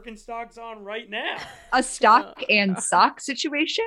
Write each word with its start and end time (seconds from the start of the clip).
Birkenstocks 0.00 0.56
on 0.56 0.82
right 0.82 1.10
now. 1.10 1.36
A 1.72 1.82
stock 1.82 2.42
and 2.48 2.78
sock 2.82 3.20
situation? 3.20 3.84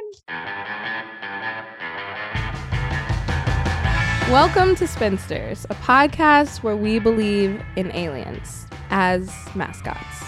Welcome 4.29 4.75
to 4.75 4.87
Spinsters, 4.87 5.65
a 5.65 5.75
podcast 5.75 6.61
where 6.61 6.75
we 6.75 6.99
believe 6.99 7.61
in 7.75 7.91
aliens 7.93 8.67
as 8.89 9.31
mascots. 9.55 10.23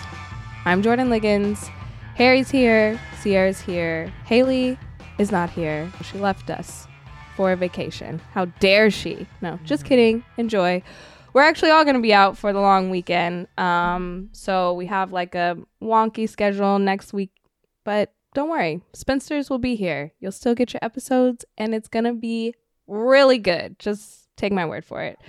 I'm 0.65 0.81
Jordan 0.81 1.09
Liggins. 1.09 1.69
Harry's 2.15 2.49
here. 2.49 2.99
Sierra's 3.19 3.61
here. 3.61 4.11
Haley 4.25 4.79
is 5.19 5.31
not 5.31 5.49
here. 5.51 5.91
She 6.03 6.17
left 6.17 6.49
us 6.49 6.87
for 7.35 7.51
a 7.51 7.55
vacation. 7.55 8.19
How 8.31 8.45
dare 8.59 8.89
she? 8.89 9.27
No, 9.41 9.59
just 9.63 9.83
mm-hmm. 9.83 9.89
kidding. 9.89 10.23
Enjoy. 10.37 10.81
We're 11.35 11.41
actually 11.41 11.71
all 11.71 11.83
going 11.83 11.97
to 11.97 12.01
be 12.01 12.13
out 12.13 12.37
for 12.37 12.53
the 12.53 12.61
long 12.61 12.89
weekend. 12.89 13.49
Um, 13.57 14.29
so 14.31 14.71
we 14.71 14.85
have 14.85 15.11
like 15.11 15.35
a 15.35 15.57
wonky 15.83 16.29
schedule 16.29 16.79
next 16.79 17.11
week, 17.11 17.31
but 17.83 18.13
don't 18.33 18.49
worry. 18.49 18.81
Spinsters 18.93 19.49
will 19.49 19.57
be 19.57 19.75
here. 19.75 20.13
You'll 20.21 20.31
still 20.31 20.55
get 20.55 20.71
your 20.71 20.79
episodes 20.81 21.43
and 21.57 21.75
it's 21.75 21.89
going 21.89 22.05
to 22.05 22.13
be 22.13 22.55
really 22.87 23.37
good. 23.37 23.77
Just 23.79 24.29
take 24.37 24.53
my 24.53 24.65
word 24.65 24.85
for 24.85 25.01
it. 25.01 25.19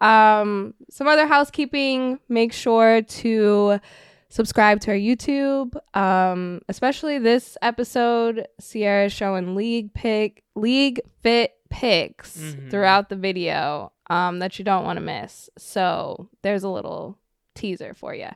Um, 0.00 0.74
some 0.88 1.08
other 1.08 1.26
housekeeping. 1.26 2.20
Make 2.28 2.52
sure 2.52 3.02
to 3.02 3.80
subscribe 4.28 4.78
to 4.82 4.92
our 4.92 4.96
YouTube. 4.96 5.74
Um, 5.96 6.62
especially 6.68 7.18
this 7.18 7.58
episode, 7.60 8.46
Sierra 8.60 9.08
showing 9.08 9.56
league 9.56 9.92
pick 9.94 10.44
league 10.54 11.00
fit 11.24 11.54
picks 11.70 12.36
Mhm. 12.36 12.70
throughout 12.70 13.08
the 13.08 13.16
video 13.16 13.92
um, 14.10 14.40
that 14.40 14.58
you 14.58 14.64
don't 14.64 14.84
want 14.84 14.96
to 14.96 15.00
miss. 15.04 15.48
So 15.56 16.28
there's 16.42 16.64
a 16.64 16.68
little 16.68 17.16
teaser 17.54 17.94
for 17.94 18.12
you. 18.14 18.28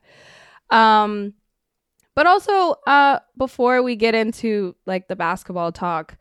Um, 0.71 1.35
but 2.15 2.27
also, 2.29 2.77
uh, 2.87 3.19
before 3.37 3.83
we 3.83 3.97
get 3.97 4.15
into 4.15 4.77
like 4.87 5.09
the 5.09 5.17
basketball 5.17 5.73
talk, 5.73 6.17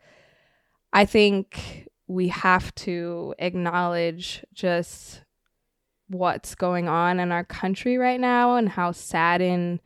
I 0.92 1.04
think 1.04 1.88
we 2.08 2.28
have 2.28 2.74
to 2.76 3.34
acknowledge 3.38 4.44
just 4.52 5.22
what's 6.08 6.54
going 6.54 6.88
on 6.88 7.18
in 7.20 7.32
our 7.32 7.44
country 7.44 7.96
right 7.96 8.20
now 8.20 8.56
and 8.56 8.68
how 8.68 8.92
saddened 8.92 9.80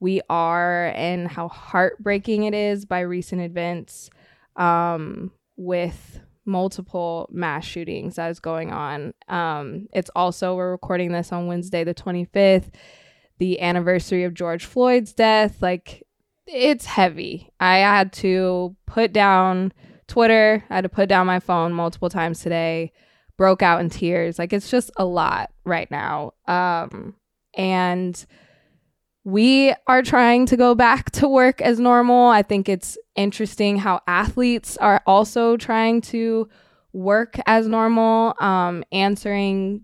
we 0.00 0.20
are 0.28 0.86
and 0.96 1.28
how 1.28 1.48
heartbreaking 1.48 2.44
it 2.44 2.54
is 2.54 2.84
by 2.84 3.00
recent 3.00 3.40
events 3.40 4.10
um, 4.56 5.30
with 5.56 6.20
multiple 6.44 7.28
mass 7.30 7.64
shootings 7.64 8.16
that 8.16 8.30
is 8.30 8.40
going 8.40 8.72
on. 8.72 9.14
Um, 9.28 9.88
it's 9.92 10.10
also, 10.16 10.56
we're 10.56 10.72
recording 10.72 11.12
this 11.12 11.32
on 11.32 11.46
Wednesday, 11.46 11.84
the 11.84 11.94
25th, 11.94 12.70
the 13.38 13.60
anniversary 13.60 14.24
of 14.24 14.34
George 14.34 14.64
Floyd's 14.64 15.12
death. 15.12 15.62
Like, 15.62 16.06
it's 16.46 16.86
heavy. 16.86 17.52
I 17.60 17.78
had 17.78 18.12
to 18.14 18.76
put 18.86 19.12
down 19.12 19.72
Twitter, 20.08 20.64
I 20.68 20.74
had 20.74 20.82
to 20.82 20.88
put 20.88 21.08
down 21.08 21.26
my 21.26 21.40
phone 21.40 21.72
multiple 21.72 22.10
times 22.10 22.40
today, 22.40 22.92
broke 23.38 23.62
out 23.62 23.80
in 23.80 23.88
tears. 23.88 24.38
Like, 24.38 24.52
it's 24.52 24.70
just 24.70 24.90
a 24.96 25.04
lot 25.04 25.50
right 25.64 25.90
now. 25.90 26.32
Um, 26.46 27.14
and 27.54 28.24
we 29.24 29.74
are 29.86 30.02
trying 30.02 30.46
to 30.46 30.56
go 30.56 30.74
back 30.74 31.10
to 31.12 31.28
work 31.28 31.60
as 31.60 31.78
normal. 31.78 32.28
I 32.28 32.42
think 32.42 32.68
it's 32.68 32.98
interesting 33.14 33.76
how 33.76 34.00
athletes 34.06 34.76
are 34.78 35.02
also 35.06 35.56
trying 35.56 36.00
to 36.02 36.48
work 36.92 37.36
as 37.46 37.66
normal, 37.66 38.34
um, 38.40 38.84
answering 38.92 39.82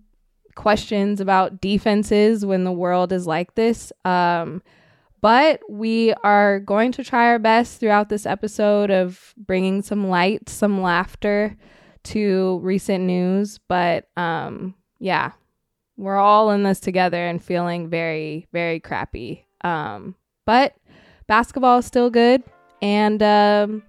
questions 0.55 1.21
about 1.21 1.61
defenses 1.61 2.45
when 2.45 2.65
the 2.65 2.71
world 2.71 3.13
is 3.13 3.25
like 3.25 3.55
this. 3.55 3.93
Um, 4.03 4.61
but 5.21 5.61
we 5.69 6.13
are 6.23 6.59
going 6.59 6.91
to 6.93 7.03
try 7.03 7.27
our 7.27 7.39
best 7.39 7.79
throughout 7.79 8.09
this 8.09 8.25
episode 8.25 8.91
of 8.91 9.33
bringing 9.37 9.81
some 9.81 10.07
light, 10.07 10.49
some 10.49 10.81
laughter 10.81 11.55
to 12.03 12.59
recent 12.61 13.05
news. 13.05 13.59
But 13.67 14.09
um, 14.17 14.75
yeah, 14.99 15.31
we're 15.99 16.17
all 16.17 16.49
in 16.51 16.63
this 16.63 16.79
together 16.79 17.27
and 17.27 17.43
feeling 17.43 17.89
very, 17.89 18.47
very 18.53 18.79
crappy. 18.79 19.45
Um, 19.61 20.15
but 20.45 20.75
basketball 21.27 21.79
is 21.79 21.85
still 21.85 22.09
good. 22.09 22.41
And 22.81 23.21
um, 23.21 23.83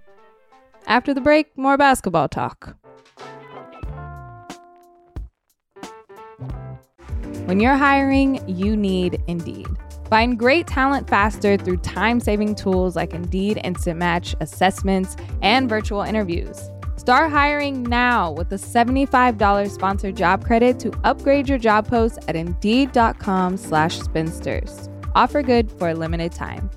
after 0.86 1.14
the 1.14 1.20
break, 1.20 1.56
more 1.56 1.78
basketball 1.78 2.28
talk. 2.28 2.76
When 7.44 7.60
you're 7.60 7.76
hiring, 7.76 8.42
you 8.48 8.76
need 8.76 9.22
Indeed. 9.28 9.68
Find 10.08 10.36
great 10.36 10.66
talent 10.66 11.08
faster 11.08 11.56
through 11.56 11.76
time 11.78 12.18
saving 12.18 12.56
tools 12.56 12.96
like 12.96 13.14
Indeed 13.14 13.60
Instant 13.62 14.00
Match 14.00 14.34
assessments 14.40 15.16
and 15.42 15.68
virtual 15.68 16.02
interviews. 16.02 16.70
Start 17.00 17.30
hiring 17.30 17.82
now 17.82 18.30
with 18.30 18.52
a 18.52 18.56
$75 18.56 19.70
sponsored 19.70 20.14
job 20.18 20.44
credit 20.44 20.78
to 20.80 20.92
upgrade 21.02 21.48
your 21.48 21.56
job 21.56 21.88
post 21.88 22.18
at 22.28 22.36
indeed.com 22.36 23.56
slash 23.56 23.98
spinsters. 23.98 24.90
Offer 25.14 25.42
good 25.42 25.72
for 25.72 25.88
a 25.88 25.94
limited 25.94 26.32
time. 26.32 26.68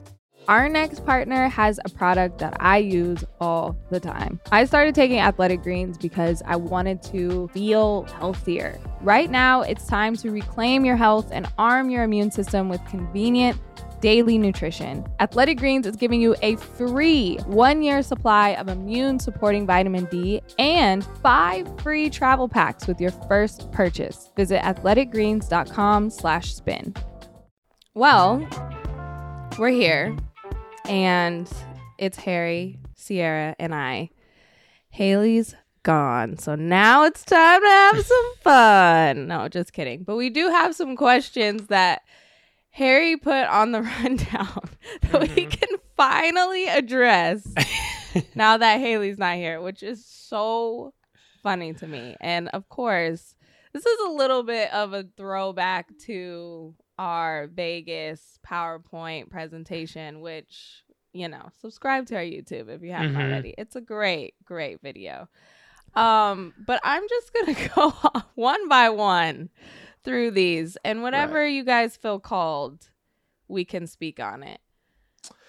Our 0.48 0.70
next 0.70 1.06
partner 1.06 1.50
has 1.50 1.78
a 1.84 1.90
product 1.90 2.38
that 2.38 2.56
I 2.62 2.78
use 2.78 3.26
all 3.42 3.78
the 3.90 4.00
time. 4.00 4.40
I 4.50 4.64
started 4.64 4.96
taking 4.96 5.20
athletic 5.20 5.62
greens 5.62 5.98
because 5.98 6.42
I 6.46 6.56
wanted 6.56 7.04
to 7.04 7.50
feel 7.50 8.04
healthier. 8.04 8.80
Right 9.02 9.30
now, 9.30 9.62
it's 9.62 9.86
time 9.88 10.16
to 10.18 10.32
reclaim 10.32 10.86
your 10.86 10.96
health 10.96 11.32
and 11.34 11.52
arm 11.58 11.90
your 11.90 12.04
immune 12.04 12.32
system 12.32 12.70
with 12.70 12.80
convenient 12.86 13.60
daily 14.04 14.38
nutrition. 14.38 15.08
Athletic 15.22 15.58
Greens 15.58 15.88
is 15.88 15.96
giving 15.96 16.20
you 16.20 16.36
a 16.42 16.58
free 16.58 17.38
one 17.46 17.82
year 17.82 18.04
supply 18.04 18.50
of 18.56 18.68
immune 18.68 19.18
supporting 19.18 19.66
vitamin 19.66 20.04
D 20.12 20.42
and 20.60 21.06
five 21.24 21.66
free 21.82 22.10
travel 22.10 22.50
packs 22.50 22.86
with 22.86 23.00
your 23.00 23.12
first 23.30 23.72
purchase. 23.72 24.30
Visit 24.36 24.62
athleticgreens.com 24.62 26.10
slash 26.10 26.54
spin. 26.54 26.94
Well, 27.94 28.46
we're 29.58 29.70
here 29.70 30.18
and 30.90 31.50
it's 31.98 32.18
Harry, 32.18 32.82
Sierra, 32.96 33.56
and 33.58 33.74
I. 33.74 34.10
Haley's 34.90 35.56
gone. 35.84 36.38
So 36.38 36.56
now 36.56 37.06
it's 37.06 37.24
time 37.24 37.62
to 37.62 37.68
have 37.68 38.06
some 38.06 38.34
fun. 38.42 39.28
No, 39.28 39.48
just 39.48 39.72
kidding. 39.72 40.04
But 40.04 40.18
we 40.18 40.30
do 40.30 40.50
have 40.50 40.76
some 40.76 40.98
questions 40.98 41.68
that 41.68 42.02
Harry 42.74 43.16
put 43.18 43.46
on 43.48 43.72
the 43.72 43.82
rundown 44.04 44.70
that 45.04 45.22
we 45.22 45.28
Mhm. 45.46 45.52
can 45.52 45.78
finally 45.96 46.68
address 46.68 47.48
now 48.36 48.58
that 48.58 48.80
Haley's 48.80 49.18
not 49.18 49.36
here, 49.36 49.62
which 49.62 49.84
is 49.84 50.06
so 50.06 50.94
funny 51.44 51.74
to 51.74 51.88
me. 51.88 52.16
And 52.20 52.50
of 52.50 52.68
course, 52.70 53.36
this 53.74 53.86
is 53.86 54.00
a 54.08 54.12
little 54.12 54.44
bit 54.44 54.72
of 54.74 54.94
a 54.94 55.06
throwback 55.18 55.88
to 56.06 56.74
our 56.98 57.48
Vegas 57.48 58.40
PowerPoint 58.48 59.30
presentation, 59.30 60.22
which, 60.22 60.84
you 61.14 61.28
know, 61.28 61.50
subscribe 61.62 62.08
to 62.08 62.16
our 62.16 62.22
YouTube 62.24 62.70
if 62.70 62.82
you 62.82 62.92
haven't 62.92 63.14
Mhm. 63.14 63.30
already. 63.32 63.54
It's 63.58 63.76
a 63.76 63.82
great, 63.82 64.34
great 64.46 64.82
video. 64.82 65.28
Um, 65.96 66.54
but 66.58 66.80
I'm 66.84 67.04
just 67.08 67.34
gonna 67.34 67.70
go 67.76 67.92
one 68.36 68.68
by 68.68 68.90
one 68.90 69.50
through 70.04 70.32
these, 70.32 70.78
and 70.84 71.02
whatever 71.02 71.46
you 71.48 71.64
guys 71.64 71.96
feel 71.98 72.20
called, 72.20 72.90
we 73.48 73.66
can 73.66 73.88
speak 73.88 74.20
on 74.20 74.44
it. 74.44 74.60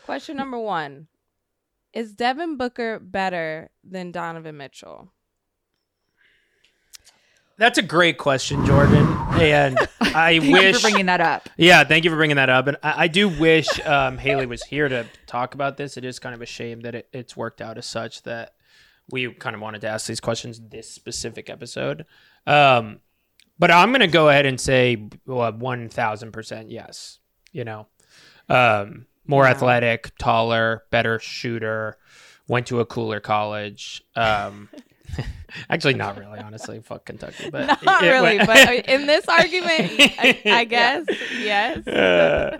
Question 0.05 0.37
number 0.37 0.59
one: 0.59 1.09
Is 1.93 2.13
Devin 2.15 2.57
Booker 2.57 2.99
better 2.99 3.71
than 3.83 4.13
Donovan 4.13 4.57
Mitchell? 4.57 5.11
That's 7.57 7.79
a 7.79 7.83
great 7.83 8.19
question, 8.19 8.67
Jordan. 8.67 9.07
And 9.35 9.79
I 10.01 10.39
Thank 10.41 10.45
you 10.45 10.53
wish. 10.53 10.77
for 10.77 10.83
bringing 10.83 11.07
that 11.07 11.21
up. 11.21 11.49
yeah, 11.57 11.85
thank 11.85 12.05
you 12.05 12.11
for 12.11 12.17
bringing 12.17 12.37
that 12.37 12.49
up. 12.51 12.67
And 12.67 12.77
I, 12.83 13.05
I 13.05 13.09
do 13.09 13.29
wish 13.29 13.69
um, 13.87 14.19
Haley 14.19 14.47
was 14.47 14.65
here 14.65 14.89
to 14.89 15.07
talk 15.27 15.55
about 15.55 15.77
this. 15.77 15.97
It 15.97 16.05
is 16.05 16.19
kind 16.19 16.35
of 16.35 16.43
a 16.43 16.47
shame 16.47 16.81
that 16.81 16.95
it, 16.97 17.09
it's 17.13 17.37
worked 17.37 17.61
out 17.61 17.79
as 17.79 17.87
such 17.87 18.23
that 18.25 18.55
we 19.09 19.33
kind 19.35 19.55
of 19.55 19.63
wanted 19.63 19.83
to 19.83 19.89
ask 19.89 20.07
these 20.09 20.19
questions 20.21 20.61
this 20.71 20.91
specific 20.91 21.49
episode. 21.49 22.07
Um, 22.47 22.99
but 23.59 23.71
I'm 23.71 23.91
going 23.91 24.01
to 24.01 24.07
go 24.07 24.29
ahead 24.29 24.47
and 24.47 24.61
say 24.61 25.09
well, 25.27 25.53
1000% 25.53 26.67
yes. 26.69 27.19
You 27.53 27.65
know, 27.65 27.87
um, 28.49 29.07
more 29.27 29.45
Yeah. 29.45 29.51
athletic, 29.51 30.11
taller, 30.19 30.83
better 30.91 31.19
shooter, 31.21 31.97
went 32.49 32.67
to 32.67 32.81
a 32.81 32.87
cooler 32.87 33.21
college. 33.21 34.03
Um, 34.17 34.69
actually, 35.71 35.95
not 35.95 36.19
really, 36.19 36.41
honestly. 36.41 36.81
Fuck 36.81 37.05
Kentucky. 37.07 37.51
But 37.51 37.67
Not 37.85 38.03
it 38.03 38.09
really, 38.11 38.37
went- 38.39 38.47
but 38.49 38.69
uh, 38.69 38.73
in 38.73 39.07
this 39.07 39.25
argument, 39.29 39.93
I, 40.19 40.41
I 40.47 40.65
guess 40.65 41.07
yes. 41.39 41.87
uh, 41.87 42.59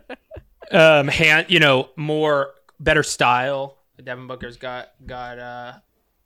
um, 0.71 1.09
hand, 1.09 1.47
you 1.49 1.59
know, 1.59 1.89
more 1.97 2.51
better 2.79 3.03
style. 3.03 3.79
Devin 4.03 4.27
Booker's 4.27 4.57
got 4.57 4.91
got 5.07 5.39
uh, 5.39 5.73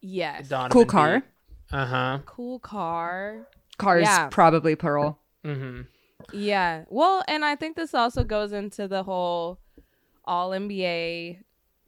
yes. 0.00 0.49
Donovan 0.49 0.70
Cool 0.73 0.85
car. 0.87 1.23
Uh 1.73 1.87
huh. 1.87 2.19
Cool 2.26 2.59
car. 2.59 3.47
Cars 3.79 4.03
Yeah. 4.05 4.29
probably 4.29 4.75
Pearl. 4.77 5.19
Mm-hmm. 5.45 5.83
Yeah. 6.33 6.85
Well, 6.89 7.23
and 7.29 7.45
I 7.45 7.57
think 7.57 7.77
this 7.77 7.95
also 7.95 8.25
goes 8.25 8.53
into 8.53 8.89
the 8.89 9.03
whole 9.03 9.59
All 10.25 10.51
NBA 10.51 11.39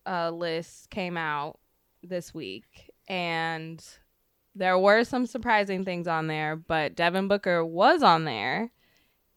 uh, 0.06 0.30
list 0.30 0.88
came 0.90 1.16
out 1.16 1.58
this 2.02 2.32
week, 2.32 2.90
and 3.08 3.84
there 4.54 4.78
were 4.78 5.04
some 5.04 5.26
surprising 5.26 5.84
things 5.84 6.06
on 6.08 6.26
there. 6.26 6.56
But 6.56 6.94
Devin 6.94 7.28
Booker 7.28 7.64
was 7.64 8.02
on 8.02 8.24
there, 8.24 8.70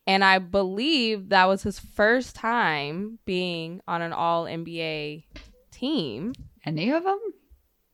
and 0.08 0.24
I 0.24 0.40
believe 0.40 1.30
that 1.30 1.46
was 1.46 1.64
his 1.64 1.80
first 1.80 2.36
time 2.36 3.20
being 3.26 3.82
on 3.88 4.02
an 4.02 4.14
All 4.14 4.46
NBA 4.46 5.26
team. 5.72 6.34
Any 6.66 6.92
of 6.92 7.04
them? 7.04 7.20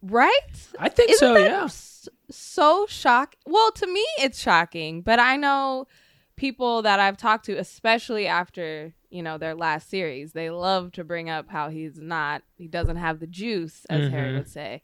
Right? 0.04 0.32
I 0.78 0.90
think 0.90 1.10
Isn't 1.12 1.20
so. 1.28 1.34
that 1.34 1.50
Yeah. 1.50 1.64
s- 1.64 2.08
so 2.30 2.86
shocking. 2.88 3.40
Well, 3.46 3.72
to 3.74 3.88
me, 3.88 4.06
it's 4.20 4.40
shocking, 4.40 5.02
but 5.02 5.20
I 5.20 5.36
know 5.36 5.88
people 6.36 6.82
that 6.84 7.00
I've 7.00 7.18
talked 7.18 7.46
to, 7.46 7.54
especially 7.58 8.28
after 8.28 8.94
you 9.10 9.24
know 9.24 9.38
their 9.38 9.56
last 9.56 9.90
series, 9.90 10.34
they 10.34 10.50
love 10.50 10.92
to 10.94 11.04
bring 11.04 11.30
up 11.30 11.50
how 11.50 11.70
he's 11.70 11.98
not, 12.00 12.44
he 12.56 12.68
doesn't 12.68 12.98
have 12.98 13.20
the 13.20 13.28
juice, 13.28 13.86
as 13.90 14.08
Harry 14.10 14.32
Mhm. 14.32 14.36
would 14.36 14.48
say, 14.48 14.82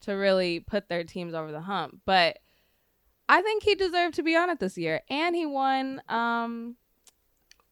to 0.00 0.12
really 0.12 0.60
put 0.60 0.88
their 0.88 1.04
teams 1.04 1.34
over 1.34 1.52
the 1.52 1.60
hump. 1.62 2.00
But 2.04 2.38
I 3.28 3.42
think 3.42 3.62
he 3.62 3.74
deserved 3.74 4.14
to 4.14 4.22
be 4.22 4.34
on 4.36 4.50
it 4.50 4.58
this 4.58 4.76
year, 4.78 5.02
and 5.08 5.34
he 5.36 5.46
won 5.46 6.02
um 6.08 6.76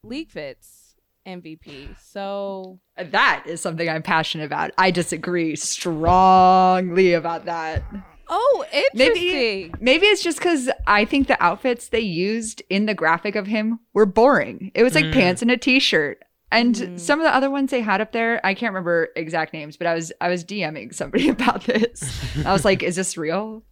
League 0.03 0.31
Fits 0.31 0.95
MVP. 1.27 1.97
So 2.01 2.79
That 2.97 3.43
is 3.47 3.61
something 3.61 3.89
I'm 3.89 4.03
passionate 4.03 4.45
about. 4.45 4.71
I 4.79 4.91
disagree 4.93 5.57
strongly 5.57 7.13
about 7.13 7.45
that. 7.47 7.83
Oh, 8.29 8.65
Maybe- 8.95 9.05
interesting. 9.29 9.75
Maybe 9.81 10.07
it's 10.07 10.23
just 10.23 10.39
because 10.39 10.69
I 10.87 11.05
think 11.05 11.29
the 11.29 11.43
outfits 11.43 11.89
they 11.89 12.01
used 12.01 12.63
in 12.71 12.87
the 12.87 12.95
graphic 12.95 13.37
of 13.37 13.47
him 13.47 13.81
were 13.95 14.07
boring. 14.07 14.71
It 14.75 14.83
was 14.83 14.95
like 14.95 15.05
Mm. 15.07 15.13
pants 15.13 15.43
and 15.43 15.51
a 15.51 15.57
t-shirt. 15.57 16.23
And 16.53 16.75
Mm. 16.77 17.01
some 17.01 17.19
of 17.21 17.25
the 17.25 17.35
other 17.35 17.51
ones 17.51 17.71
they 17.73 17.81
had 17.81 18.01
up 18.01 18.13
there, 18.13 18.41
I 18.47 18.55
can't 18.55 18.71
remember 18.73 19.09
exact 19.17 19.53
names, 19.53 19.77
but 19.77 19.87
I 19.89 19.95
was 19.95 20.13
I 20.21 20.29
was 20.29 20.45
DMing 20.45 20.95
somebody 20.95 21.29
about 21.37 21.65
this. 21.65 22.03
I 22.47 22.53
was 22.53 22.65
like, 22.65 22.83
"Is 22.83 22.97
this 22.97 23.17
real?" 23.17 23.65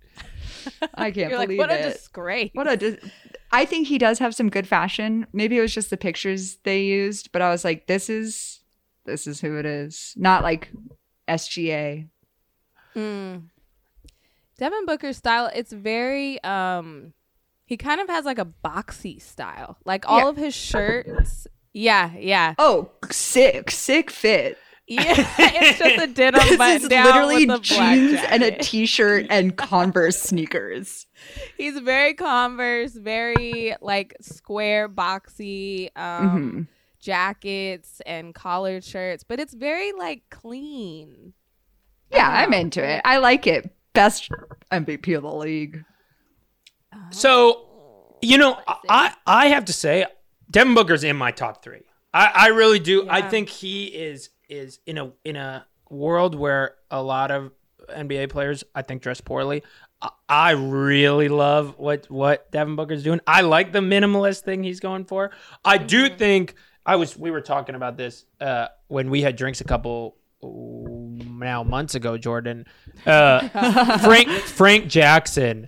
I 0.94 1.10
can't 1.10 1.30
You're 1.30 1.38
like, 1.38 1.48
believe 1.48 1.58
what 1.58 1.70
it. 1.70 1.84
a 1.86 1.92
disgrace. 1.92 2.50
what 2.54 2.66
a 2.70 2.76
dis- 2.76 2.98
I 3.52 3.64
think 3.64 3.86
he 3.86 3.98
does 3.98 4.18
have 4.18 4.34
some 4.34 4.48
good 4.48 4.66
fashion. 4.66 5.26
Maybe 5.32 5.56
it 5.56 5.60
was 5.60 5.74
just 5.74 5.90
the 5.90 5.96
pictures 5.96 6.56
they 6.64 6.82
used, 6.82 7.30
but 7.32 7.42
I 7.42 7.50
was 7.50 7.64
like, 7.64 7.86
"This 7.86 8.08
is 8.10 8.60
this 9.04 9.26
is 9.28 9.40
who 9.40 9.56
it 9.58 9.66
is." 9.66 10.14
Not 10.16 10.42
like 10.42 10.70
SGA. 11.28 12.08
Mm. 12.96 13.42
Devin 14.58 14.86
Booker's 14.86 15.16
style, 15.16 15.50
it's 15.54 15.72
very 15.72 16.42
um 16.44 17.12
he 17.66 17.76
kind 17.76 18.00
of 18.00 18.08
has 18.08 18.24
like 18.24 18.38
a 18.38 18.46
boxy 18.64 19.20
style. 19.20 19.78
Like 19.84 20.08
all 20.08 20.20
Yeah. 20.20 20.28
of 20.28 20.36
his 20.36 20.54
shirts. 20.54 21.46
Yeah, 21.72 22.12
yeah. 22.16 22.54
Oh, 22.58 22.90
sick, 23.10 23.70
sick 23.70 24.10
fit. 24.10 24.58
Yeah. 24.86 25.14
it's 25.38 25.78
just 25.78 26.04
a 26.04 26.06
denim 26.06 26.40
this 26.46 26.56
button 26.58 26.82
is 26.82 26.88
down 26.88 27.06
literally 27.06 27.46
with 27.46 27.56
a 27.56 27.62
jeans 27.62 28.20
and 28.28 28.42
a 28.42 28.56
t-shirt 28.58 29.26
and 29.30 29.56
Converse 29.56 30.18
sneakers. 30.20 31.06
He's 31.56 31.78
very 31.78 32.12
Converse, 32.14 32.92
very 32.92 33.74
like 33.80 34.14
square 34.20 34.88
boxy 34.88 35.88
um 35.96 36.30
Mhm. 36.52 36.66
jackets 37.00 38.02
and 38.06 38.34
collared 38.34 38.84
shirts, 38.84 39.24
but 39.24 39.40
it's 39.40 39.54
very 39.54 39.92
like 39.92 40.22
clean. 40.30 41.32
Yeah, 42.12 42.28
I'm 42.28 42.52
into 42.52 42.84
it. 42.86 43.00
I 43.04 43.16
like 43.16 43.46
it. 43.46 43.74
Best 43.94 44.28
MVP 44.70 45.16
of 45.16 45.22
the 45.22 45.32
league. 45.32 45.84
So, 47.10 48.16
you 48.22 48.38
know, 48.38 48.58
I 48.88 49.14
I 49.26 49.46
have 49.48 49.64
to 49.66 49.72
say, 49.72 50.06
Devin 50.50 50.74
Booker's 50.74 51.04
in 51.04 51.16
my 51.16 51.30
top 51.30 51.62
three. 51.62 51.82
I, 52.12 52.30
I 52.34 52.46
really 52.48 52.78
do. 52.78 53.08
I 53.08 53.22
think 53.22 53.48
he 53.48 53.84
is 53.86 54.30
is 54.48 54.78
in 54.86 54.98
a 54.98 55.12
in 55.24 55.36
a 55.36 55.66
world 55.90 56.34
where 56.34 56.76
a 56.90 57.02
lot 57.02 57.30
of 57.30 57.52
NBA 57.88 58.30
players 58.30 58.64
I 58.74 58.82
think 58.82 59.02
dress 59.02 59.20
poorly. 59.20 59.62
I, 60.00 60.10
I 60.28 60.50
really 60.52 61.28
love 61.28 61.78
what 61.78 62.10
what 62.10 62.50
Devin 62.52 62.76
Booker's 62.76 63.02
doing. 63.02 63.20
I 63.26 63.40
like 63.42 63.72
the 63.72 63.80
minimalist 63.80 64.42
thing 64.42 64.62
he's 64.62 64.80
going 64.80 65.04
for. 65.04 65.30
I 65.64 65.78
do 65.78 66.08
Mm-hmm. 66.08 66.16
think 66.16 66.54
I 66.86 66.96
was 66.96 67.16
we 67.16 67.30
were 67.30 67.40
talking 67.40 67.74
about 67.74 67.96
this 67.96 68.24
uh, 68.40 68.68
when 68.88 69.10
we 69.10 69.22
had 69.22 69.36
drinks 69.36 69.60
a 69.60 69.64
couple 69.64 70.16
now 71.38 71.62
months 71.62 71.94
ago. 71.94 72.16
Jordan, 72.18 72.66
uh, 73.06 73.98
Frank 73.98 74.28
Frank 74.30 74.88
Jackson 74.88 75.66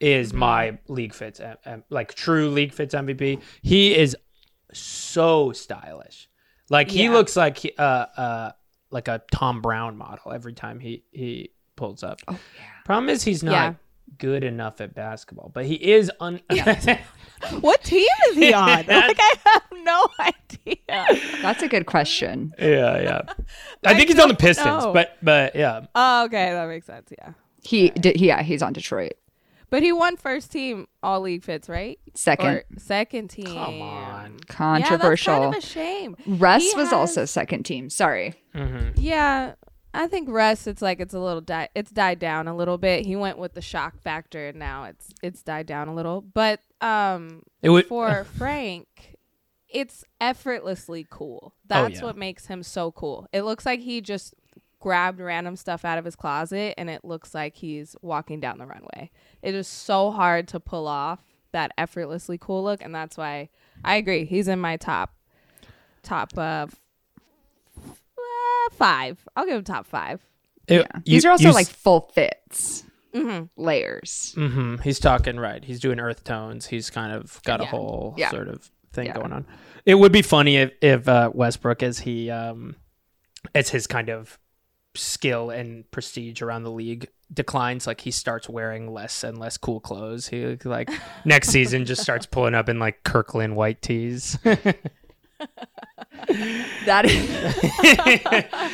is 0.00 0.32
my 0.32 0.78
league 0.88 1.12
fits 1.14 1.40
uh, 1.40 1.56
um, 1.66 1.82
like 1.90 2.14
true 2.14 2.50
league 2.50 2.72
fits 2.72 2.94
MVP. 2.94 3.40
He 3.62 3.94
is 3.96 4.16
so 4.72 5.52
stylish. 5.52 6.28
Like 6.70 6.90
he 6.90 7.04
Yeah. 7.04 7.10
looks 7.12 7.36
like 7.36 7.58
he, 7.58 7.72
uh 7.78 7.82
uh 7.82 8.52
like 8.90 9.08
a 9.08 9.22
Thom 9.32 9.60
Browne 9.60 9.96
model 9.96 10.32
every 10.32 10.52
time 10.52 10.80
he 10.80 11.04
he 11.10 11.50
pulls 11.76 12.02
up. 12.02 12.18
Oh 12.28 12.38
Problem 12.84 13.08
is 13.10 13.22
he's 13.22 13.42
not 13.42 13.52
Yeah. 13.52 13.74
Good 14.18 14.42
enough 14.44 14.80
at 14.80 14.94
basketball, 14.94 15.50
but 15.52 15.66
he 15.66 15.74
is 15.74 16.10
un 16.20 16.40
What 17.60 17.84
team 17.84 18.06
is 18.30 18.36
he 18.36 18.52
on? 18.52 18.68
like 18.86 18.88
I 18.90 19.34
have 19.46 19.62
no 19.82 20.06
idea. 20.20 21.20
That's 21.42 21.62
a 21.62 21.68
good 21.68 21.86
question. 21.86 22.52
Yeah, 22.58 23.00
yeah. 23.00 23.20
I 23.28 23.34
I 23.92 23.94
think 23.94 24.08
he's 24.08 24.18
on 24.18 24.28
the 24.28 24.34
Pistons, 24.34 24.84
know. 24.84 24.92
but 24.92 25.16
but 25.22 25.54
yeah. 25.54 25.86
Oh, 25.94 26.24
okay, 26.24 26.50
that 26.52 26.66
makes 26.68 26.86
sense. 26.86 27.12
Yeah, 27.16 27.32
He 27.62 27.90
did. 27.90 28.20
Yeah, 28.20 28.42
he's 28.42 28.62
on 28.62 28.72
Detroit. 28.72 29.12
but 29.70 29.82
he 29.84 29.92
won 29.92 30.16
first 30.16 30.50
team 30.50 30.88
all 31.02 31.20
league 31.20 31.44
fits, 31.44 31.68
right? 31.68 31.98
Second, 32.14 32.46
Or 32.48 32.64
second 32.78 33.28
team. 33.28 33.46
Come 33.46 33.82
on. 33.82 34.38
controversial. 34.48 35.34
Yeah, 35.34 35.50
that's 35.50 35.52
kind 35.52 35.54
of 35.54 35.62
a 35.62 35.66
shame. 35.66 36.16
Russ 36.38 36.62
He 36.72 36.76
was 36.76 36.92
also 36.92 37.24
second 37.24 37.62
team. 37.64 37.88
Sorry. 37.88 38.34
hmm 38.54 38.88
Yeah, 38.96 39.52
I 39.94 40.06
think 40.06 40.28
Russ. 40.28 40.66
It's 40.66 40.82
like 40.82 41.00
it's 41.00 41.14
a 41.14 41.20
little 41.20 41.40
di- 41.40 41.68
it's 41.74 41.90
died 41.90 42.18
down 42.18 42.46
a 42.48 42.54
little 42.54 42.78
bit. 42.78 43.06
He 43.06 43.16
went 43.16 43.38
with 43.38 43.54
the 43.54 43.62
shock 43.62 44.00
factor, 44.00 44.48
and 44.48 44.58
now 44.58 44.84
it's 44.84 45.12
it's 45.22 45.42
died 45.42 45.66
down 45.66 45.88
a 45.88 45.94
little. 45.94 46.20
But 46.20 46.60
um, 46.80 47.42
It 47.62 47.70
would 47.70 47.86
for 47.86 48.24
Frank, 48.36 49.16
it's 49.68 50.04
effortlessly 50.20 51.06
cool. 51.08 51.54
That's 51.66 51.96
yeah. 51.96 52.04
what 52.04 52.16
makes 52.16 52.46
him 52.46 52.62
so 52.62 52.92
cool. 52.92 53.26
It 53.32 53.42
looks 53.42 53.66
like 53.66 53.80
he 53.80 54.00
just 54.00 54.34
grabbed 54.80 55.20
random 55.20 55.56
stuff 55.56 55.84
out 55.84 55.98
of 55.98 56.04
his 56.04 56.14
closet 56.14 56.74
and 56.78 56.88
it 56.88 57.04
looks 57.04 57.34
like 57.34 57.56
he's 57.56 57.96
walking 58.00 58.40
down 58.40 58.58
the 58.58 58.66
runway. 58.66 59.10
It 59.42 59.54
is 59.54 59.66
so 59.66 60.10
hard 60.10 60.46
to 60.48 60.60
pull 60.60 60.86
off 60.86 61.20
that 61.52 61.72
effortlessly 61.76 62.38
cool 62.38 62.62
look 62.62 62.80
and 62.82 62.94
that's 62.94 63.16
why 63.16 63.48
I 63.84 63.96
agree. 63.96 64.24
He's 64.24 64.48
in 64.48 64.60
my 64.60 64.76
top 64.76 65.14
top 66.02 66.36
uh, 66.38 66.66
f- 68.70 68.74
uh 68.80 68.84
5. 68.84 69.28
I'll 69.36 69.46
give 69.46 69.56
him 69.56 69.64
top 69.64 69.86
5. 69.86 70.20
it- 70.66 70.74
Yeah. 70.80 70.86
you- 71.04 71.14
These 71.16 71.24
are 71.24 71.30
also 71.30 71.44
you 71.44 71.48
s- 71.50 71.54
like 71.54 71.66
full 71.68 72.10
fits, 72.14 72.84
Mhm. 73.14 73.48
layers. 73.56 74.34
Mhm, 74.36 74.82
He's 74.82 74.98
talking 75.00 75.38
right. 75.40 75.64
He's 75.64 75.80
doing 75.80 75.98
earth 75.98 76.24
tones. 76.24 76.66
He's 76.66 76.90
kind 76.90 77.12
of 77.12 77.40
got 77.44 77.60
a 77.60 77.64
whole 77.64 78.14
Yeah. 78.18 78.30
sort 78.30 78.48
of 78.48 78.70
thing 78.92 79.06
Yeah. 79.06 79.14
going 79.14 79.32
on. 79.32 79.46
It 79.86 79.94
would 79.94 80.12
be 80.12 80.20
funny 80.22 80.56
if, 80.58 80.72
if 80.82 81.08
uh, 81.08 81.30
Westbrook, 81.32 81.82
as 81.82 82.00
he, 82.00 82.30
um, 82.30 82.76
as 83.54 83.70
his 83.70 83.86
kind 83.86 84.10
of 84.10 84.38
skill 84.94 85.48
and 85.50 85.90
prestige 85.90 86.42
around 86.42 86.64
the 86.64 86.70
league 86.70 87.08
declines, 87.32 87.86
like 87.86 88.00
he 88.02 88.10
starts 88.10 88.48
wearing 88.48 88.92
less 88.92 89.22
and 89.24 89.38
less 89.38 89.56
cool 89.56 89.80
clothes. 89.80 90.28
He 90.28 90.56
like 90.64 90.90
next 91.24 91.48
season 91.48 91.84
just 91.86 92.02
starts 92.02 92.26
pulling 92.26 92.54
up 92.54 92.68
in 92.68 92.78
like 92.78 93.04
Kirkland 93.04 93.56
white 93.56 93.80
tees. 93.80 94.36
That 96.84 97.04
is. 97.06 97.28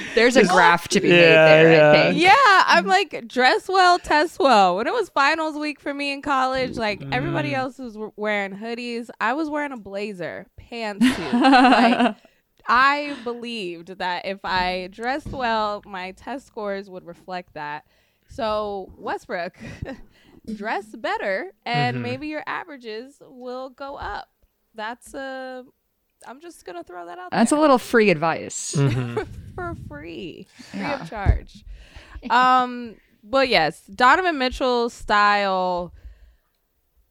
There's 0.15 0.37
a 0.37 0.45
graph 0.45 0.89
to 0.89 1.01
be 1.01 1.09
made 1.09 1.19
there. 1.21 1.73
yeah. 1.73 1.91
I 1.91 1.93
think. 2.11 2.23
Yeah, 2.23 2.63
I'm 2.67 2.87
like 2.87 3.27
dress 3.29 3.69
well, 3.69 3.99
test 3.99 4.39
well. 4.39 4.77
When 4.77 4.87
it 4.87 4.93
was 4.93 5.09
finals 5.09 5.57
week 5.57 5.79
for 5.81 5.93
me 5.95 6.13
in 6.13 6.23
college, 6.23 6.77
like 6.77 7.03
everybody 7.13 7.51
Mm. 7.51 7.59
else 7.59 7.79
was 7.79 7.97
wearing 8.17 8.53
hoodies, 8.57 9.09
I 9.21 9.35
was 9.35 9.49
wearing 9.51 9.73
a 9.73 9.77
blazer, 9.77 10.47
pantsuit. 10.61 11.33
like 11.33 12.17
I 12.67 13.17
believed 13.25 13.99
that 13.99 14.27
if 14.27 14.41
I 14.45 14.89
dressed 14.91 15.29
well, 15.31 15.83
my 15.87 16.13
test 16.13 16.47
scores 16.47 16.89
would 16.91 17.05
reflect 17.07 17.55
that. 17.55 17.85
So 18.29 18.93
Westbrook, 18.97 19.57
dress 20.55 20.87
better, 20.87 21.53
and 21.65 21.99
Mhm. 21.99 22.01
maybe 22.01 22.29
your 22.29 22.43
averages 22.47 23.19
will 23.21 23.71
go 23.71 23.97
up. 23.97 24.29
That's 24.75 25.15
a. 25.15 25.65
I'm 26.27 26.41
just 26.41 26.65
gonna 26.65 26.83
throw 26.85 27.07
that 27.07 27.19
out 27.19 27.31
That's 27.31 27.53
a 27.53 27.57
little 27.57 27.79
free 27.79 28.11
advice. 28.11 28.75
Mhm. 28.77 29.27
for 29.55 29.75
free, 29.89 30.47
free 30.71 30.81
Yeah. 30.81 31.01
of 31.03 31.09
charge. 31.11 31.65
um, 32.31 32.97
but 33.23 33.49
yes, 33.49 33.83
Donovan 33.87 34.39
Mitchell's 34.39 34.93
style 34.95 35.93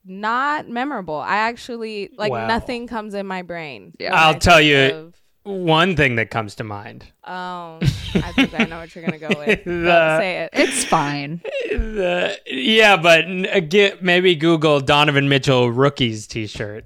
not 0.05 0.67
memorable. 0.67 1.15
I 1.15 1.37
actually 1.37 2.09
like 2.17 2.31
Wow. 2.31 2.47
nothing 2.47 2.87
comes 2.87 3.13
in 3.13 3.25
my 3.25 3.41
brain. 3.41 3.93
Yeah. 3.99 4.13
I'll 4.13 4.37
tell 4.37 4.59
you- 4.59 4.77
of- 4.93 5.15
One 5.43 5.95
thing 5.97 6.15
that 6.15 6.29
comes 6.29 6.55
to 6.55 6.63
mind. 6.63 7.05
oh, 7.25 7.79
I 8.15 8.31
think 8.33 8.57
I 8.57 8.63
know 8.65 8.79
what 8.79 8.93
you're 8.95 9.03
gonna 9.05 9.17
go 9.17 9.27
with. 9.37 9.63
The- 9.65 9.71
Don't 9.71 10.19
say 10.19 10.43
it. 10.43 10.49
It's 10.53 10.83
fine. 10.85 11.41
The, 11.73 12.37
yeah, 12.45 12.97
but 12.97 13.25
n- 13.25 13.47
again, 13.51 13.97
maybe 14.01 14.35
Google 14.35 14.79
Donovan 14.79 15.27
Mitchell 15.27 15.71
rookies 15.71 16.27
T-shirt. 16.27 16.85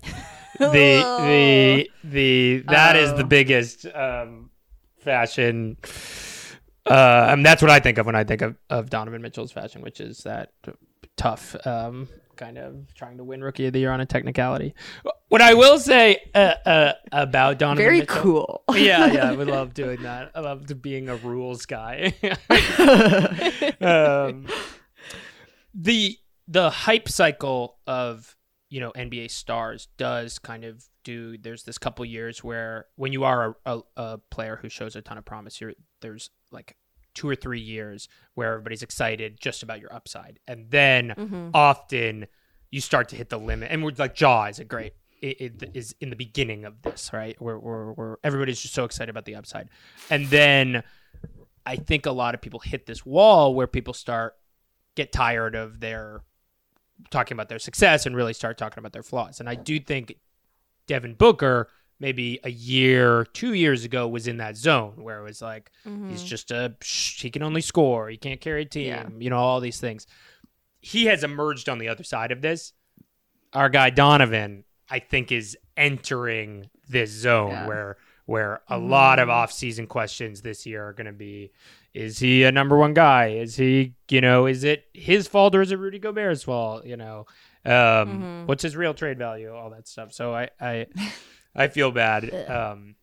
The 0.60 1.04
the 1.22 1.90
the 2.04 2.64
that 2.68 2.96
is 2.96 3.14
the 3.14 3.24
Oh. 3.24 3.28
biggest 3.28 3.86
um, 3.94 4.50
fashion. 5.00 5.78
Uh, 6.86 7.28
and 7.30 7.46
that's 7.46 7.62
what 7.62 7.70
I 7.70 7.80
think 7.82 7.98
of 7.98 8.06
when 8.06 8.16
I 8.16 8.24
think 8.24 8.42
of, 8.42 8.56
of 8.70 8.90
Donovan 8.90 9.22
Mitchell's 9.22 9.52
fashion, 9.52 9.82
which 9.82 10.00
is 10.00 10.20
that 10.20 10.54
tough, 11.18 11.54
um, 11.68 12.08
kind 12.38 12.58
of 12.58 12.94
trying 12.96 13.18
to 13.18 13.26
win 13.26 13.44
Rookie 13.44 13.66
of 13.68 13.74
the 13.74 13.80
Year 13.80 13.92
on 13.92 14.00
a 14.00 14.06
technicality. 14.06 14.74
What 15.28 15.42
I 15.42 15.54
will 15.54 15.80
say 15.80 16.18
uh, 16.34 16.54
uh, 16.66 16.94
about 17.12 17.60
Donovan 17.60 17.84
Mitchell. 17.84 17.90
Very 17.90 18.00
Mitchell, 18.00 18.64
cool. 18.70 18.76
yeah, 18.78 19.12
yeah, 19.12 19.30
I 19.30 19.34
would 19.34 19.50
love 19.50 19.74
doing 19.74 20.04
that. 20.04 20.32
I 20.34 20.40
love 20.40 20.66
being 20.82 21.10
a 21.10 21.18
rules 21.18 21.66
guy. 21.66 22.14
um, 23.82 24.48
the 25.74 26.18
the 26.48 26.70
hype 26.70 27.10
cycle 27.10 27.80
of 27.86 28.37
you 28.70 28.80
know 28.80 28.92
NBA 28.92 29.30
stars 29.32 29.88
does 29.98 30.40
kind 30.40 30.64
of 30.66 30.84
do. 31.04 31.38
There's 31.38 31.64
this 31.64 31.78
couple 31.78 32.04
years 32.06 32.44
where 32.44 32.86
when 32.96 33.14
you 33.14 33.24
are 33.24 33.56
a, 33.66 33.78
a, 33.78 33.82
a 33.98 34.18
player 34.30 34.58
who 34.62 34.70
shows 34.70 34.96
a 34.96 35.02
ton 35.02 35.18
of 35.18 35.26
promise, 35.26 35.62
you're, 35.62 35.74
there's 36.02 36.30
like 36.52 36.76
two 37.14 37.30
or 37.30 37.36
three 37.36 37.60
years 37.62 38.08
where 38.36 38.52
everybody's 38.54 38.84
excited 38.84 39.40
just 39.40 39.64
about 39.64 39.80
your 39.80 39.94
upside, 39.94 40.40
and 40.48 40.70
then 40.70 41.14
Mhm. 41.18 41.52
often 41.54 42.28
you 42.70 42.82
start 42.82 43.08
to 43.10 43.16
hit 43.16 43.30
the 43.30 43.40
limit. 43.40 43.72
And 43.72 43.84
we're 43.84 43.94
like 43.98 44.20
Ja 44.20 44.46
is 44.46 44.60
a 44.60 44.66
great 44.66 44.94
it, 45.22 45.42
it 45.64 45.72
is 45.74 45.96
in 46.00 46.10
the 46.12 46.16
beginning 46.16 46.64
of 46.66 46.82
this, 46.84 47.12
right? 47.14 47.42
Where 47.42 47.58
where 47.58 47.92
where 47.94 48.18
everybody's 48.24 48.62
just 48.62 48.74
so 48.76 48.84
excited 48.84 49.10
about 49.10 49.26
the 49.26 49.36
upside, 49.36 49.70
and 50.12 50.28
then 50.28 50.84
I 51.66 51.76
think 51.78 52.06
a 52.06 52.12
lot 52.12 52.36
of 52.36 52.42
people 52.42 52.60
hit 52.60 52.86
this 52.86 53.06
wall 53.06 53.56
where 53.56 53.66
people 53.68 53.94
start 53.94 54.36
get 54.96 55.12
tired 55.12 55.56
of 55.56 55.80
their 55.80 56.22
talking 57.10 57.36
about 57.36 57.50
their 57.50 57.60
success 57.60 58.06
and 58.06 58.16
really 58.16 58.34
start 58.34 58.58
talking 58.58 58.80
about 58.80 58.94
their 58.94 59.04
flaws. 59.04 59.40
And 59.40 59.50
I 59.50 59.56
do 59.56 59.80
think 59.80 60.16
Devin 60.88 61.16
Booker 61.16 61.70
maybe 62.00 62.40
a 62.44 62.50
year, 62.50 63.26
two 63.34 63.54
years 63.54 63.84
ago 63.84 64.08
was 64.08 64.28
in 64.28 64.38
that 64.38 64.56
zone 64.56 64.94
where 64.98 65.20
it 65.20 65.24
was 65.24 65.42
like 65.42 65.72
he's 65.84 65.92
mm-hmm. 65.94 66.16
just 66.16 66.52
a 66.52 66.76
he 66.82 67.30
can 67.30 67.42
only 67.44 67.62
score, 67.62 68.10
he 68.10 68.18
can't 68.18 68.42
carry 68.42 68.64
a 68.64 68.66
team, 68.66 68.88
Yeah. 68.88 69.08
you 69.18 69.30
know, 69.30 69.38
all 69.38 69.60
these 69.60 69.80
things. 69.80 70.06
He 70.80 71.06
has 71.06 71.24
emerged 71.24 71.70
on 71.70 71.80
the 71.80 71.88
other 71.88 72.04
side 72.04 72.32
of 72.32 72.42
this. 72.42 72.74
Our 73.54 73.70
guy 73.70 73.90
Donovan, 73.90 74.64
I 74.90 75.00
think, 75.00 75.32
is 75.32 75.58
entering 75.76 76.70
this 76.88 77.10
zone 77.10 77.52
Yeah. 77.52 77.68
where 77.68 77.98
where 78.28 78.62
a 78.68 78.78
lot 78.78 79.18
of 79.20 79.30
off-season 79.30 79.88
questions 79.88 80.42
this 80.42 80.66
year 80.66 80.86
are 80.88 80.94
going 80.94 81.08
to 81.08 81.12
be 81.14 81.52
is 81.94 82.20
he 82.20 82.44
a 82.44 82.52
number 82.52 82.78
one 82.78 82.94
guy? 82.94 83.30
Is 83.30 83.56
he 83.56 83.94
you 84.12 84.22
know 84.22 84.46
is 84.46 84.64
it 84.64 84.86
his 84.94 85.28
fault 85.28 85.56
or 85.56 85.62
is 85.64 85.72
it 85.72 85.80
rudy 85.80 85.98
gobert's 85.98 86.44
fault 86.44 86.86
you 86.86 86.96
know? 86.98 87.26
Um 87.66 87.74
Mhm. 87.74 88.46
what's 88.48 88.62
his 88.62 88.76
real 88.76 88.94
trade 88.94 89.18
value? 89.18 89.52
All 89.56 89.72
that 89.72 89.88
stuff. 89.88 90.14
So 90.14 90.34
i 90.36 90.50
i 90.62 90.86
i 91.56 91.68
feel 91.68 91.92
bad. 91.92 92.32
Um 92.50 92.96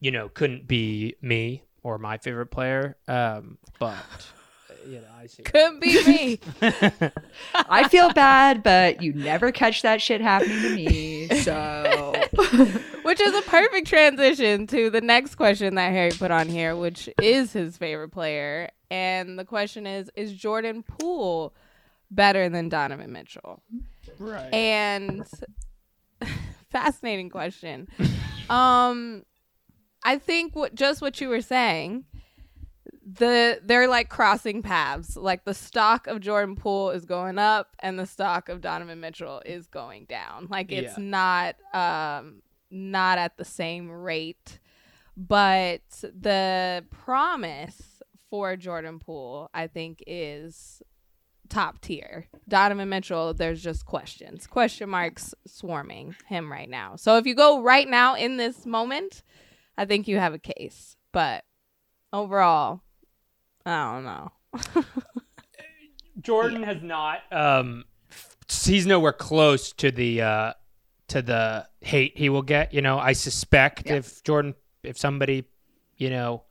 you 0.00 0.10
know 0.10 0.28
couldn't 0.28 0.66
be 0.66 1.14
me 1.22 1.62
or 1.82 1.98
my 1.98 2.18
favorite 2.18 2.46
player 2.50 2.96
um 3.06 3.58
but 3.78 3.96
you 4.86 4.96
know 5.00 5.08
i 5.20 5.26
see. 5.26 5.42
Couldn't 5.42 5.80
be 5.80 5.94
me. 6.06 6.40
I 7.54 7.86
feel 7.88 8.12
bad, 8.12 8.62
but 8.62 9.02
you 9.02 9.12
never 9.12 9.52
catch 9.52 9.82
that 9.82 10.00
shit 10.00 10.20
happening 10.20 10.60
to 10.62 10.70
me. 10.74 11.28
So 11.42 11.52
Which 13.02 13.20
is 13.20 13.34
a 13.34 13.42
perfect 13.42 13.86
transition 13.86 14.66
to 14.68 14.90
the 14.90 15.00
next 15.00 15.36
question 15.36 15.74
that 15.76 15.92
Harry 15.92 16.10
put 16.10 16.30
on 16.30 16.48
here, 16.48 16.76
which 16.76 17.08
is 17.20 17.52
his 17.52 17.76
favorite 17.76 18.10
player. 18.10 18.70
And 18.90 19.38
the 19.38 19.44
question 19.44 19.86
is 19.86 20.10
Is 20.14 20.32
Jordan 20.32 20.82
Poole 20.82 21.54
better 22.10 22.48
than 22.48 22.68
Donovan 22.68 23.12
Mitchell? 23.12 23.62
right 24.18 24.52
And 24.52 25.26
fascinating 26.70 27.30
question. 27.30 27.88
um 28.50 29.24
I 30.04 30.18
think 30.18 30.54
what 30.54 30.74
just 30.74 31.02
what 31.02 31.20
you 31.20 31.28
were 31.28 31.40
saying, 31.42 32.04
the 33.10 33.60
they're 33.64 33.88
like 33.88 34.08
crossing 34.08 34.62
paths. 34.62 35.16
Like 35.16 35.44
the 35.44 35.54
stock 35.54 36.06
of 36.06 36.20
Jordan 36.20 36.56
Poole 36.56 36.90
is 36.90 37.04
going 37.06 37.38
up 37.38 37.74
and 37.80 37.98
the 37.98 38.06
stock 38.06 38.48
of 38.48 38.60
Donovan 38.60 39.00
Mitchell 39.00 39.40
is 39.46 39.66
going 39.66 40.04
down. 40.06 40.48
Like 40.50 40.70
it's 40.72 40.98
Yeah. 40.98 41.04
not 41.04 41.56
um 41.72 42.42
not 42.70 43.18
at 43.18 43.36
the 43.38 43.44
same 43.44 43.90
rate. 43.90 44.58
But 45.16 45.80
the 46.02 46.84
promise 46.90 48.02
for 48.30 48.54
Jordan 48.56 48.98
Poole, 49.00 49.50
I 49.52 49.66
think, 49.66 50.04
is 50.06 50.80
top 51.48 51.80
tier. 51.80 52.26
Donovan 52.48 52.88
Mitchell, 52.90 53.32
there's 53.34 53.60
just 53.62 53.84
questions, 53.86 54.46
question 54.46 54.90
marks 54.90 55.34
swarming 55.46 56.14
him 56.28 56.52
right 56.52 56.68
now. 56.68 56.94
So 56.96 57.16
if 57.16 57.26
you 57.26 57.34
go 57.34 57.62
right 57.62 57.88
now 57.88 58.14
in 58.14 58.36
this 58.36 58.64
moment, 58.66 59.22
I 59.76 59.86
think 59.86 60.06
you 60.06 60.18
have 60.18 60.34
a 60.34 60.38
case. 60.38 60.94
But 61.10 61.42
overall, 62.12 62.82
I 63.68 63.94
don't 63.94 64.04
know. 64.04 64.84
Jordan 66.20 66.62
has 66.64 66.82
not. 66.82 67.20
Um, 67.30 67.84
he's 68.64 68.86
nowhere 68.86 69.12
close 69.12 69.72
to 69.74 69.90
the 69.90 70.22
uh, 70.22 70.52
to 71.08 71.22
the 71.22 71.66
hate 71.80 72.16
he 72.16 72.28
will 72.28 72.42
get. 72.42 72.74
You 72.74 72.82
know, 72.82 72.98
I 72.98 73.12
suspect 73.12 73.84
Yeah. 73.86 73.94
if 73.96 74.22
Jordan, 74.24 74.54
if 74.82 74.98
somebody, 74.98 75.44
you 75.96 76.10
know, 76.10 76.42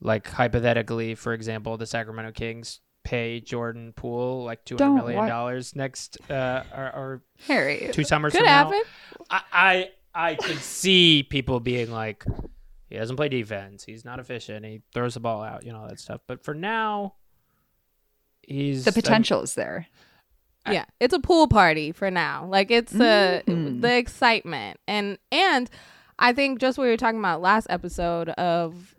like 0.00 0.28
hypothetically, 0.28 1.14
for 1.14 1.32
example, 1.32 1.76
the 1.76 1.86
Sacramento 1.86 2.32
Kings 2.32 2.80
pay 3.04 3.40
Jordan 3.40 3.92
Poole 3.94 4.44
like 4.44 4.64
two 4.64 4.74
hundred 4.76 4.84
Don't 4.86 4.96
million 4.96 5.16
wa- 5.20 5.26
dollars 5.28 5.74
next 5.74 6.18
uh, 6.30 6.64
or, 6.76 6.84
or 6.84 7.22
Harry, 7.46 7.88
two 7.92 8.04
summers 8.04 8.32
Could 8.32 8.40
from 8.40 8.46
now, 8.46 8.64
happen. 8.70 8.82
I, 9.30 9.42
I 9.52 9.90
I 10.14 10.34
could 10.34 10.58
see 10.58 11.22
people 11.22 11.60
being 11.60 11.90
like, 11.90 12.24
he 12.88 12.96
doesn't 12.96 13.16
play 13.16 13.28
defense. 13.28 13.84
He's 13.84 14.04
not 14.04 14.18
efficient. 14.18 14.64
He 14.64 14.82
throws 14.94 15.14
the 15.14 15.20
ball 15.20 15.42
out. 15.42 15.64
You 15.64 15.72
know 15.72 15.80
all 15.80 15.88
that 15.88 16.00
stuff. 16.00 16.20
But 16.26 16.42
for 16.44 16.54
now, 16.54 17.14
he's 18.42 18.84
the 18.84 18.92
potential 18.92 19.42
is 19.42 19.54
there. 19.54 19.86
yeah 20.70 20.84
it's 21.00 21.14
a 21.14 21.20
pool 21.20 21.48
party 21.48 21.92
for 21.92 22.10
now 22.10 22.44
like 22.46 22.70
it's 22.70 22.94
uh 22.94 23.40
Mhm. 23.46 23.80
the 23.80 23.96
excitement 23.96 24.78
and 24.86 25.16
and 25.32 25.70
i 26.18 26.32
think 26.34 26.60
just 26.60 26.76
what 26.76 26.84
we 26.84 26.90
were 26.90 26.96
talking 26.98 27.18
about 27.20 27.40
last 27.40 27.66
episode 27.70 28.28
of 28.30 28.94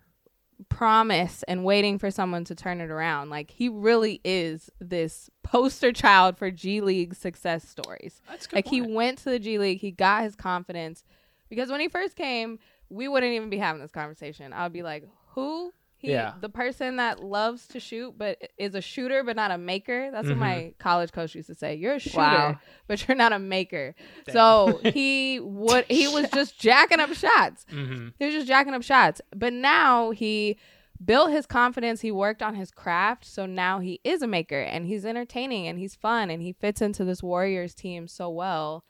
promise 0.68 1.42
and 1.44 1.64
waiting 1.64 1.98
for 1.98 2.10
someone 2.10 2.44
to 2.44 2.54
turn 2.56 2.80
it 2.80 2.90
around 2.90 3.30
like 3.30 3.50
he 3.52 3.68
really 3.68 4.20
is 4.24 4.68
this 4.80 5.30
poster 5.44 5.92
child 5.92 6.36
for 6.36 6.50
g 6.50 6.80
league 6.80 7.14
success 7.14 7.68
stories 7.68 8.20
That's 8.28 8.46
a 8.46 8.48
good 8.48 8.56
like 8.56 8.66
he 8.68 8.80
went 8.80 9.18
to 9.18 9.30
the 9.30 9.38
g 9.38 9.58
league 9.58 9.78
he 9.80 9.90
got 9.92 10.24
his 10.24 10.34
confidence 10.34 11.04
because 11.48 11.70
when 11.70 11.80
he 11.80 11.88
first 11.88 12.16
came 12.16 12.58
we 12.90 13.08
wouldn't 13.08 13.32
even 13.32 13.48
be 13.50 13.58
having 13.58 13.80
this 13.80 13.90
conversation 13.92 14.52
i 14.52 14.62
would 14.64 14.72
be 14.72 14.82
like 14.82 15.04
who 15.34 15.72
he, 15.96 16.12
Yeah. 16.12 16.32
the 16.40 16.48
person 16.48 16.96
that 16.96 17.22
loves 17.22 17.66
to 17.68 17.80
shoot 17.80 18.14
but 18.16 18.38
is 18.56 18.74
a 18.74 18.80
shooter 18.80 19.22
but 19.22 19.36
not 19.36 19.50
a 19.50 19.58
maker 19.58 20.10
that's 20.10 20.26
Mhm. 20.26 20.30
what 20.30 20.38
my 20.38 20.74
college 20.78 21.12
coach 21.12 21.34
used 21.34 21.48
to 21.48 21.54
say 21.54 21.74
you're 21.74 21.94
a 21.94 21.98
shooter 21.98 22.16
Wow. 22.18 22.58
but 22.88 23.06
you're 23.06 23.16
not 23.16 23.32
a 23.32 23.38
maker 23.38 23.94
Damn. 24.24 24.32
so 24.32 24.80
he 24.94 25.40
would 25.40 25.84
he 25.88 26.08
was 26.08 26.28
just 26.30 26.58
jacking 26.58 27.00
up 27.00 27.12
shots 27.12 27.66
Mhm. 27.70 28.14
he 28.18 28.24
was 28.24 28.34
just 28.34 28.46
jacking 28.48 28.72
up 28.74 28.82
shots 28.82 29.20
but 29.36 29.52
now 29.52 30.10
he 30.10 30.56
built 31.04 31.30
his 31.30 31.46
confidence 31.46 32.00
he 32.00 32.10
worked 32.10 32.42
on 32.42 32.54
his 32.54 32.70
craft 32.70 33.24
so 33.26 33.44
now 33.46 33.78
he 33.80 34.00
is 34.02 34.20
a 34.22 34.26
maker 34.26 34.60
and 34.60 34.86
he's 34.86 35.04
entertaining 35.06 35.66
and 35.66 35.78
he's 35.78 35.94
fun 35.94 36.28
and 36.30 36.42
he 36.42 36.52
fits 36.52 36.80
into 36.82 37.04
this 37.04 37.22
warriors 37.22 37.74
team 37.74 38.08
so 38.08 38.28
well 38.30 38.84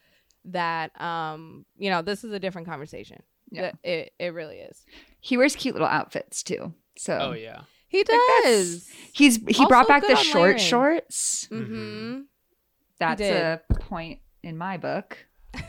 that 0.44 0.98
um 1.00 1.66
you 1.76 1.90
know 1.90 2.02
this 2.02 2.24
is 2.24 2.32
a 2.32 2.38
different 2.40 2.66
conversation 2.66 3.22
Yeah. 3.50 3.72
it, 3.82 3.88
it, 3.90 4.12
it 4.18 4.34
really 4.34 4.56
is 4.58 4.84
He 5.20 5.36
wears 5.36 5.56
cute 5.56 5.74
little 5.74 5.88
outfits 5.88 6.42
too. 6.42 6.72
So 6.96 7.18
Oh 7.20 7.32
yeah. 7.32 7.62
he 7.88 8.02
that's- 8.02 8.42
does 8.44 8.88
he's 9.12 9.36
he 9.36 9.54
Also 9.54 9.66
brought 9.68 9.88
back 9.88 10.02
the 10.06 10.16
short 10.16 10.42
layering. 10.56 10.58
shorts. 10.58 11.48
mm-hmm 11.50 12.20
That's 12.98 13.20
a 13.22 13.60
point 13.80 14.20
in 14.42 14.56
my 14.58 14.76
book. 14.76 15.18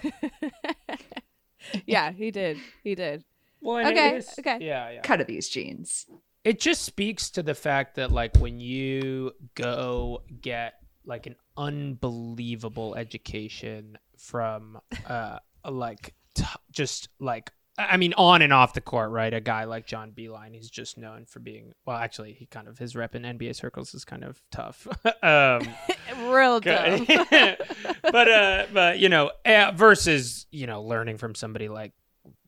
yeah 1.85 2.11
he 2.11 2.31
did 2.31 2.57
he 2.83 2.95
did 2.95 3.23
Well, 3.61 3.85
Okay, 3.87 4.17
is- 4.17 4.33
okay. 4.39 4.57
Yeah, 4.61 4.89
yeah. 4.91 5.01
Cut 5.01 5.21
of 5.21 5.27
these 5.27 5.47
jeans. 5.49 6.05
It 6.43 6.59
just 6.59 6.81
speaks 6.83 7.29
to 7.31 7.43
the 7.43 7.53
fact 7.53 7.95
that 7.95 8.11
like 8.11 8.35
when 8.37 8.59
you 8.59 9.31
go 9.55 10.23
get 10.41 10.73
like 11.05 11.27
an 11.27 11.35
unbelievable 11.57 12.95
education 12.95 13.97
from 14.17 14.79
uh 15.07 15.37
like 15.69 16.13
t- 16.33 16.43
just 16.71 17.09
like 17.19 17.51
I 17.89 17.97
mean 17.97 18.13
on 18.17 18.41
and 18.41 18.53
off 18.53 18.73
the 18.73 18.81
court, 18.81 19.11
right? 19.11 19.33
A 19.33 19.41
guy 19.41 19.63
like 19.65 19.85
John 19.85 20.11
Beilein, 20.11 20.53
he's 20.53 20.69
just 20.69 20.97
known 20.97 21.25
for 21.25 21.39
being 21.39 21.73
well, 21.85 21.97
actually 21.97 22.33
he 22.33 22.45
kind 22.45 22.67
of 22.67 22.77
his 22.77 22.95
rep 22.95 23.15
in 23.15 23.23
NBA 23.23 23.55
circles 23.55 23.93
is 23.93 24.05
kind 24.05 24.23
of 24.23 24.41
tough. 24.51 24.87
um 25.23 25.61
real 26.31 26.59
dumb 26.59 27.05
but 28.03 28.27
uh 28.27 28.65
but 28.73 28.99
you 28.99 29.09
know 29.09 29.31
uh, 29.45 29.71
versus 29.75 30.45
you 30.51 30.67
know 30.67 30.81
learning 30.81 31.17
from 31.17 31.35
somebody 31.35 31.67
like 31.69 31.93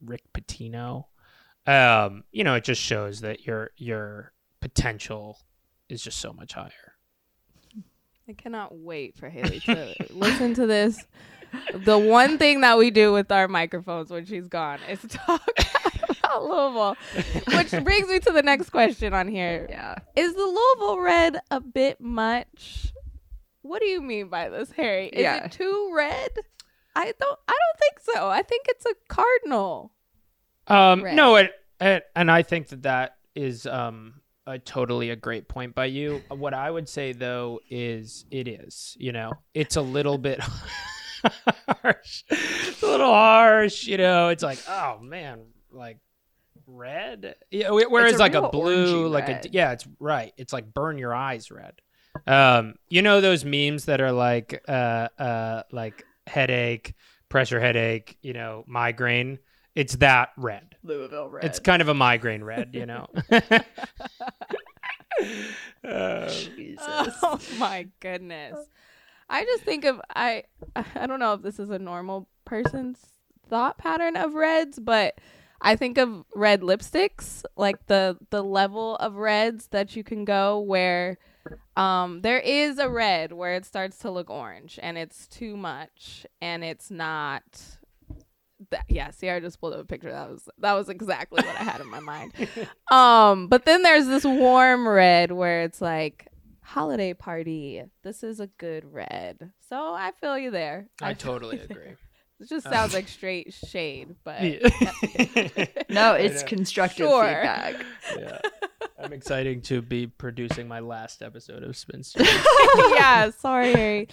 rick 0.03 0.21
pitino 0.33 1.05
um 1.65 2.23
you 2.31 2.43
know 2.43 2.55
it 2.55 2.63
just 2.63 2.81
shows 2.81 3.21
that 3.21 3.45
your 3.45 3.71
your 3.77 4.33
potential 4.59 5.39
is 5.89 6.01
just 6.03 6.19
so 6.19 6.33
much 6.33 6.53
higher 6.53 6.93
I 8.27 8.33
cannot 8.33 8.77
wait 8.77 9.17
for 9.17 9.29
Haley 9.29 9.59
to 9.61 9.93
listen 10.11 10.53
to 10.53 10.65
this. 10.65 11.05
The 11.73 11.97
one 11.97 12.37
thing 12.37 12.61
that 12.61 12.77
we 12.77 12.91
do 12.91 13.13
with 13.13 13.31
our 13.31 13.47
microphones 13.47 14.09
when 14.11 14.25
she's 14.25 14.47
gone 14.47 14.79
is 14.89 14.99
talk 15.09 15.41
about 15.47 16.17
about 16.19 16.43
Louisville. 16.45 16.95
Which 17.57 17.71
brings 17.83 18.07
me 18.09 18.19
to 18.19 18.31
the 18.31 18.41
next 18.43 18.69
question 18.69 19.13
on 19.13 19.27
here. 19.27 19.67
Yeah. 19.69 19.95
Is 20.15 20.33
the 20.35 20.41
Louisville 20.45 20.99
red 20.99 21.37
a 21.51 21.59
bit 21.59 21.99
much? 22.01 22.93
What 23.61 23.81
do 23.81 23.87
you 23.87 24.01
mean 24.01 24.29
by 24.29 24.49
this, 24.49 24.71
Harry? 24.71 25.07
Is 25.07 25.21
Yeah. 25.21 25.45
it 25.45 25.51
too 25.51 25.91
red? 25.95 26.29
I 26.95 27.05
don't 27.19 27.39
I 27.47 27.51
don't 27.51 27.79
think 27.79 27.99
so. 28.15 28.27
I 28.29 28.41
think 28.43 28.65
it's 28.69 28.85
a 28.85 28.93
cardinal. 29.07 29.91
Um, 30.67 31.03
Red. 31.03 31.15
no, 31.15 31.35
it, 31.35 31.51
it, 31.81 32.03
and 32.15 32.29
I 32.31 32.43
think 32.43 32.67
that 32.69 32.83
that 32.83 33.17
is 33.35 33.65
um 33.65 34.21
a 34.45 34.59
totally 34.59 35.09
a 35.09 35.15
great 35.15 35.47
point 35.47 35.73
by 35.75 35.85
you. 35.85 36.21
What 36.29 36.53
I 36.53 36.69
would 36.69 36.87
say 36.89 37.13
though 37.13 37.59
is 37.69 38.25
it 38.31 38.47
is, 38.47 38.95
you 38.99 39.11
know, 39.11 39.31
it's 39.53 39.75
a 39.75 39.81
little 39.81 40.17
bit 40.17 40.39
harsh. 41.23 42.23
It's 42.29 42.83
a 42.83 42.87
little 42.87 43.13
harsh, 43.13 43.85
you 43.85 43.97
know. 43.97 44.29
It's 44.29 44.43
like, 44.43 44.59
oh 44.67 44.99
man, 45.01 45.41
like 45.71 45.97
red. 46.67 47.35
Yeah, 47.51 47.69
whereas 47.71 48.15
a 48.15 48.17
like 48.19 48.35
a 48.35 48.49
blue, 48.49 49.07
like 49.07 49.27
red. 49.27 49.45
a 49.45 49.49
yeah, 49.51 49.71
it's 49.71 49.87
right. 49.99 50.33
It's 50.37 50.53
like 50.53 50.73
burn 50.73 50.97
your 50.97 51.13
eyes 51.13 51.51
red. 51.51 51.73
Um, 52.27 52.75
you 52.89 53.01
know 53.01 53.21
those 53.21 53.43
memes 53.43 53.85
that 53.85 53.99
are 53.99 54.11
like 54.11 54.63
uh 54.67 55.09
uh 55.17 55.63
like 55.71 56.05
headache, 56.27 56.93
pressure 57.29 57.59
headache, 57.59 58.17
you 58.21 58.33
know, 58.33 58.63
migraine. 58.67 59.39
It's 59.75 59.95
that 59.97 60.29
red. 60.37 60.75
Louisville 60.83 61.29
red. 61.29 61.45
It's 61.45 61.59
kind 61.59 61.81
of 61.81 61.89
a 61.89 61.95
migraine 61.95 62.43
red, 62.43 62.69
you 62.73 62.85
know. 62.85 63.07
Uh, 65.83 66.29
Jesus. 66.29 66.83
Oh 66.87 67.39
my 67.57 67.87
goodness. 67.99 68.55
I 69.33 69.43
just 69.45 69.63
think 69.63 69.83
of 69.83 69.99
I 70.15 70.43
I 70.75 71.07
don't 71.07 71.19
know 71.19 71.33
if 71.33 71.41
this 71.41 71.59
is 71.59 71.71
a 71.71 71.79
normal 71.79 72.29
person's 72.45 72.99
thought 73.49 73.77
pattern 73.79 74.15
of 74.15 74.35
reds, 74.35 74.79
but 74.79 75.19
I 75.59 75.75
think 75.75 75.97
of 75.97 76.23
red 76.35 76.61
lipsticks, 76.61 77.43
like 77.57 77.87
the 77.87 78.15
the 78.29 78.43
level 78.43 78.95
of 78.97 79.15
reds 79.15 79.67
that 79.71 79.95
you 79.95 80.03
can 80.03 80.23
go 80.23 80.59
where 80.59 81.17
um 81.75 82.21
there 82.21 82.39
is 82.39 82.77
a 82.77 82.87
red 82.87 83.33
where 83.33 83.55
it 83.55 83.65
starts 83.65 83.97
to 83.99 84.11
look 84.11 84.29
orange 84.29 84.79
and 84.81 84.97
it's 84.97 85.27
too 85.27 85.57
much 85.57 86.25
and 86.39 86.63
it's 86.63 86.91
not 86.91 87.43
that, 88.69 88.85
yeah, 88.87 89.09
Sierra 89.11 89.41
just 89.41 89.59
pulled 89.59 89.73
up 89.73 89.79
a 89.79 89.83
picture. 89.85 90.11
That 90.11 90.29
was 90.29 90.47
that 90.59 90.73
was 90.73 90.89
exactly 90.89 91.43
what 91.43 91.59
I 91.59 91.63
had 91.63 91.81
in 91.81 91.89
my 91.89 91.99
mind. 91.99 92.33
Um, 92.91 93.47
but 93.47 93.65
then 93.65 93.81
there's 93.81 94.05
this 94.05 94.23
warm 94.23 94.87
red 94.87 95.31
where 95.31 95.63
it's 95.63 95.81
like 95.81 96.27
holiday 96.63 97.13
party. 97.13 97.83
This 98.03 98.23
is 98.23 98.39
a 98.39 98.47
good 98.47 98.85
red. 98.91 99.51
So 99.69 99.75
I 99.93 100.11
feel 100.19 100.37
you 100.37 100.49
there. 100.51 100.87
I 101.01 101.13
feel 101.13 101.33
totally 101.33 101.59
agree. 101.59 101.95
It 102.39 102.49
just 102.49 102.67
sounds 102.67 102.93
like 102.93 103.07
straight 103.07 103.53
shade, 103.53 104.15
but 104.23 104.41
no, 105.89 106.13
it's 106.15 106.41
know. 106.41 106.47
constructive 106.47 107.07
Sure. 107.07 107.23
feedback. 107.23 107.75
yeah. 108.17 108.39
I'm 108.99 109.13
excited 109.13 109.63
to 109.65 109.81
be 109.81 110.07
producing 110.07 110.67
my 110.67 110.79
last 110.79 111.21
episode 111.21 111.63
of 111.63 111.75
Spinster. 111.77 112.23
yeah, 112.95 113.29
sorry. 113.31 114.07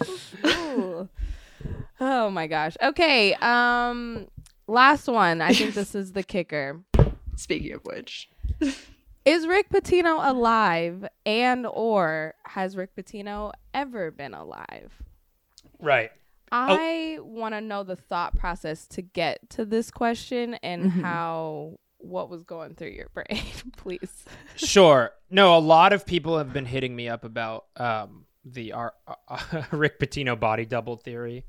Ooh. 0.45 1.09
Oh 1.99 2.29
my 2.29 2.47
gosh. 2.47 2.75
Okay. 2.81 3.33
Um 3.35 4.27
last 4.67 5.07
one. 5.07 5.41
I 5.41 5.53
think 5.53 5.73
this 5.73 5.95
is 5.95 6.13
the 6.13 6.23
kicker. 6.23 6.81
Speaking 7.35 7.73
of 7.73 7.81
which, 7.85 8.29
Is 9.25 9.45
Rick 9.47 9.69
Pitino 9.69 10.27
alive 10.27 11.05
and 11.25 11.67
or 11.67 12.33
has 12.43 12.75
Rick 12.75 12.95
Pitino 12.95 13.51
ever 13.73 14.11
been 14.11 14.33
alive? 14.33 14.91
right. 15.79 16.11
I 16.53 17.17
want 17.21 17.55
to 17.55 17.61
know 17.61 17.83
the 17.83 17.95
thought 17.95 18.35
process 18.37 18.85
to 18.89 19.01
get 19.01 19.49
to 19.51 19.63
this 19.63 19.89
question 19.89 20.55
and 20.55 20.91
Mhm. 20.91 21.01
how 21.01 21.77
what 21.99 22.29
was 22.29 22.43
going 22.43 22.75
through 22.75 22.89
your 22.89 23.07
brain, 23.13 23.41
please. 23.77 24.25
Sure. 24.57 25.11
No, 25.29 25.55
a 25.55 25.59
lot 25.59 25.93
of 25.93 26.05
people 26.05 26.37
have 26.37 26.51
been 26.51 26.65
hitting 26.65 26.93
me 26.95 27.07
up 27.07 27.23
about 27.23 27.67
um, 27.77 28.25
the 28.43 28.73
uh, 28.73 28.89
uh, 29.29 29.63
Rick 29.71 29.99
Pitino 29.99 30.37
body 30.37 30.65
double 30.65 30.97
theory. 30.97 31.45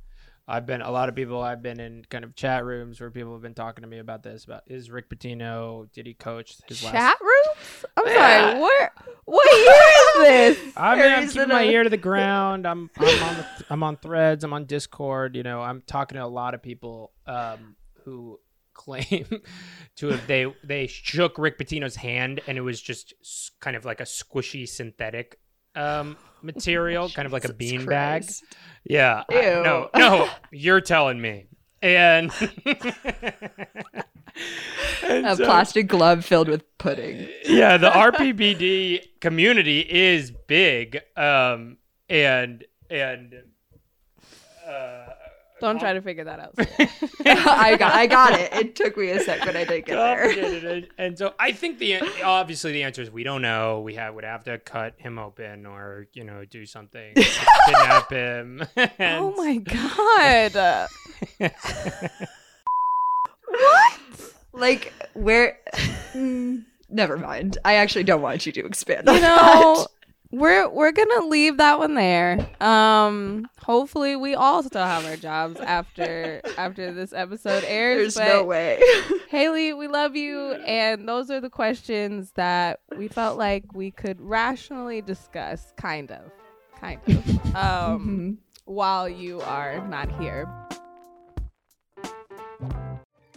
I've 0.48 0.66
been 0.66 0.82
a 0.82 0.90
lot 0.90 1.08
of 1.08 1.14
people. 1.14 1.40
I've 1.40 1.62
been 1.62 1.78
in 1.78 2.04
kind 2.10 2.24
of 2.24 2.34
chat 2.34 2.64
rooms 2.64 3.00
where 3.00 3.10
people 3.10 3.32
have 3.32 3.42
been 3.42 3.54
talking 3.54 3.82
to 3.82 3.88
me 3.88 3.98
about 3.98 4.22
this. 4.24 4.44
About 4.44 4.62
is 4.66 4.90
Rick 4.90 5.08
Pitino? 5.08 5.90
Did 5.92 6.06
he 6.06 6.14
coach 6.14 6.56
his 6.66 6.82
last 6.82 6.92
Chat 6.92 7.00
last? 7.00 7.20
rooms? 7.20 7.84
I'm 7.96 8.06
Yeah. 8.08 8.50
sorry. 8.50 8.60
Where? 8.60 8.92
What 9.24 9.56
year 9.56 10.50
is 10.50 10.56
this? 10.64 10.72
I 10.76 10.96
mean, 10.96 11.12
I'm 11.12 11.28
keeping 11.28 11.48
my 11.48 11.62
a- 11.62 11.70
ear 11.70 11.84
to 11.84 11.90
the 11.90 11.96
ground. 11.96 12.66
I'm 12.66 12.90
I'm 12.98 13.22
on 13.22 13.36
the, 13.36 13.46
I'm 13.70 13.82
on 13.84 13.96
Threads. 13.98 14.42
I'm 14.42 14.52
on 14.52 14.64
Discord. 14.66 15.36
You 15.36 15.44
know, 15.44 15.62
I'm 15.62 15.80
talking 15.86 16.16
to 16.16 16.24
a 16.24 16.26
lot 16.26 16.54
of 16.54 16.62
people 16.62 17.12
um, 17.26 17.76
who 18.04 18.40
claim 18.74 19.26
to 19.96 20.08
have 20.08 20.26
they 20.26 20.52
they 20.64 20.86
shook 20.88 21.38
Rick 21.38 21.58
Pitino's 21.58 21.94
hand 21.96 22.40
and 22.48 22.58
it 22.58 22.62
was 22.62 22.80
just 22.82 23.14
kind 23.60 23.76
of 23.76 23.84
like 23.84 24.00
a 24.00 24.04
squishy 24.04 24.66
synthetic 24.68 25.38
um, 25.74 26.16
material, 26.42 27.08
kind 27.10 27.26
of 27.26 27.32
like 27.32 27.44
a 27.44 27.52
Jesus 27.52 27.84
beanbag. 27.84 27.86
Christ. 27.86 28.44
Yeah. 28.84 29.24
I- 29.30 29.34
no, 29.34 29.88
no, 29.96 30.28
you're 30.50 30.80
telling 30.80 31.20
me. 31.20 31.46
And, 31.80 32.30
And 35.02 35.26
A 35.26 35.36
so- 35.36 35.44
plastic 35.44 35.88
glove 35.88 36.24
filled 36.24 36.48
with 36.48 36.64
pudding. 36.78 37.28
yeah, 37.44 37.76
the 37.76 37.90
RPBD 37.90 39.20
community 39.20 39.80
is 39.80 40.30
big, 40.46 41.00
um, 41.16 41.76
and 42.08 42.64
and 42.88 43.34
uh, 44.66 45.06
Don't 45.62 45.78
try 45.78 45.92
to 45.92 46.02
figure 46.02 46.24
that 46.24 46.40
out. 46.40 46.54
I 47.24 47.76
got, 47.76 47.94
I 47.94 48.06
got 48.08 48.38
it. 48.38 48.52
It 48.52 48.74
took 48.74 48.96
me 48.96 49.10
a 49.10 49.20
sec, 49.20 49.40
but 49.44 49.54
I 49.56 49.64
did 49.64 49.86
get 49.86 49.94
there. 49.94 50.66
and, 50.66 50.88
and 50.98 51.16
so 51.16 51.34
I 51.38 51.52
think 51.52 51.78
the 51.78 52.00
obviously 52.24 52.72
the 52.72 52.82
answer 52.82 53.00
is 53.00 53.10
we 53.12 53.22
don't 53.22 53.42
know. 53.42 53.80
We 53.80 53.94
have 53.94 54.14
would 54.16 54.24
have 54.24 54.42
to 54.44 54.58
cut 54.58 54.94
him 54.98 55.18
open 55.20 55.64
or 55.66 56.08
you 56.14 56.24
know 56.24 56.44
do 56.44 56.66
something, 56.66 57.14
kidnap 57.66 58.10
him. 58.10 58.62
And- 58.98 59.24
oh 59.24 59.34
my 59.36 59.56
god. 59.58 60.88
What? 63.46 64.00
Like 64.52 64.92
where? 65.14 65.58
Mm, 66.12 66.64
never 66.90 67.16
mind. 67.16 67.58
I 67.64 67.74
actually 67.76 68.04
don't 68.04 68.20
want 68.22 68.44
you 68.46 68.52
to 68.52 68.66
expand 68.66 69.08
on 69.08 69.14
you 69.14 69.20
know 69.22 69.86
that. 69.86 69.86
We're 70.32 70.68
we're 70.70 70.92
gonna 70.92 71.26
leave 71.26 71.58
that 71.58 71.78
one 71.78 71.94
there. 71.94 72.48
Um 72.60 73.46
hopefully 73.60 74.16
we 74.16 74.34
all 74.34 74.62
still 74.62 74.84
have 74.84 75.04
our 75.06 75.16
jobs 75.16 75.60
after 75.60 76.40
after 76.58 76.92
this 76.92 77.12
episode 77.12 77.62
airs 77.66 78.14
There's 78.14 78.28
but 78.30 78.40
no 78.40 78.44
way. 78.44 78.82
haley 79.28 79.72
we 79.72 79.86
love 79.88 80.16
you 80.16 80.52
and 80.66 81.08
those 81.08 81.30
are 81.30 81.40
the 81.40 81.50
questions 81.50 82.32
that 82.34 82.80
we 82.96 83.08
felt 83.08 83.38
like 83.38 83.64
we 83.74 83.90
could 83.90 84.20
rationally 84.20 85.00
discuss 85.02 85.72
kind 85.76 86.10
of 86.10 86.32
kind 86.80 87.00
of 87.06 87.56
um 87.56 88.38
while 88.64 89.08
you 89.08 89.40
are 89.42 89.86
not 89.88 90.10
here 90.20 90.48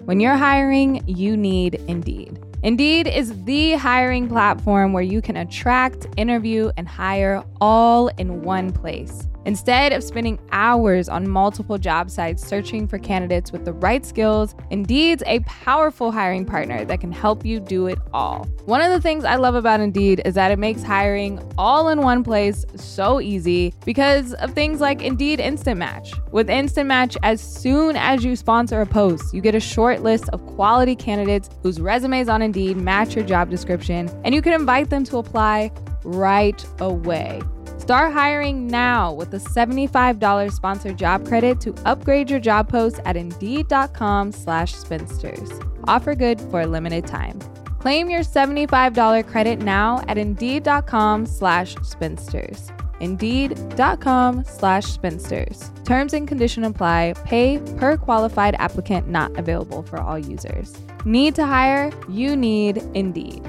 When 0.04 0.20
you're 0.20 0.36
hiring, 0.36 1.02
you 1.08 1.38
need 1.38 1.76
Indeed. 1.88 2.44
Indeed 2.64 3.08
is 3.08 3.44
the 3.46 3.74
hiring 3.74 4.28
platform 4.28 4.92
where 4.92 5.02
you 5.02 5.22
can 5.22 5.38
attract, 5.38 6.08
interview, 6.18 6.72
and 6.76 6.88
hire 6.88 7.44
all 7.62 8.10
in 8.18 8.42
one 8.42 8.72
place. 8.72 9.28
Instead 9.46 9.94
of 9.94 10.04
spending 10.04 10.40
hours 10.52 11.08
on 11.08 11.30
multiple 11.30 11.78
job 11.78 12.10
sites 12.10 12.46
searching 12.46 12.88
for 12.88 12.98
candidates 12.98 13.52
with 13.52 13.64
the 13.64 13.74
right 13.74 14.04
skills, 14.04 14.56
Indeed's 14.72 15.22
a 15.28 15.40
powerful 15.42 16.12
hiring 16.12 16.46
partner 16.46 16.84
that 16.86 17.00
can 17.00 17.12
help 17.12 17.46
you 17.46 17.60
do 17.60 17.86
it 17.86 18.00
all. 18.12 18.46
One 18.66 18.82
of 18.82 18.92
the 18.92 19.00
things 19.00 19.24
I 19.24 19.36
love 19.36 19.54
about 19.54 19.80
Indeed 19.80 20.22
is 20.26 20.34
that 20.34 20.52
it 20.52 20.58
makes 20.58 20.82
hiring 20.82 21.40
all 21.60 21.90
in 21.90 22.02
one 22.02 22.24
place 22.24 22.66
so 22.76 23.22
easy 23.22 23.74
because 23.86 24.34
of 24.36 24.54
things 24.54 24.82
like 24.82 25.04
Indeed 25.04 25.40
Instant 25.40 25.78
Match. 25.78 26.12
With 26.32 26.50
Instant 26.50 26.88
Match, 26.88 27.16
as 27.22 27.40
soon 27.40 27.96
as 27.96 28.26
you 28.26 28.36
sponsor 28.36 28.82
a 28.82 28.86
post, 28.86 29.34
you 29.34 29.42
get 29.42 29.54
a 29.54 29.60
short 29.60 30.02
list 30.02 30.28
of 30.30 30.44
quality 30.48 30.96
candidates 30.96 31.50
whose 31.62 31.80
resumes 31.80 32.30
on 32.30 32.42
Indeed 32.42 32.78
match 32.78 33.16
your 33.16 33.24
job 33.24 33.52
description, 33.52 34.10
and 34.24 34.34
you 34.34 34.42
can 34.42 34.54
invite 34.54 34.90
them 34.90 35.04
to 35.06 35.18
apply 35.18 35.72
right 36.04 36.66
away. 36.80 37.42
Start 37.86 38.14
hiring 38.14 38.66
now 38.66 39.14
with 39.14 39.32
a 39.36 39.38
$75 39.38 40.52
sponsored 40.52 40.98
job 40.98 41.24
credit 41.24 41.62
to 41.62 41.72
upgrade 41.86 42.32
your 42.32 42.40
job 42.40 42.68
post 42.68 43.00
at 43.06 43.16
indeed.com 43.16 44.32
slash 44.32 44.74
spinsters. 44.74 45.52
Offer 45.84 46.16
good 46.16 46.42
for 46.50 46.62
a 46.62 46.66
limited 46.66 47.06
time. 47.06 47.38
Claim 47.78 48.10
your 48.10 48.22
$75 48.22 49.28
credit 49.28 49.60
now 49.60 50.04
at 50.08 50.18
indeed.com 50.18 51.28
slash 51.28 51.76
spinsters. 51.84 52.72
Indeed.com 53.02 54.46
slash 54.46 54.86
spinsters. 54.86 55.72
Terms 55.84 56.14
and 56.14 56.28
condition 56.28 56.64
apply. 56.64 57.14
Pay 57.26 57.60
per 57.78 57.98
qualified 57.98 58.56
applicant 58.58 59.10
not 59.10 59.38
available 59.38 59.84
for 59.84 60.02
all 60.02 60.18
users. 60.18 60.76
Need 61.06 61.36
to 61.36 61.46
hire? 61.46 61.92
You 62.10 62.36
need 62.36 62.78
Indeed. 62.96 63.48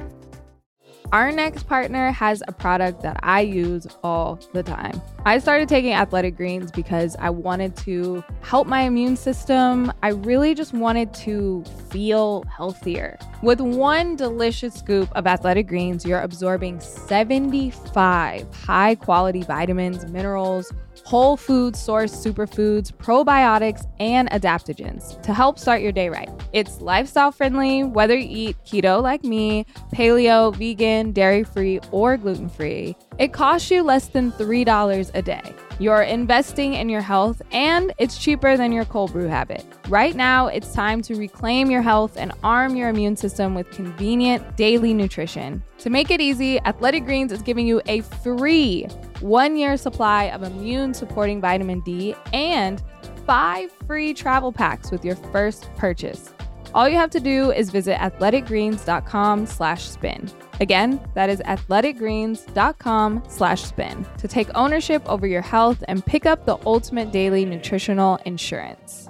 Our 1.12 1.30
next 1.30 1.68
partner 1.68 2.10
has 2.10 2.42
a 2.48 2.52
product 2.52 3.02
that 3.02 3.18
I 3.22 3.40
use 3.40 3.86
all 4.02 4.40
the 4.52 4.62
time. 4.62 5.00
I 5.24 5.38
started 5.38 5.68
taking 5.68 5.92
athletic 5.92 6.36
greens 6.36 6.72
because 6.72 7.16
I 7.20 7.30
wanted 7.30 7.76
to 7.78 8.24
help 8.42 8.66
my 8.66 8.82
immune 8.82 9.16
system. 9.16 9.92
I 10.02 10.08
really 10.08 10.54
just 10.54 10.72
wanted 10.72 11.14
to 11.14 11.64
feel 11.90 12.44
healthier. 12.44 13.18
With 13.42 13.60
one 13.60 14.16
delicious 14.16 14.74
scoop 14.74 15.08
of 15.14 15.26
athletic 15.26 15.68
greens, 15.68 16.04
you're 16.04 16.20
absorbing 16.20 16.80
75 16.80 18.54
high 18.54 18.94
quality 18.96 19.42
vitamins, 19.42 20.06
minerals, 20.06 20.72
whole 21.04 21.36
food 21.36 21.76
source 21.76 22.12
superfoods, 22.12 22.92
probiotics, 22.92 23.86
and 24.00 24.30
adaptogens 24.30 25.20
to 25.22 25.32
help 25.32 25.58
start 25.58 25.82
your 25.82 25.92
day 25.92 26.08
right. 26.08 26.30
It's 26.52 26.80
lifestyle 26.80 27.32
friendly, 27.32 27.84
whether 27.84 28.16
you 28.16 28.48
eat 28.48 28.56
keto 28.64 29.02
like 29.02 29.24
me, 29.24 29.66
paleo, 29.94 30.54
vegan, 30.54 31.12
dairy 31.12 31.44
free, 31.44 31.80
or 31.90 32.16
gluten 32.16 32.48
free. 32.48 32.96
It 33.18 33.32
costs 33.32 33.70
you 33.70 33.82
less 33.82 34.08
than 34.08 34.32
$3 34.32 35.10
a 35.14 35.22
day. 35.22 35.54
You're 35.78 36.02
investing 36.02 36.72
in 36.72 36.88
your 36.88 37.02
health 37.02 37.42
and 37.52 37.92
it's 37.98 38.16
cheaper 38.16 38.56
than 38.56 38.72
your 38.72 38.86
cold 38.86 39.12
brew 39.12 39.28
habit. 39.28 39.62
Right 39.88 40.16
now, 40.16 40.46
it's 40.46 40.72
time 40.72 41.02
to 41.02 41.14
reclaim 41.16 41.70
your 41.70 41.82
health 41.82 42.16
and 42.16 42.32
arm 42.42 42.76
your 42.76 42.88
immune 42.88 43.14
system 43.16 43.54
with 43.54 43.70
convenient 43.70 44.56
daily 44.56 44.94
nutrition. 44.94 45.62
To 45.78 45.90
make 45.90 46.10
it 46.10 46.20
easy, 46.20 46.58
Athletic 46.60 47.04
Greens 47.04 47.30
is 47.30 47.42
giving 47.42 47.66
you 47.66 47.82
a 47.86 48.00
free 48.00 48.84
one 49.20 49.56
year 49.56 49.76
supply 49.76 50.24
of 50.24 50.42
immune 50.42 50.94
supporting 50.94 51.42
vitamin 51.42 51.80
D 51.80 52.14
and 52.32 52.82
five 53.26 53.70
free 53.86 54.14
travel 54.14 54.52
packs 54.52 54.90
with 54.90 55.04
your 55.04 55.16
first 55.16 55.68
purchase. 55.76 56.32
All 56.72 56.88
you 56.88 56.96
have 56.96 57.10
to 57.10 57.20
do 57.20 57.52
is 57.52 57.70
visit 57.70 57.98
athleticgreens.com 57.98 59.46
slash 59.46 59.88
spin. 59.88 60.30
Again, 60.58 61.00
that 61.14 61.28
is 61.28 61.40
athleticgreens.com 61.40 63.22
slash 63.28 63.62
spin 63.62 64.06
to 64.18 64.26
take 64.26 64.48
ownership 64.54 65.02
over 65.06 65.26
your 65.26 65.42
health 65.42 65.84
and 65.86 66.04
pick 66.04 66.24
up 66.24 66.46
the 66.46 66.56
ultimate 66.64 67.12
daily 67.12 67.44
nutritional 67.44 68.16
insurance. 68.24 69.08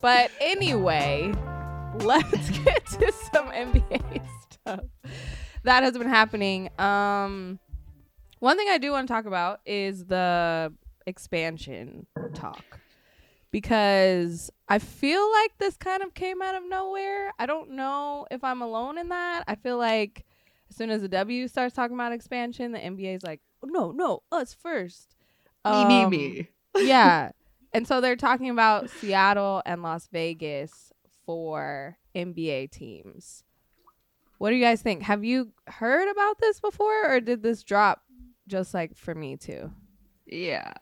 But 0.00 0.30
anyway, 0.40 1.34
let's 1.96 2.50
get 2.50 2.86
to 2.86 3.12
some 3.32 3.50
NBA 3.50 4.22
stuff 4.50 4.80
that 5.64 5.82
has 5.82 5.98
been 5.98 6.08
happening. 6.08 6.70
Um, 6.78 7.58
one 8.38 8.56
thing 8.56 8.68
I 8.70 8.78
do 8.78 8.92
want 8.92 9.06
to 9.06 9.12
talk 9.12 9.26
about 9.26 9.60
is 9.66 10.06
the 10.06 10.72
expansion 11.06 12.06
talk 12.32 12.64
because 13.50 14.50
I 14.68 14.78
feel 14.78 15.30
like 15.30 15.58
this 15.58 15.76
kind 15.76 16.02
of 16.02 16.14
came 16.14 16.40
out 16.40 16.54
of 16.54 16.62
nowhere. 16.66 17.32
I 17.38 17.44
don't 17.44 17.72
know 17.72 18.26
if 18.30 18.42
I'm 18.42 18.62
alone 18.62 18.96
in 18.96 19.10
that. 19.10 19.44
I 19.46 19.56
feel 19.56 19.76
like 19.76 20.24
as 20.70 20.76
soon 20.76 20.90
as 20.90 21.02
the 21.02 21.08
W 21.08 21.48
starts 21.48 21.74
talking 21.74 21.96
about 21.96 22.12
expansion, 22.12 22.72
the 22.72 22.78
NBA 22.78 23.16
is 23.16 23.22
like, 23.22 23.40
no, 23.62 23.90
no, 23.90 24.22
us 24.30 24.54
first. 24.54 25.16
Me, 25.64 25.84
me, 25.84 26.02
um, 26.04 26.10
me. 26.10 26.48
yeah. 26.76 27.32
And 27.72 27.86
so 27.86 28.00
they're 28.00 28.16
talking 28.16 28.50
about 28.50 28.88
Seattle 28.88 29.62
and 29.66 29.82
Las 29.82 30.08
Vegas 30.12 30.92
for 31.26 31.98
NBA 32.14 32.70
teams. 32.70 33.44
What 34.38 34.50
do 34.50 34.56
you 34.56 34.64
guys 34.64 34.80
think? 34.80 35.02
Have 35.02 35.24
you 35.24 35.52
heard 35.66 36.10
about 36.10 36.38
this 36.38 36.60
before 36.60 37.12
or 37.12 37.20
did 37.20 37.42
this 37.42 37.62
drop 37.62 38.02
just 38.48 38.72
like 38.72 38.96
for 38.96 39.14
me 39.14 39.36
too? 39.36 39.70
Yeah. 40.26 40.72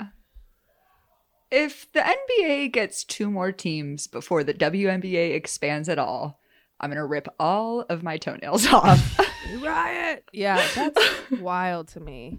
If 1.50 1.90
the 1.92 2.00
NBA 2.00 2.72
gets 2.72 3.04
two 3.04 3.30
more 3.30 3.52
teams 3.52 4.06
before 4.06 4.44
the 4.44 4.54
WNBA 4.54 5.34
expands 5.34 5.88
at 5.88 5.98
all, 5.98 6.40
I'm 6.78 6.90
going 6.90 6.98
to 6.98 7.04
rip 7.04 7.26
all 7.40 7.80
of 7.88 8.02
my 8.02 8.18
toenails 8.18 8.66
off. 8.72 9.18
Riot. 9.56 10.24
Yeah, 10.32 10.66
that's 10.74 11.30
wild 11.30 11.88
to 11.88 12.00
me. 12.00 12.38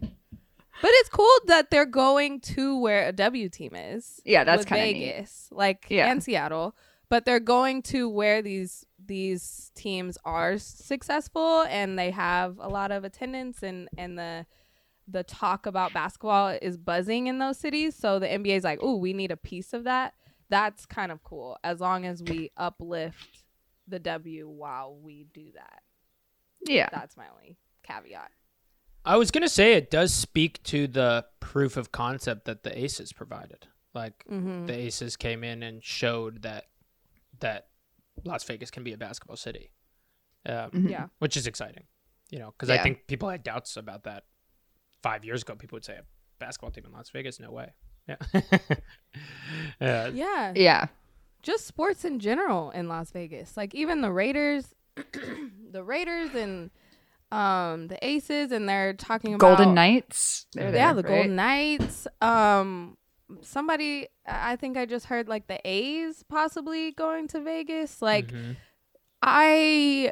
But 0.82 0.92
it's 0.94 1.10
cool 1.10 1.28
that 1.48 1.70
they're 1.70 1.86
going 1.86 2.40
to 2.42 2.80
where 2.80 3.08
a 3.08 3.12
W 3.12 3.50
team 3.50 3.76
is. 3.76 4.22
Yeah, 4.26 4.44
that's 4.44 4.66
kinda 4.66 4.94
neat. 4.94 5.28
Like 5.52 5.88
Yeah. 5.90 6.10
and 6.12 6.24
Seattle. 6.24 6.76
But 7.10 7.26
they're 7.26 7.40
going 7.40 7.82
to 7.84 8.08
where 8.08 8.42
these 8.42 8.86
these 9.04 9.72
teams 9.76 10.18
are 10.24 10.58
successful 10.58 11.64
and 11.64 11.98
they 11.98 12.12
have 12.12 12.60
a 12.60 12.70
lot 12.70 12.92
of 12.92 13.04
attendance 13.04 13.64
and 13.64 13.90
and 13.98 14.18
the 14.18 14.46
the 15.08 15.24
talk 15.24 15.66
about 15.66 15.92
basketball 15.92 16.56
is 16.62 16.78
buzzing 16.78 17.26
in 17.28 17.40
those 17.40 17.58
cities. 17.58 17.96
So 17.96 18.20
the 18.20 18.28
NBA 18.28 18.58
is 18.58 18.64
like, 18.64 18.82
"Ooh, 18.84 18.98
we 18.98 19.12
need 19.12 19.32
a 19.32 19.38
piece 19.38 19.74
of 19.74 19.86
that." 19.86 20.14
That's 20.50 20.86
kind 20.86 21.12
of 21.12 21.24
cool 21.24 21.58
as 21.64 21.80
long 21.80 22.06
as 22.06 22.22
we 22.24 22.52
uplift 22.56 23.44
the 23.88 24.00
W 24.00 24.48
while 24.48 24.96
we 24.96 25.26
do 25.34 25.52
that. 25.56 25.82
Yeah. 26.68 26.90
That's 26.92 27.16
my 27.18 27.26
only 27.36 27.58
caveat. 27.84 28.32
I 29.06 29.18
was 29.18 29.32
gonna 29.32 29.50
say 29.50 29.74
it 29.74 29.90
does 29.90 30.14
speak 30.14 30.62
to 30.64 30.88
the 30.88 31.26
proof 31.40 31.78
of 31.78 31.92
concept 31.92 32.46
that 32.46 32.64
the 32.64 32.78
Aces 32.78 33.14
provided. 33.14 33.68
Like 33.94 34.24
Mm-hmm. 34.30 34.66
the 34.68 34.74
Aces 34.74 35.16
came 35.18 35.44
in 35.44 35.64
and 35.64 35.84
showed 35.84 36.42
that 36.44 36.66
that 37.40 37.68
Las 38.26 38.44
Vegas 38.44 38.70
can 38.70 38.84
be 38.84 38.92
a 38.94 38.98
basketball 38.98 39.38
city, 39.38 39.72
um, 40.46 40.72
Mhm. 40.72 40.90
Yeah. 40.90 41.08
which 41.20 41.38
is 41.38 41.48
exciting. 41.48 41.86
You 42.30 42.40
know, 42.40 42.52
because 42.52 42.70
I 42.70 42.78
think 42.78 43.08
people 43.08 43.30
had 43.30 43.42
doubts 43.44 43.76
about 43.78 44.04
that 44.04 44.26
five 45.02 45.24
years 45.26 45.42
ago. 45.42 45.56
People 45.56 45.78
would 45.78 45.86
say 45.86 45.94
a 45.96 46.04
basketball 46.38 46.70
team 46.72 46.86
in 46.86 46.92
Las 46.92 47.10
Vegas, 47.10 47.40
no 47.40 47.52
way. 47.52 47.72
Yeah, 48.08 48.18
uh, 49.82 50.12
Yeah. 50.14 50.54
Yeah. 50.56 50.88
Just 51.42 51.66
sports 51.68 52.04
in 52.06 52.20
general 52.20 52.70
in 52.72 52.88
Las 52.90 53.12
Vegas. 53.12 53.56
Like 53.56 53.74
even 53.74 54.02
the 54.02 54.12
Raiders 54.12 54.76
the 55.70 55.84
Raiders 55.84 56.34
and 56.36 56.70
um 57.32 57.88
the 57.88 57.98
Aces 58.06 58.52
and 58.52 58.68
they're 58.68 58.94
talking 58.94 59.36
about 59.36 59.58
Golden 59.58 59.76
Knights. 59.76 60.48
They're 60.54 60.74
Yeah, 60.74 60.94
there, 60.94 61.04
the 61.04 61.08
right? 61.10 61.16
Golden 61.16 61.36
Knights. 61.36 62.08
Um 62.22 62.98
somebody 63.42 64.08
I 64.26 64.56
think 64.56 64.78
I 64.78 64.86
just 64.86 65.06
heard 65.06 65.28
like 65.28 65.48
the 65.48 65.60
A's 65.64 66.24
possibly 66.24 66.92
going 66.92 67.28
to 67.30 67.42
Vegas. 67.42 68.02
Like 68.02 68.32
mhm. 68.32 68.56
I 69.22 70.12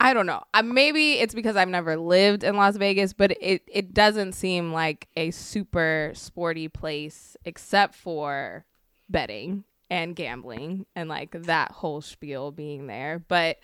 I 0.00 0.12
don't 0.12 0.26
know. 0.26 0.42
Uh, 0.52 0.62
maybe 0.62 1.14
it's 1.14 1.34
because 1.34 1.56
I've 1.56 1.68
never 1.68 1.96
lived 1.96 2.44
in 2.44 2.56
Las 2.56 2.76
Vegas, 2.76 3.12
but 3.12 3.30
it 3.40 3.62
it 3.68 3.94
doesn't 3.94 4.32
seem 4.32 4.72
like 4.72 5.08
a 5.16 5.30
super 5.30 6.10
sporty 6.14 6.68
place 6.68 7.36
except 7.44 7.94
for 7.94 8.64
betting 9.08 9.64
and 9.90 10.16
gambling 10.16 10.86
and 10.96 11.08
like 11.08 11.30
that 11.44 11.70
whole 11.70 12.00
spiel 12.00 12.50
being 12.50 12.86
there. 12.86 13.22
But 13.28 13.58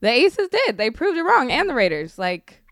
the 0.00 0.08
Aces 0.10 0.48
did. 0.48 0.76
They 0.78 0.90
proved 0.90 1.16
it 1.18 1.22
wrong 1.22 1.50
and 1.50 1.68
the 1.68 1.74
Raiders. 1.74 2.18
Like 2.18 2.62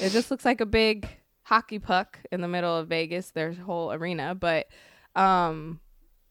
it 0.00 0.10
just 0.10 0.30
looks 0.30 0.44
like 0.44 0.60
a 0.60 0.66
big 0.66 1.08
hockey 1.42 1.78
puck 1.78 2.18
in 2.32 2.40
the 2.40 2.48
middle 2.48 2.76
of 2.76 2.88
Vegas, 2.88 3.30
their 3.30 3.52
whole 3.52 3.92
arena, 3.92 4.34
but 4.34 4.66
um 5.14 5.80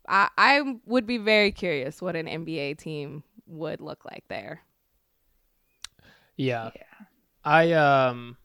I 0.07 0.29
I 0.37 0.75
would 0.85 1.05
be 1.07 1.17
very 1.17 1.51
curious 1.51 2.01
what 2.01 2.15
an 2.15 2.27
NBA 2.27 2.77
team 2.77 3.23
would 3.47 3.79
look 3.81 4.03
like 4.05 4.23
there. 4.27 4.61
yeah. 6.37 6.71
Yeah. 6.75 6.83
I 7.45 7.71
um. 7.73 8.37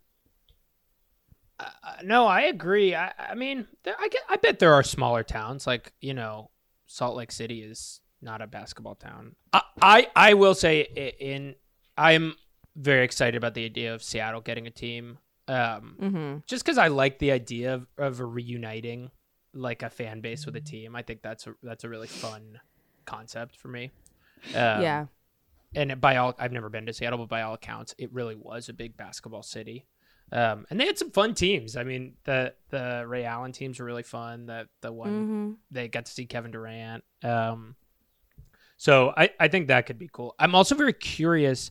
I- 1.60 1.72
I- 1.82 2.02
no, 2.04 2.26
I 2.26 2.42
agree. 2.42 2.94
I, 2.94 3.12
I 3.18 3.34
mean, 3.34 3.66
there, 3.82 3.94
I 3.98 4.08
get, 4.08 4.22
I 4.28 4.36
bet 4.36 4.58
there 4.60 4.74
are 4.74 4.82
smaller 4.84 5.22
towns 5.24 5.66
like 5.66 5.92
you 6.00 6.14
know, 6.14 6.50
Salt 6.86 7.16
Lake 7.16 7.32
City 7.32 7.62
is 7.62 8.00
not 8.22 8.40
a 8.42 8.46
basketball 8.46 8.94
town. 8.94 9.34
I 9.52 9.62
I, 9.80 10.06
I 10.14 10.34
will 10.34 10.54
say 10.54 10.82
in 11.20 11.54
I'm 11.98 12.34
very 12.76 13.04
excited 13.04 13.34
about 13.36 13.54
the 13.54 13.64
idea 13.64 13.94
of 13.94 14.02
Seattle 14.02 14.40
getting 14.40 14.66
a 14.66 14.70
team. 14.70 15.18
Um, 15.48 15.96
Mm-hmm. 16.00 16.36
just 16.46 16.64
because 16.64 16.78
I 16.78 16.88
like 16.88 17.18
the 17.18 17.32
idea 17.32 17.74
of, 17.74 17.86
of 17.96 18.20
reuniting 18.20 19.10
like 19.54 19.82
a 19.82 19.88
fan 19.90 20.20
base 20.20 20.44
with 20.46 20.54
a 20.56 20.60
team. 20.60 20.94
I 20.94 21.02
think 21.02 21.22
that's 21.22 21.46
a 21.46 21.54
that's 21.62 21.84
a 21.84 21.88
really 21.88 22.06
fun 22.06 22.60
concept 23.06 23.56
for 23.56 23.68
me. 23.68 23.90
Um, 24.54 24.82
yeah. 24.82 25.06
and 25.74 26.00
by 26.00 26.16
all 26.16 26.34
I've 26.38 26.52
never 26.52 26.68
been 26.68 26.84
to 26.86 26.92
Seattle, 26.92 27.18
but 27.18 27.28
by 27.30 27.42
all 27.42 27.54
accounts, 27.54 27.94
it 27.98 28.12
really 28.12 28.34
was 28.36 28.68
a 28.68 28.72
big 28.74 28.96
basketball 28.96 29.42
city. 29.42 29.86
Um, 30.30 30.66
and 30.68 30.78
they 30.78 30.84
had 30.86 30.98
some 30.98 31.10
fun 31.10 31.32
teams. 31.32 31.74
I 31.76 31.82
mean, 31.84 32.16
the 32.24 32.52
the 32.68 33.04
Ray 33.08 33.24
Allen 33.24 33.52
teams 33.52 33.78
were 33.80 33.86
really 33.86 34.02
fun. 34.02 34.44
The 34.46 34.68
the 34.82 34.92
one 34.92 35.08
Mm-hmm. 35.10 35.52
they 35.70 35.88
got 35.88 36.04
to 36.06 36.12
see 36.12 36.26
Kevin 36.26 36.50
Durant. 36.50 37.02
Um, 37.24 37.74
so 38.78 39.12
I 39.16 39.30
I 39.38 39.48
think 39.48 39.68
that 39.68 39.84
could 39.86 39.98
be 39.98 40.08
cool. 40.10 40.34
I'm 40.38 40.54
also 40.54 40.74
very 40.74 40.94
curious 40.94 41.70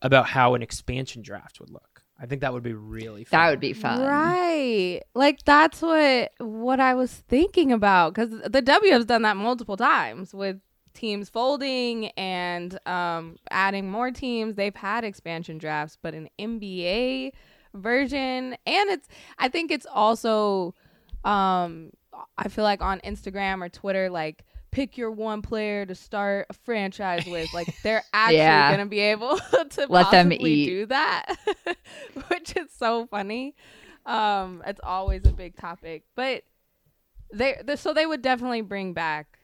about 0.00 0.26
how 0.26 0.54
an 0.54 0.62
expansion 0.62 1.20
draft 1.20 1.60
would 1.60 1.70
look. 1.70 2.02
I 2.18 2.24
think 2.26 2.40
that 2.40 2.52
would 2.52 2.62
be 2.62 2.72
really 2.72 3.24
fun. 3.24 3.38
That 3.38 3.50
would 3.50 3.60
be 3.60 3.74
fun. 3.74 4.00
Right. 4.00 5.02
Like 5.14 5.44
that's 5.44 5.82
what 5.82 6.30
what 6.38 6.80
I 6.80 6.94
was 6.94 7.12
thinking 7.12 7.72
about 7.72 8.14
cuz 8.14 8.30
the 8.46 8.62
W 8.62 8.92
has 8.92 9.04
done 9.04 9.22
that 9.22 9.36
multiple 9.36 9.76
times 9.76 10.32
with 10.32 10.58
teams 10.94 11.28
folding 11.28 12.06
and 12.10 12.78
um 12.86 13.36
adding 13.50 13.90
more 13.90 14.10
teams. 14.10 14.54
They've 14.54 14.74
had 14.74 15.04
expansion 15.04 15.58
drafts, 15.58 15.98
but 16.00 16.14
an 16.14 16.28
NBA 16.38 17.32
version 17.74 18.56
and 18.66 18.90
it's 18.90 19.08
I 19.38 19.48
think 19.48 19.70
it's 19.70 19.86
also 19.86 20.74
um 21.24 21.90
I 22.38 22.48
feel 22.48 22.64
like 22.64 22.80
on 22.80 23.00
Instagram 23.00 23.62
or 23.62 23.68
Twitter 23.68 24.08
like 24.08 24.44
pick 24.76 24.98
your 24.98 25.10
one 25.10 25.40
player 25.42 25.86
to 25.86 25.94
start 25.94 26.46
a 26.50 26.52
franchise 26.52 27.24
with. 27.26 27.52
Like 27.54 27.74
they're 27.82 28.04
actually 28.12 28.36
Yeah. 28.36 28.70
gonna 28.70 28.86
be 28.86 29.00
able 29.00 29.38
to 29.70 29.86
Let 29.88 30.10
them 30.10 30.32
eat. 30.32 30.66
do 30.66 30.86
that, 30.86 31.34
which 32.28 32.54
is 32.56 32.70
so 32.76 33.06
funny. 33.06 33.54
Um, 34.04 34.62
it's 34.66 34.80
always 34.84 35.24
a 35.24 35.32
big 35.32 35.56
topic, 35.56 36.04
but 36.14 36.42
they, 37.32 37.56
they 37.64 37.74
so 37.76 37.92
they 37.92 38.06
would 38.06 38.22
definitely 38.22 38.60
bring 38.60 38.92
back 38.92 39.38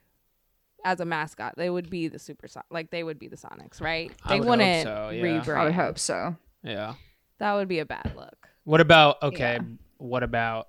as 0.85 1.01
a 1.01 1.05
mascot. 1.05 1.55
They 1.57 1.71
would 1.71 1.88
be 1.90 2.09
the 2.09 2.18
super 2.18 2.47
Son- 2.47 2.62
like 2.71 2.90
they 2.90 3.03
would 3.03 3.18
be 3.18 3.29
the 3.29 3.37
Sonics, 3.37 3.81
right? 3.81 4.12
I 4.25 4.35
They 4.35 4.40
would 4.40 4.49
wouldn't 4.51 4.83
so, 4.85 5.11
yeah. 5.11 5.23
rebrand. 5.23 5.57
I 5.57 5.64
would 5.64 5.73
hope 5.75 5.99
so. 5.99 6.37
Yeah. 6.62 6.95
That 7.38 7.55
would 7.55 7.68
be 7.68 7.81
a 7.81 7.87
bad 7.87 8.12
look. 8.16 8.49
What 8.64 8.81
about 8.81 9.21
okay? 9.23 9.55
Yeah. 9.61 9.66
What 9.97 10.23
about? 10.23 10.68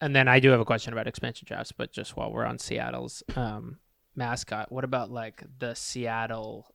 And 0.00 0.14
then 0.16 0.28
I 0.28 0.40
do 0.40 0.50
have 0.50 0.60
a 0.60 0.64
question 0.64 0.92
about 0.92 1.06
expansion 1.06 1.46
drafts, 1.46 1.72
but 1.72 1.92
just 1.92 2.16
while 2.16 2.30
we're 2.32 2.44
on 2.46 2.58
Seattle's 2.58 3.22
um, 3.36 3.78
mascot, 4.16 4.70
what 4.72 4.84
about 4.84 5.10
like 5.10 5.42
the 5.58 5.74
Seattle 5.74 6.66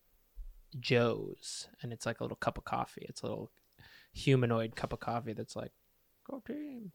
Joes? 0.79 1.67
And 1.81 1.91
it's 1.93 2.05
like 2.05 2.19
a 2.19 2.23
little 2.23 2.37
cup 2.37 2.57
of 2.57 2.65
coffee. 2.65 3.05
It's 3.09 3.21
a 3.21 3.25
little 3.27 3.51
humanoid 4.13 4.75
cup 4.75 4.93
of 4.93 4.99
coffee 4.99 5.33
that's 5.33 5.55
like, 5.55 5.71
go 6.29 6.41
team. 6.45 6.91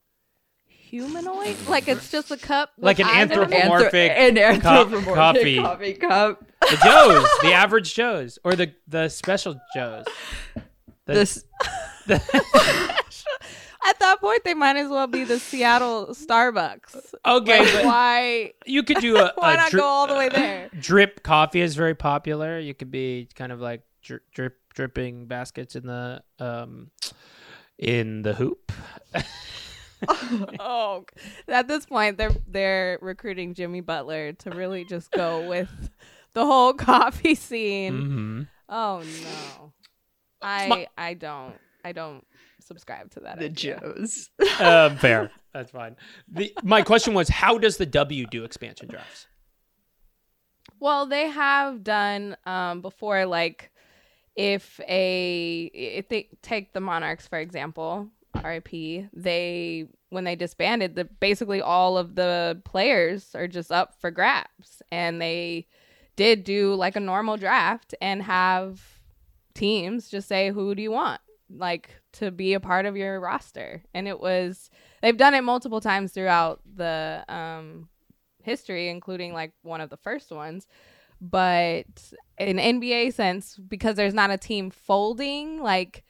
Humanoid? 0.66 1.56
Like 1.68 1.88
it's 1.88 2.10
just 2.10 2.30
a 2.30 2.36
cup, 2.36 2.70
Like 2.78 2.98
an 2.98 3.06
eyes 3.06 3.30
in 3.30 3.40
it? 3.40 3.50
anthropo- 3.50 4.10
an 4.10 4.34
cup- 4.60 4.92
anthropomorphic 4.92 5.14
coffee. 5.14 5.56
coffee 5.56 5.92
cup. 5.94 6.44
The 6.60 6.76
Joes, 6.84 7.26
the 7.42 7.52
average 7.52 7.94
Joes, 7.94 8.38
or 8.44 8.54
the 8.54 8.72
the 8.88 9.08
special 9.08 9.60
Joes. 9.74 10.04
The- 11.06 11.12
This 11.12 11.44
the- 12.06 12.20
At 13.86 13.98
that 14.00 14.20
point, 14.20 14.44
they 14.44 14.54
might 14.54 14.76
as 14.76 14.88
well 14.88 15.06
be 15.06 15.24
the 15.24 15.38
Seattle 15.38 16.08
Starbucks. 16.08 17.14
okay, 17.26 17.60
Like, 17.64 17.72
but 17.74 17.84
why? 17.84 18.52
you 18.66 18.82
could 18.82 18.98
do 19.00 19.18
a, 19.18 19.32
Why 19.36 19.54
a 19.54 19.56
not 19.56 19.72
go 19.72 19.84
all 19.84 20.06
the 20.06 20.14
way 20.14 20.28
there? 20.28 20.70
drip 20.80 21.22
coffee 21.22 21.60
is 21.60 21.74
very 21.76 21.94
popular. 21.94 22.58
You 22.58 22.74
could 22.74 22.90
be 22.90 23.28
kind 23.34 23.52
of 23.52 23.60
like 23.60 23.82
dri- 24.02 24.20
drip 24.32 24.58
dripping 24.74 25.26
baskets 25.26 25.76
in 25.76 25.86
the 25.86 26.22
um 26.38 26.90
in 27.78 28.22
the 28.22 28.34
hoop. 28.34 28.72
Oh, 30.60 31.06
at 31.48 31.66
this 31.66 31.86
point, 31.86 32.18
they're 32.18 32.34
they're 32.46 32.98
recruiting 33.00 33.54
Jimmy 33.54 33.80
Butler 33.80 34.32
to 34.34 34.50
really 34.50 34.84
just 34.84 35.10
go 35.12 35.48
with 35.48 35.70
the 36.34 36.44
whole 36.44 36.74
coffee 36.74 37.34
scene. 37.34 38.02
hmm 38.02 38.42
Oh 38.68 39.02
no, 39.02 39.72
I 40.42 40.88
I 40.98 41.14
don't 41.14 41.54
I 41.84 41.92
don't 41.92 42.26
subscribe 42.66 43.10
to 43.12 43.20
that. 43.20 43.38
the 43.38 43.46
idea. 43.46 43.80
Joes. 43.80 44.30
Um, 44.60 44.96
fair. 44.98 45.30
That's 45.54 45.70
fine. 45.70 45.96
The, 46.28 46.52
my 46.62 46.82
question 46.82 47.14
was, 47.14 47.28
how 47.28 47.58
does 47.58 47.76
the 47.76 47.86
W 47.86 48.26
do 48.26 48.44
expansion 48.44 48.88
drafts? 48.88 49.26
Well, 50.80 51.06
they 51.06 51.28
have 51.28 51.84
done 51.84 52.36
um, 52.44 52.80
before, 52.80 53.26
like 53.26 53.70
if 54.36 54.80
a 54.88 55.70
if 55.72 56.08
they 56.08 56.28
take 56.42 56.72
the 56.72 56.80
Monarchs 56.80 57.28
for 57.28 57.38
example, 57.38 58.08
RIP, 58.42 59.08
they 59.12 59.86
when 60.10 60.24
they 60.24 60.36
disbanded, 60.36 60.96
the 60.96 61.04
basically 61.04 61.60
all 61.60 61.96
of 61.96 62.16
the 62.16 62.60
players 62.64 63.34
are 63.34 63.48
just 63.48 63.70
up 63.70 63.94
for 64.00 64.10
grabs, 64.10 64.82
and 64.90 65.22
they 65.22 65.68
did 66.16 66.44
do 66.44 66.74
like 66.74 66.96
a 66.96 67.00
normal 67.00 67.36
draft 67.36 67.94
and 68.00 68.22
have 68.22 68.82
teams 69.54 70.08
just 70.08 70.28
say 70.28 70.50
who 70.50 70.74
do 70.74 70.82
you 70.82 70.90
want 70.90 71.20
like 71.48 72.00
to 72.14 72.30
be 72.30 72.54
a 72.54 72.60
part 72.60 72.86
of 72.86 72.96
your 72.96 73.20
roster. 73.20 73.82
And 73.92 74.08
it 74.08 74.20
was 74.20 74.70
they've 75.02 75.16
done 75.16 75.34
it 75.34 75.42
multiple 75.42 75.80
times 75.80 76.12
throughout 76.12 76.60
the 76.74 77.24
um 77.28 77.88
history 78.42 78.88
including 78.88 79.32
like 79.32 79.52
one 79.62 79.80
of 79.80 79.90
the 79.90 79.96
first 79.96 80.30
ones. 80.30 80.66
But 81.20 82.12
in 82.38 82.56
NBA 82.56 83.14
sense 83.14 83.56
because 83.56 83.96
there's 83.96 84.14
not 84.14 84.30
a 84.30 84.38
team 84.38 84.70
folding 84.70 85.62
like 85.62 86.04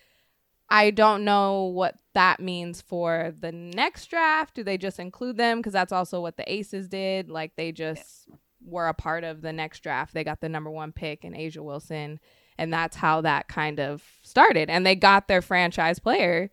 I 0.70 0.90
don't 0.90 1.24
know 1.24 1.64
what 1.64 1.96
that 2.14 2.40
means 2.40 2.80
for 2.80 3.34
the 3.38 3.52
next 3.52 4.06
draft. 4.06 4.54
Do 4.54 4.64
they 4.64 4.78
just 4.78 4.98
include 4.98 5.36
them? 5.36 5.58
Because 5.58 5.74
that's 5.74 5.92
also 5.92 6.20
what 6.20 6.36
the 6.36 6.52
Aces 6.52 6.88
did. 6.88 7.28
Like 7.28 7.52
they 7.56 7.70
just 7.70 8.28
were 8.64 8.88
a 8.88 8.94
part 8.94 9.24
of 9.24 9.42
the 9.42 9.52
next 9.52 9.80
draft. 9.80 10.14
They 10.14 10.24
got 10.24 10.40
the 10.40 10.48
number 10.48 10.70
1 10.70 10.92
pick 10.92 11.24
in 11.24 11.34
A'ja 11.34 11.58
Wilson 11.58 12.18
and 12.58 12.72
that's 12.72 12.96
how 12.96 13.20
that 13.20 13.48
kind 13.48 13.80
of 13.80 14.02
started 14.22 14.70
and 14.70 14.86
they 14.86 14.94
got 14.94 15.28
their 15.28 15.42
franchise 15.42 15.98
player 15.98 16.50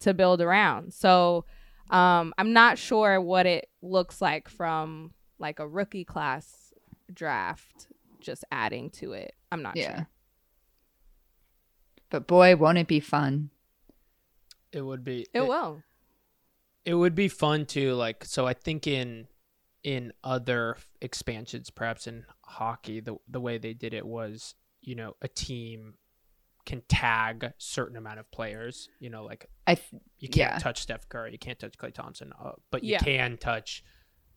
to 0.00 0.12
build 0.14 0.40
around. 0.40 0.92
So 0.92 1.44
um, 1.90 2.32
I'm 2.38 2.52
not 2.52 2.78
sure 2.78 3.20
what 3.20 3.46
it 3.46 3.68
looks 3.82 4.20
like 4.20 4.48
from 4.48 5.12
like 5.38 5.58
a 5.58 5.68
rookie 5.68 6.04
class 6.04 6.72
draft, 7.12 7.86
just 8.20 8.44
adding 8.50 8.90
to 8.90 9.12
it. 9.12 9.34
I'm 9.52 9.62
not 9.62 9.76
Yeah. 9.76 9.96
sure. 9.96 10.08
But 12.10 12.26
boy, 12.26 12.56
won't 12.56 12.78
it 12.78 12.86
be 12.86 13.00
fun? 13.00 13.50
It 14.72 14.82
would 14.82 15.04
be. 15.04 15.26
It 15.32 15.46
will. 15.46 15.82
It 16.84 16.94
would 16.94 17.14
be 17.14 17.28
fun 17.28 17.66
to 17.66 17.94
like. 17.94 18.24
So 18.24 18.46
I 18.46 18.54
think 18.54 18.86
in 18.86 19.26
in 19.82 20.12
other 20.22 20.76
expansions, 21.00 21.70
perhaps 21.70 22.06
in 22.06 22.24
hockey, 22.42 23.00
the 23.00 23.16
the 23.28 23.40
way 23.40 23.58
they 23.58 23.72
did 23.74 23.94
it 23.94 24.06
was, 24.06 24.54
you 24.84 24.94
know, 24.94 25.16
a 25.22 25.28
team 25.28 25.94
can 26.66 26.82
tag 26.88 27.52
certain 27.58 27.96
amount 27.96 28.18
of 28.18 28.30
players. 28.30 28.88
You 29.00 29.10
know, 29.10 29.24
like 29.24 29.46
I 29.66 29.74
th- 29.74 30.02
you 30.18 30.28
can't 30.28 30.54
Yeah. 30.54 30.58
touch 30.58 30.80
Steph 30.80 31.08
Curry, 31.08 31.32
you 31.32 31.38
can't 31.38 31.58
touch 31.58 31.76
Klay 31.76 31.92
Thompson, 31.92 32.32
uh, 32.42 32.52
but 32.70 32.84
you 32.84 32.92
Yeah. 32.92 32.98
can 33.00 33.36
touch 33.36 33.82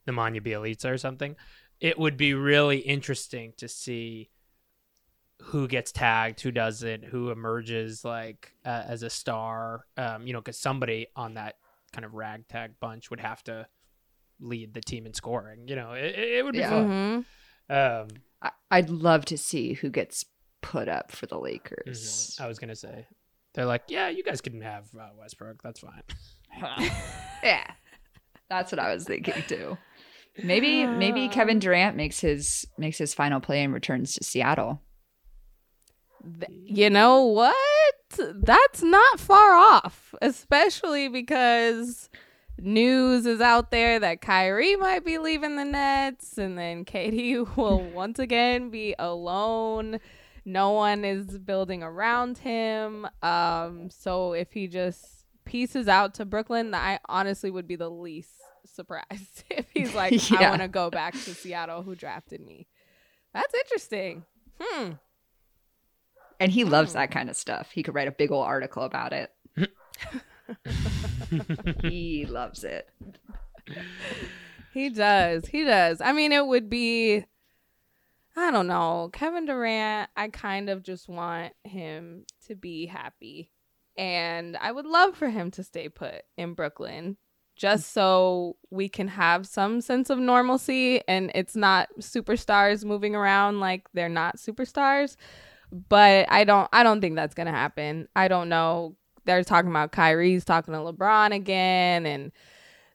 Nemanja 0.07 0.41
Bjelica 0.41 0.91
or 0.91 0.97
something. 0.97 1.35
It 1.79 1.97
would 1.99 2.17
be 2.17 2.33
really 2.33 2.79
interesting 2.79 3.53
to 3.57 3.67
see 3.67 4.29
who 5.43 5.67
gets 5.67 5.91
tagged, 5.91 6.41
who 6.41 6.51
doesn't, 6.51 7.03
who 7.05 7.29
emerges 7.29 8.03
like 8.03 8.53
uh, 8.65 8.83
as 8.87 9.03
a 9.03 9.09
star. 9.09 9.85
Um, 9.95 10.25
you 10.25 10.33
know, 10.33 10.39
because 10.41 10.57
somebody 10.59 11.07
on 11.15 11.35
that 11.35 11.55
kind 11.93 12.03
of 12.05 12.13
ragtag 12.13 12.79
bunch 12.79 13.09
would 13.09 13.19
have 13.19 13.43
to 13.43 13.67
lead 14.39 14.73
the 14.73 14.81
team 14.81 15.05
in 15.05 15.13
scoring. 15.13 15.67
You 15.67 15.75
know, 15.75 15.91
it, 15.93 16.15
it 16.17 16.43
would 16.45 16.53
be 16.53 16.59
Yeah. 16.59 16.69
fun. 16.69 17.25
Mhm. 17.69 18.01
Um, 18.01 18.07
I- 18.41 18.51
I'd 18.71 18.89
love 18.89 19.25
to 19.25 19.37
see 19.37 19.73
who 19.73 19.89
gets 19.89 20.25
put 20.61 20.87
up 20.87 21.11
for 21.11 21.25
the 21.25 21.37
Lakers. 21.39 22.35
mhm. 22.37 22.43
I 22.43 22.47
was 22.47 22.59
gonna 22.59 22.75
say, 22.75 23.05
they're 23.53 23.65
like, 23.65 23.83
yeah, 23.87 24.09
you 24.09 24.23
guys 24.23 24.41
can 24.41 24.61
have 24.61 24.87
uh, 24.99 25.09
Westbrook. 25.17 25.61
That's 25.63 25.79
fine. 25.79 26.03
yeah, 27.43 27.65
that's 28.49 28.71
what 28.71 28.79
I 28.79 28.93
was 28.93 29.03
thinking 29.05 29.43
too. 29.47 29.77
Maybe 30.43 30.85
maybe 30.85 31.27
Kevin 31.29 31.59
Durant 31.59 31.95
makes 31.95 32.19
his 32.19 32.67
makes 32.77 32.97
his 32.97 33.13
final 33.13 33.39
play 33.39 33.63
and 33.63 33.73
returns 33.73 34.13
to 34.15 34.23
Seattle. 34.23 34.81
You 36.65 36.89
know 36.89 37.23
what? 37.25 37.55
That's 38.19 38.81
not 38.83 39.19
far 39.19 39.53
off, 39.53 40.13
especially 40.21 41.07
because 41.07 42.09
news 42.59 43.25
is 43.25 43.39
out 43.41 43.71
there 43.71 43.99
that 43.99 44.21
Kyrie 44.21 44.75
might 44.75 45.05
be 45.05 45.17
leaving 45.17 45.55
the 45.55 45.65
Nets 45.65 46.37
and 46.37 46.57
then 46.57 46.85
KD 46.85 47.55
will 47.57 47.81
once 47.81 48.19
again 48.19 48.69
be 48.69 48.95
alone. 48.99 49.99
No 50.49 50.71
one 50.71 51.03
is 51.03 51.37
building 51.39 51.83
around 51.83 52.37
him. 52.37 53.05
Um, 53.21 53.89
so 53.89 54.31
if 54.31 54.53
he 54.53 54.67
just 54.67 55.25
pieces 55.43 55.89
out 55.89 56.13
to 56.15 56.25
Brooklyn, 56.25 56.73
I 56.73 56.99
honestly 57.09 57.51
would 57.51 57.67
be 57.67 57.75
the 57.75 57.89
least 57.89 58.31
surprised 58.65 59.43
if 59.49 59.65
he's 59.73 59.93
like, 59.93 60.13
I 60.31 60.49
want 60.49 60.61
to 60.61 60.69
go 60.69 60.89
back 60.89 61.13
to 61.15 61.35
Seattle, 61.35 61.83
who 61.83 61.95
drafted 61.95 62.39
me. 62.39 62.65
That's 63.33 63.53
interesting. 63.53 64.23
Hmm. 64.57 64.91
And 66.39 66.49
he 66.51 66.63
loves 66.63 66.93
Hmm. 66.93 66.99
that 66.99 67.11
kind 67.11 67.29
of 67.29 67.35
stuff. 67.35 67.71
He 67.71 67.83
could 67.83 67.93
write 67.93 68.07
a 68.07 68.11
big 68.13 68.31
old 68.31 68.45
article 68.45 68.83
about 68.83 69.11
it. 69.11 69.31
he 71.83 72.25
loves 72.25 72.63
it. 72.63 72.89
He 74.73 74.89
does. 74.89 75.47
He 75.47 75.63
does. 75.65 75.99
I 75.99 76.13
mean, 76.13 76.31
it 76.31 76.45
would 76.45 76.69
be, 76.69 77.25
I 78.37 78.51
don't 78.51 78.67
know, 78.67 79.09
Kevin 79.13 79.45
Durant. 79.45 80.11
I 80.15 80.27
kind 80.27 80.69
of 80.69 80.83
just 80.83 81.09
want 81.09 81.53
him 81.63 82.25
to 82.47 82.55
be 82.55 82.85
happy. 82.85 83.49
And 83.97 84.55
I 84.57 84.71
would 84.71 84.85
love 84.85 85.15
for 85.15 85.27
him 85.27 85.49
to 85.51 85.63
stay 85.63 85.89
put 85.89 86.21
in 86.37 86.53
Brooklyn 86.53 87.17
just 87.55 87.91
so 87.93 88.55
we 88.69 88.87
can 88.87 89.07
have 89.07 89.47
some 89.47 89.81
sense 89.81 90.11
of 90.11 90.19
normalcy 90.19 91.01
and 91.07 91.31
it's 91.33 91.55
not 91.55 91.89
superstars 91.99 92.85
moving 92.85 93.15
around 93.15 93.59
like 93.59 93.87
they're 93.95 94.07
not 94.07 94.37
superstars. 94.37 95.15
But 95.71 96.27
I 96.29 96.43
don't 96.43 96.69
I 96.71 96.83
don't 96.83 97.01
think 97.01 97.15
that's 97.15 97.33
going 97.33 97.47
to 97.47 97.51
happen. 97.51 98.07
I 98.15 98.27
don't 98.27 98.49
know. 98.49 98.95
They're 99.25 99.43
talking 99.43 99.71
about 99.71 99.91
Kyrie's 99.91 100.45
talking 100.45 100.73
to 100.75 100.79
LeBron 100.79 101.33
again 101.33 102.05
and 102.05 102.31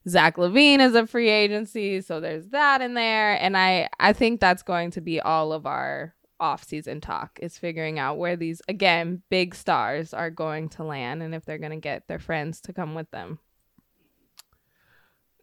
Zach 0.09 0.37
LaVine 0.37 0.81
is 0.81 0.95
a 0.95 1.07
free 1.07 1.29
agency, 1.29 2.01
so 2.01 2.21
there's 2.21 2.49
that 2.49 2.81
in 2.81 2.95
there. 2.95 3.35
And 3.41 3.57
I 3.57 3.89
I 4.01 4.13
think 4.13 4.41
that's 4.41 4.63
going 4.63 4.91
to 4.93 5.01
be 5.01 5.21
all 5.21 5.53
of 5.53 5.67
our 5.67 6.15
off-season 6.41 7.01
talk 7.01 7.39
is 7.41 7.57
figuring 7.57 8.01
out 8.01 8.19
where 8.19 8.35
these 8.35 8.61
again 8.69 9.23
big 9.31 9.55
stars 9.55 10.13
are 10.13 10.29
going 10.31 10.69
to 10.69 10.83
land 10.83 11.23
and 11.23 11.35
if 11.37 11.45
they're 11.45 11.57
going 11.59 11.71
to 11.71 11.77
get 11.77 12.09
their 12.09 12.19
friends 12.19 12.61
to 12.61 12.73
come 12.73 12.95
with 12.95 13.09
them. 13.13 13.39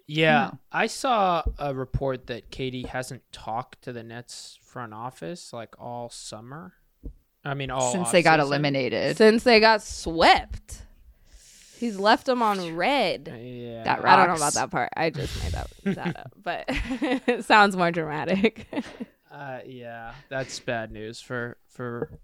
Yeah, 0.07 0.49
No. 0.51 0.59
I 0.71 0.87
saw 0.87 1.43
a 1.59 1.73
report 1.73 2.27
that 2.27 2.49
KD 2.49 2.87
hasn't 2.87 3.21
talked 3.31 3.83
to 3.83 3.93
the 3.93 4.01
Nets 4.03 4.57
front 4.61 4.93
office 4.93 5.53
like 5.53 5.75
all 5.79 6.09
summer. 6.09 6.73
I 7.45 7.53
mean, 7.53 7.69
all 7.69 7.91
Since 7.91 8.11
they 8.11 8.23
got 8.23 8.39
offseason. 8.39 8.43
eliminated. 8.43 9.17
Since 9.17 9.43
they 9.43 9.59
got 9.59 9.81
swept. 9.83 10.81
He's 11.79 11.97
left 11.97 12.25
them 12.25 12.41
on 12.41 12.75
red. 12.75 13.33
Yeah, 13.41 13.83
That 13.83 14.05
I 14.05 14.17
don't 14.17 14.27
know 14.27 14.35
about 14.35 14.53
that 14.55 14.69
part. 14.69 14.89
I 14.97 15.09
just 15.21 15.41
made 15.41 15.53
that, 15.53 15.69
that 15.95 16.17
up, 16.17 16.33
but 16.43 16.65
it 16.67 17.45
sounds 17.45 17.77
more 17.77 17.89
dramatic. 17.89 18.67
Uh, 19.31 19.59
yeah, 19.65 20.13
that's 20.27 20.59
bad 20.59 20.91
news 20.91 21.21
for 21.21 21.57
for. 21.69 22.19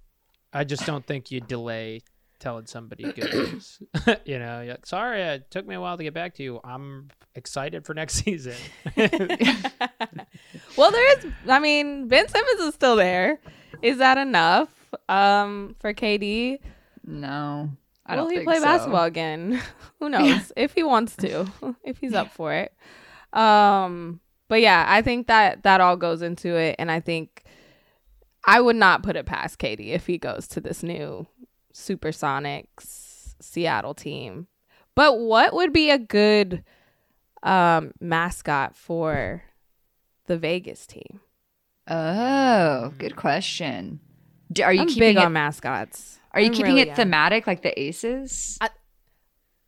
I 0.51 0.63
just 0.65 0.85
don't 0.85 1.05
think 1.05 1.31
you 1.31 1.39
delay 1.39 2.01
telling 2.39 2.65
somebody 2.65 3.11
good 3.13 3.33
news. 3.33 3.79
you 4.25 4.39
know, 4.39 4.61
you're 4.61 4.73
like, 4.73 4.85
sorry, 4.85 5.21
it 5.21 5.49
took 5.49 5.65
me 5.65 5.75
a 5.75 5.81
while 5.81 5.95
to 5.97 6.03
get 6.03 6.13
back 6.13 6.35
to 6.35 6.43
you. 6.43 6.59
I'm 6.63 7.09
excited 7.33 7.85
for 7.85 7.93
next 7.93 8.15
season. 8.15 8.55
well, 8.97 10.91
there 10.91 11.17
is. 11.17 11.25
I 11.47 11.59
mean, 11.59 12.09
Ben 12.09 12.27
Simmons 12.27 12.59
is 12.59 12.73
still 12.73 12.97
there. 12.97 13.39
Is 13.81 13.99
that 13.99 14.17
enough 14.17 14.69
um, 15.07 15.75
for 15.79 15.93
KD? 15.93 16.59
no. 17.05 17.69
I 18.05 18.15
Will 18.15 18.25
don't 18.25 18.37
he 18.37 18.43
play 18.43 18.57
so. 18.57 18.63
basketball 18.63 19.03
again? 19.03 19.61
Who 19.99 20.09
knows? 20.09 20.51
if 20.55 20.73
he 20.73 20.83
wants 20.83 21.15
to, 21.17 21.47
if 21.83 21.97
he's 21.97 22.13
up 22.13 22.31
for 22.31 22.53
it. 22.53 22.73
Um, 23.33 24.19
but 24.47 24.61
yeah, 24.61 24.85
I 24.87 25.01
think 25.01 25.27
that 25.27 25.63
that 25.63 25.81
all 25.81 25.97
goes 25.97 26.21
into 26.21 26.55
it, 26.55 26.75
and 26.77 26.91
I 26.91 26.99
think 26.99 27.43
I 28.45 28.61
would 28.61 28.75
not 28.75 29.03
put 29.03 29.15
it 29.15 29.25
past 29.25 29.59
KD 29.59 29.89
if 29.89 30.05
he 30.05 30.17
goes 30.17 30.47
to 30.49 30.61
this 30.61 30.83
new 30.83 31.27
Supersonics 31.73 33.35
Seattle 33.41 33.93
team. 33.95 34.47
But 34.93 35.19
what 35.19 35.53
would 35.53 35.73
be 35.73 35.89
a 35.89 35.97
good 35.97 36.63
um, 37.43 37.91
mascot 37.99 38.75
for 38.75 39.43
the 40.27 40.37
Vegas 40.37 40.85
team? 40.87 41.19
Oh, 41.87 42.93
good 42.97 43.15
question. 43.15 43.99
Do, 44.51 44.63
are 44.63 44.73
you 44.73 44.81
I'm 44.81 44.87
keeping 44.87 45.01
big 45.01 45.17
it, 45.17 45.23
on 45.23 45.33
mascots. 45.33 46.19
Are 46.35 46.41
you 46.41 46.47
I'm 46.47 46.53
keeping 46.53 46.75
really 46.75 46.89
it 46.89 46.95
thematic 46.95 47.47
like 47.47 47.61
the 47.63 47.77
Aces? 47.79 48.59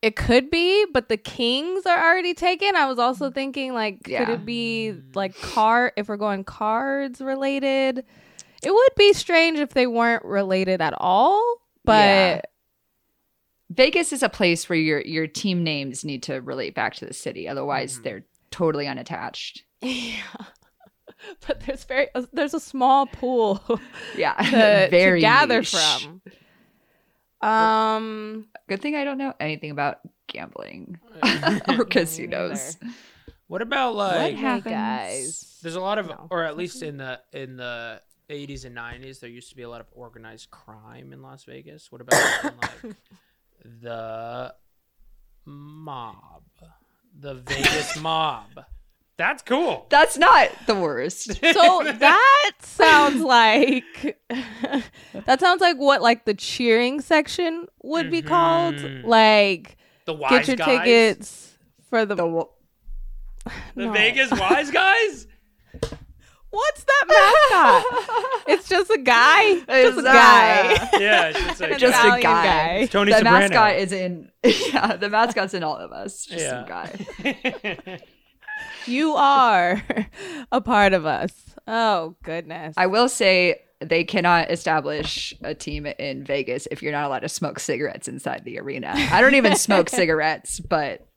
It 0.03 0.15
could 0.15 0.51
be, 0.51 0.85
but 0.93 1.09
the 1.09 1.17
Kings 1.17 1.87
are 1.87 1.97
already 2.11 2.35
taken. 2.35 2.75
I 2.75 2.85
was 2.85 2.99
also 2.99 3.31
thinking, 3.31 3.73
like, 3.73 4.03
could 4.03 4.29
it 4.29 4.45
be 4.45 4.93
like 5.15 5.35
card? 5.41 5.93
If 5.97 6.07
we're 6.07 6.17
going 6.17 6.43
cards 6.43 7.19
related, 7.19 8.05
it 8.63 8.71
would 8.71 8.89
be 8.95 9.13
strange 9.13 9.57
if 9.57 9.69
they 9.71 9.87
weren't 9.87 10.23
related 10.23 10.81
at 10.81 10.93
all. 10.97 11.41
But 11.83 11.93
Yeah. 11.95 12.41
Vegas 13.71 14.13
is 14.13 14.21
a 14.23 14.29
place 14.29 14.69
where 14.69 14.77
your 14.79 15.01
your 15.01 15.27
team 15.27 15.63
names 15.63 16.05
need 16.05 16.23
to 16.23 16.41
relate 16.41 16.75
back 16.75 16.93
to 16.95 17.05
the 17.05 17.13
city. 17.13 17.47
Otherwise, 17.47 17.97
Mhm. 17.99 18.03
they're 18.03 18.25
totally 18.51 18.87
unattached. 18.87 19.63
yeah, 19.81 20.21
but 21.47 21.61
there's 21.65 21.83
very 21.85 22.07
there's 22.33 22.53
a 22.53 22.59
small 22.59 23.07
pool 23.07 23.61
Yeah, 24.15 24.33
to, 24.41 24.87
very 24.91 25.19
to 25.19 25.21
gather 25.21 25.59
niche. 25.59 25.71
from. 25.75 26.21
Um, 27.41 28.47
Good 28.67 28.81
thing 28.81 28.95
I 28.95 29.03
don't 29.03 29.17
know 29.17 29.33
anything 29.39 29.71
about 29.71 29.99
gambling 30.27 30.99
or 31.69 31.85
casinos. 31.85 32.77
what 33.47 33.61
about 33.61 33.95
What 33.95 34.11
like? 34.11 34.35
hey, 34.35 34.41
happens? 34.41 34.73
guys? 34.73 35.59
There's 35.61 35.75
a 35.75 35.81
lot 35.81 35.97
of, 35.99 36.07
No. 36.07 36.27
or 36.29 36.43
at 36.43 36.57
least 36.57 36.81
in 36.83 36.97
the 36.97 37.19
in 37.33 37.57
the 37.57 38.01
80s 38.29 38.65
and 38.65 38.75
90s, 38.75 39.19
there 39.21 39.29
used 39.29 39.49
to 39.51 39.55
be 39.55 39.61
a 39.63 39.69
lot 39.69 39.79
of 39.81 39.87
organized 39.93 40.49
crime 40.51 41.13
in 41.13 41.21
Las 41.21 41.43
Vegas. 41.45 41.91
What 41.91 42.01
about 42.01 42.43
like 42.61 42.95
the 43.81 44.53
mob, 45.45 46.43
the 47.19 47.35
Vegas 47.35 47.97
mob? 48.01 48.49
That's 49.17 49.41
cool. 49.41 49.87
That's 49.89 50.17
not 50.17 50.49
the 50.67 50.75
worst. 50.75 51.39
So 51.53 51.83
that 51.83 52.51
sounds 52.61 53.21
like 53.21 54.17
that 54.29 55.39
sounds 55.39 55.59
like 55.61 55.77
what 55.77 56.01
like 56.03 56.25
the 56.25 56.33
cheering 56.35 57.01
section 57.01 57.65
would 57.83 58.11
be 58.11 58.21
called. 58.21 58.75
Mhm. 58.75 59.05
Like 59.05 59.77
The 60.05 60.13
wise 60.13 60.31
get 60.31 60.47
your 60.47 60.55
guys, 60.57 60.67
tickets 60.79 61.57
for 61.89 62.05
the, 62.05 62.13
The 62.15 62.27
wo- 62.27 62.51
the 63.75 63.85
No. 63.85 63.91
Vegas 63.91 64.29
wise 64.31 64.69
guys. 64.71 65.25
What's 66.49 66.83
that 66.85 67.03
mascot? 67.07 68.43
it's 68.47 68.69
just 68.69 68.89
a 68.89 68.97
guy. 68.99 69.55
Just 69.55 69.67
It's, 69.69 69.97
a 69.97 70.01
guy. 70.03 70.89
Yeah, 70.99 71.27
it's 71.29 71.39
just, 71.39 71.59
like, 71.61 71.77
Just 71.77 71.95
a 71.95 72.07
Italian 72.07 72.21
guy. 72.21 72.67
It's 72.81 72.91
Tony 72.91 73.11
the 73.11 73.17
Soprano. 73.17 73.39
mascot 73.49 73.75
is 73.75 73.91
in. 73.91 74.31
Yeah, 74.43 74.95
the 74.95 75.09
mascot's 75.09 75.53
in 75.53 75.63
all 75.63 75.75
of 75.75 75.91
us. 75.91 76.25
Just 76.25 76.43
Yeah. 76.45 76.49
some 76.51 76.67
guy. 76.67 77.99
You 78.87 79.13
are 79.15 79.83
a 80.51 80.61
part 80.61 80.93
of 80.93 81.05
us. 81.05 81.33
Oh 81.67 82.15
goodness. 82.23 82.73
I 82.77 82.87
will 82.87 83.09
say 83.09 83.61
they 83.79 84.03
cannot 84.03 84.49
establish 84.49 85.33
a 85.43 85.53
team 85.53 85.85
in 85.85 86.23
Vegas 86.23 86.67
if 86.71 86.81
you're 86.81 86.91
not 86.91 87.05
allowed 87.05 87.19
to 87.19 87.29
smoke 87.29 87.59
cigarettes 87.59 88.07
inside 88.07 88.43
the 88.45 88.57
arena. 88.59 88.91
I 88.95 89.21
don't 89.21 89.35
even 89.35 89.55
smoke 89.55 89.89
cigarettes, 89.91 90.59
but 90.59 91.07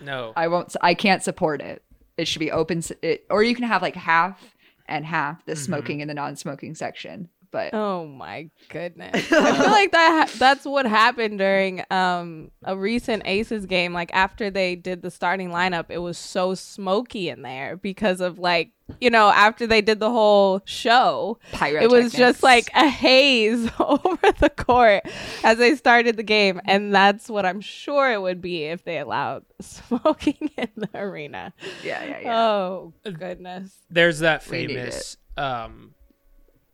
no. 0.00 0.32
I 0.36 0.48
won't. 0.48 0.74
I 0.80 0.94
can't 0.94 1.22
support 1.22 1.60
it. 1.60 1.82
It 2.16 2.28
should 2.28 2.40
be 2.40 2.50
open, 2.50 2.82
it, 3.02 3.24
or 3.30 3.42
you 3.42 3.54
can 3.54 3.64
have 3.64 3.82
like 3.82 3.96
half 3.96 4.40
and 4.86 5.04
half 5.04 5.44
the 5.46 5.52
Mhm. 5.52 5.58
smoking 5.58 6.00
and 6.00 6.08
the 6.10 6.14
non-smoking 6.14 6.74
section. 6.74 7.28
But 7.52 7.74
Oh 7.74 8.06
my 8.06 8.48
goodness! 8.68 9.14
I 9.32 9.56
feel 9.58 9.70
like 9.70 9.92
that 9.92 10.28
ha- 10.28 10.36
that's 10.38 10.64
what 10.64 10.86
happened 10.86 11.38
during 11.38 11.82
um 11.90 12.50
a 12.62 12.76
recent 12.76 13.22
Aces 13.26 13.66
game. 13.66 13.92
Like 13.92 14.10
after 14.14 14.50
they 14.50 14.76
did 14.76 15.02
the 15.02 15.10
starting 15.10 15.50
lineup, 15.50 15.86
it 15.88 15.98
was 15.98 16.16
so 16.18 16.54
smoky 16.54 17.28
in 17.28 17.42
there 17.42 17.76
because 17.76 18.20
of 18.20 18.38
like 18.38 18.70
you 19.00 19.10
know 19.10 19.28
after 19.30 19.66
they 19.66 19.80
did 19.80 20.00
the 20.00 20.10
whole 20.10 20.62
show, 20.64 21.38
pyrotechnics. 21.52 21.84
it 21.84 21.90
was 21.96 22.12
just 22.12 22.42
like 22.42 22.70
a 22.74 22.88
haze 22.88 23.68
over 23.80 24.32
the 24.38 24.50
court 24.50 25.02
as 25.44 25.58
they 25.58 25.74
started 25.74 26.16
the 26.16 26.22
game, 26.22 26.60
and 26.66 26.94
that's 26.94 27.28
what 27.28 27.44
I'm 27.46 27.60
sure 27.60 28.12
it 28.12 28.20
would 28.22 28.40
be 28.40 28.64
if 28.64 28.84
they 28.84 28.98
allowed 28.98 29.44
smoking 29.60 30.50
in 30.56 30.68
the 30.76 30.88
arena. 30.94 31.52
yeah, 31.82 32.04
yeah, 32.04 32.18
yeah. 32.20 32.40
Oh 32.42 32.92
goodness! 33.04 33.72
There's 33.90 34.20
that 34.20 34.42
famous, 34.42 35.16
um, 35.36 35.94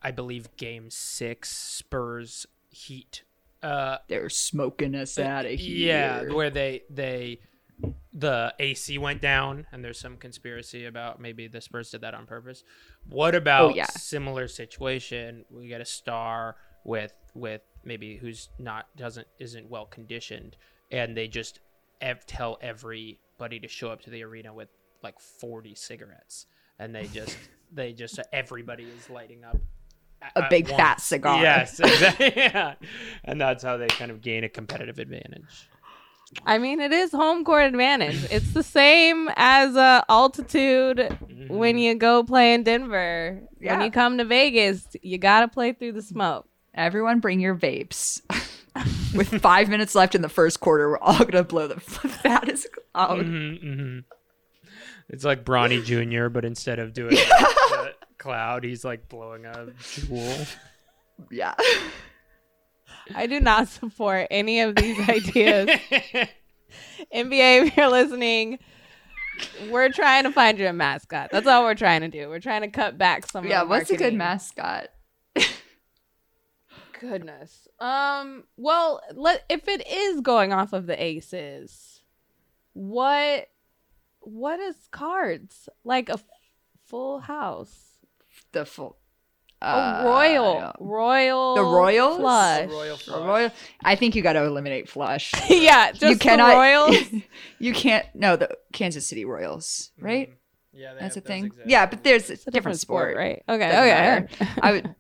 I 0.07 0.13
believe, 0.13 0.57
Game 0.57 0.89
Six 0.89 1.51
Spurs 1.51 2.47
Heat. 2.69 3.25
Uh, 3.63 3.99
They're 4.07 4.29
smoking 4.29 4.95
us 4.95 5.19
out 5.19 5.47
of 5.47 5.53
here. 5.59 5.89
yeah, 5.89 6.33
where 6.33 6.51
they 6.51 6.83
they 6.89 7.41
the 8.13 8.55
AC 8.61 8.99
went 8.99 9.21
down, 9.21 9.67
and 9.73 9.85
there's 9.85 9.99
some 9.99 10.17
conspiracy 10.17 10.85
about 10.85 11.21
maybe 11.21 11.49
the 11.49 11.61
Spurs 11.61 11.91
did 11.91 12.03
that 12.03 12.15
on 12.15 12.25
purpose. 12.27 12.63
What 13.09 13.35
about 13.35 13.73
Oh, 13.73 13.75
yeah. 13.75 13.87
similar 13.87 14.47
situation? 14.47 15.45
We 15.51 15.67
get 15.67 15.81
a 15.81 15.85
star 15.85 16.57
with 16.85 17.13
with 17.35 17.63
maybe 17.85 18.17
who's 18.17 18.49
not 18.61 18.87
doesn't 18.97 19.27
isn't 19.41 19.69
well 19.69 19.87
conditioned, 19.87 20.57
and 20.93 21.17
they 21.17 21.27
just 21.27 21.59
ev- 22.01 22.25
tell 22.27 22.59
everybody 22.63 23.59
to 23.61 23.67
show 23.69 23.89
up 23.91 24.03
to 24.03 24.11
the 24.11 24.23
arena 24.23 24.55
with 24.55 24.69
like 25.03 25.19
40 25.19 25.75
cigarettes, 25.75 26.47
and 26.79 26.95
they 26.95 27.07
just 27.07 27.37
they 27.73 27.93
just 27.93 28.21
everybody 28.33 28.85
is 28.85 29.11
lighting 29.11 29.43
up. 29.45 29.57
A 30.35 30.45
at 30.45 30.51
big 30.51 30.69
fat 30.69 31.01
cigar. 31.01 31.41
Yes, 31.43 31.79
exactly. 31.81 32.33
yeah. 32.37 32.75
And 33.25 33.41
that's 33.41 33.63
how 33.63 33.77
they 33.77 33.87
kind 33.89 34.11
of 34.11 34.21
gain 34.21 34.45
a 34.45 34.49
competitive 34.49 34.99
advantage. 34.99 35.69
I 36.45 36.59
mean, 36.59 36.81
it 36.81 36.93
is 36.93 37.13
home 37.13 37.45
court 37.45 37.65
advantage. 37.67 38.25
It's 38.31 38.53
the 38.53 38.63
same 38.65 39.29
as 39.37 39.77
uh, 39.77 40.03
altitude 40.09 40.99
Mm-hmm. 40.99 41.55
when 41.59 41.79
you 41.79 41.95
go 41.95 42.25
play 42.25 42.55
in 42.55 42.65
Denver. 42.65 43.41
Yeah. 43.61 43.77
When 43.77 43.85
you 43.85 43.91
come 43.93 44.19
to 44.19 44.25
Vegas, 44.25 44.85
you 45.03 45.17
got 45.19 45.41
to 45.43 45.49
play 45.49 45.73
through 45.73 45.93
the 45.93 46.03
smoke. 46.03 46.49
Everyone 46.75 47.21
bring 47.21 47.39
your 47.41 47.55
vapes. 47.55 48.21
With 49.15 49.41
five 49.41 49.69
minutes 49.69 49.95
left 49.95 50.15
in 50.15 50.23
the 50.23 50.29
first 50.29 50.61
quarter, 50.61 50.91
we're 50.91 50.99
all 50.99 51.25
gonna 51.25 51.45
blow 51.45 51.69
the 51.69 51.79
fattest 51.81 52.67
cloud. 52.93 53.21
Mhm, 53.21 53.65
mhm. 53.65 54.05
It's 55.09 55.25
like 55.25 55.45
Bronny 55.45 55.83
Jr., 55.85 56.29
but 56.29 56.45
instead 56.45 56.79
of 56.79 56.93
doing 56.93 57.15
the 57.15 57.57
cloud, 58.27 58.65
he's 58.65 58.85
like 58.85 59.09
blowing 59.09 59.47
a 59.47 59.69
Juul. 59.81 60.57
Yeah. 61.31 61.55
I 63.15 63.27
do 63.27 63.41
not 63.41 63.69
support 63.69 64.27
any 64.31 64.61
of 64.61 64.75
these 64.77 64.99
ideas. 65.09 65.71
NBA, 67.15 67.67
if 67.69 67.77
you're 67.77 67.89
listening, 67.89 68.59
we're 69.71 69.89
trying 69.91 70.25
to 70.25 70.31
find 70.31 70.59
you 70.59 70.67
a 70.67 70.75
mascot. 70.75 71.31
That's 71.33 71.47
all 71.47 71.63
we're 71.65 71.75
trying 71.75 72.03
to 72.03 72.09
do. 72.09 72.29
We're 72.29 72.41
trying 72.41 72.61
to 72.63 72.69
cut 72.69 72.99
back 72.99 73.31
some. 73.31 73.45
of 73.45 73.51
Yeah, 73.51 73.61
the 73.65 73.71
what's 73.71 73.91
a 73.91 73.97
good 73.97 74.13
mascot? 74.13 74.89
Goodness. 77.01 77.69
Um. 77.79 78.45
Well, 78.57 79.01
let 79.15 79.45
if 79.49 79.69
it 79.69 79.87
is 79.87 80.21
going 80.21 80.53
off 80.53 80.73
of 80.73 80.87
the 80.87 81.03
aces, 81.03 82.01
what 82.73 83.49
what 84.21 84.61
is 84.61 84.77
cards 84.91 85.69
like 85.85 86.09
a 86.09 86.15
f- 86.15 86.25
full 86.87 87.21
house? 87.21 87.96
The 88.57 88.65
full 88.65 88.97
Uh, 89.61 90.01
a 90.03 90.05
royal, 90.05 90.73
royal, 90.81 91.55
The 91.57 91.63
Royals? 91.63 92.17
flush. 92.19 92.69
Royal 92.71 92.99
A 93.13 93.27
royal. 93.27 93.51
I 93.85 93.97
think 93.97 94.15
you 94.15 94.23
got 94.23 94.33
to 94.35 94.45
eliminate 94.45 94.89
flush. 94.89 95.33
yeah, 95.51 95.93
just 95.93 96.03
you 96.03 96.17
cannot. 96.19 96.51
the 96.51 96.57
royals. 96.57 97.23
you 97.59 97.73
can't. 97.75 98.07
No, 98.15 98.37
the 98.37 98.49
Kansas 98.73 99.07
City 99.07 99.25
Royals, 99.25 99.91
right? 99.99 100.33
Yeah, 100.73 100.93
they 100.95 101.01
That's 101.01 101.17
a 101.17 101.21
have- 101.21 101.25
those 101.25 101.29
thing. 101.29 101.45
exist. 101.47 101.67
Yeah, 101.69 101.85
but 101.87 102.05
there's 102.05 102.29
a 102.31 102.35
It's 102.35 102.47
a 102.47 102.51
different, 102.51 102.79
sport, 102.81 103.17
right? 103.17 103.43
Okay, 103.49 103.69
Doesn't 103.69 103.79
okay. 103.79 104.37
matter. 104.45 104.61
I 104.63 104.73
would. 104.73 104.95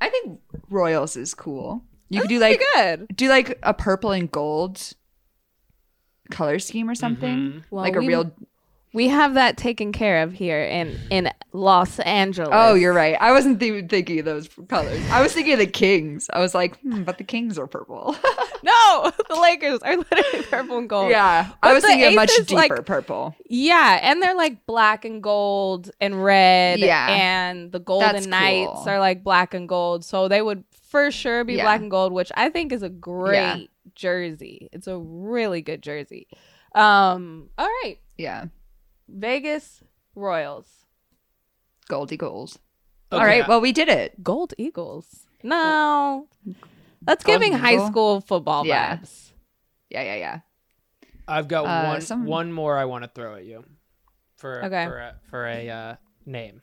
I 0.00 0.08
think 0.10 0.40
Royals 0.70 1.16
is 1.16 1.32
cool. 1.34 1.84
You 2.10 2.20
could 2.20 2.28
do 2.30 2.38
like 2.38 2.62
good. 2.74 3.06
do 3.16 3.28
like 3.28 3.58
a 3.62 3.72
purple 3.74 4.12
and 4.12 4.30
gold 4.30 4.92
color 6.30 6.58
scheme 6.58 6.88
or 6.88 6.94
something, 6.94 7.36
Mhm. 7.36 7.62
Well, 7.70 7.82
like 7.82 7.96
a 7.96 8.00
we- 8.00 8.08
real. 8.08 8.30
We 8.94 9.08
have 9.08 9.34
that 9.34 9.56
taken 9.56 9.90
care 9.92 10.22
of 10.22 10.32
here 10.32 10.62
in 10.62 10.96
in 11.10 11.30
Los 11.52 11.98
Angeles. 12.00 12.48
Oh, 12.52 12.74
you're 12.74 12.92
right. 12.94 13.16
I 13.20 13.32
wasn't 13.32 13.58
th- 13.60 13.90
thinking 13.90 14.20
of 14.20 14.24
those 14.24 14.48
colors. 14.68 15.02
I 15.10 15.20
was 15.20 15.32
thinking 15.32 15.52
of 15.52 15.58
the 15.58 15.66
Kings. 15.66 16.30
I 16.32 16.38
was 16.40 16.54
like, 16.54 16.78
hmm, 16.80 17.02
but 17.02 17.18
the 17.18 17.24
Kings 17.24 17.58
are 17.58 17.66
purple. 17.66 18.16
no. 18.62 19.12
The 19.28 19.40
Lakers 19.40 19.80
are 19.80 19.96
literally 19.96 20.42
purple 20.48 20.78
and 20.78 20.88
gold. 20.88 21.10
yeah, 21.10 21.50
But 21.60 21.70
I 21.70 21.74
was 21.74 21.82
thinking 21.84 22.06
of 22.06 22.14
much 22.14 22.30
deeper 22.46 22.54
like- 22.54 22.86
purple. 22.86 23.34
Yeah, 23.50 23.98
and 24.00 24.22
they're 24.22 24.36
like 24.36 24.64
black 24.66 25.04
and 25.04 25.20
gold 25.22 25.90
and 26.00 26.22
red. 26.24 26.78
Yeah. 26.78 27.08
and 27.10 27.72
the 27.72 27.80
Golden 27.80 28.12
That's 28.12 28.26
Knights 28.28 28.70
cool. 28.74 28.88
are 28.88 29.00
like 29.00 29.24
black 29.24 29.54
and 29.54 29.68
gold, 29.68 30.04
so 30.04 30.28
they 30.28 30.40
would 30.40 30.62
for 30.88 31.10
sure 31.10 31.42
be 31.42 31.54
Yeah. 31.54 31.64
black 31.64 31.80
and 31.80 31.90
gold, 31.90 32.12
which 32.12 32.30
I 32.36 32.48
think 32.48 32.70
is 32.72 32.84
a 32.84 32.88
great 32.88 33.70
jersey. 33.96 34.68
It's 34.72 34.86
a 34.86 34.96
really 34.98 35.60
good 35.62 35.82
jersey. 35.82 36.28
Um, 36.76 37.48
all 37.58 37.66
right, 37.66 37.98
Yeah, 38.16 38.44
Vegas 39.08 39.82
Royals, 40.14 40.86
goldy 41.88 42.16
gold. 42.16 42.56
Okay. 43.12 43.20
All 43.20 43.26
right, 43.26 43.46
well 43.46 43.60
we 43.60 43.72
did 43.72 43.88
it. 43.88 44.22
Gold 44.22 44.54
Eagles. 44.58 45.26
No, 45.42 46.28
that's 47.02 47.24
Golden 47.24 47.40
giving 47.50 47.58
high 47.58 47.86
school 47.86 48.20
football 48.20 48.66
Yeah. 48.66 48.96
vibes. 48.96 49.32
Yeah, 49.90 50.02
yeah, 50.02 50.14
yeah. 50.16 50.40
I've 51.28 51.48
got 51.48 51.64
Uh, 51.66 51.86
one 51.88 52.00
some- 52.00 52.24
one 52.26 52.52
more 52.52 52.76
I 52.76 52.84
want 52.86 53.04
to 53.04 53.08
throw 53.08 53.34
at 53.36 53.44
you 53.44 53.64
for 54.36 54.64
Okay. 54.64 54.84
for 54.86 54.98
a, 54.98 55.20
for 55.30 55.46
a 55.46 55.68
uh, 55.70 55.96
name. 56.26 56.62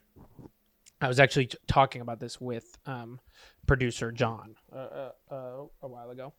I 1.00 1.08
was 1.08 1.18
actually 1.18 1.46
t- 1.46 1.58
talking 1.66 2.00
about 2.00 2.20
this 2.20 2.40
with 2.40 2.78
um, 2.86 3.20
producer 3.66 4.12
John 4.12 4.54
uh, 4.72 4.76
uh, 4.76 5.12
uh, 5.30 5.64
a 5.82 5.88
while 5.88 6.10
ago. 6.10 6.32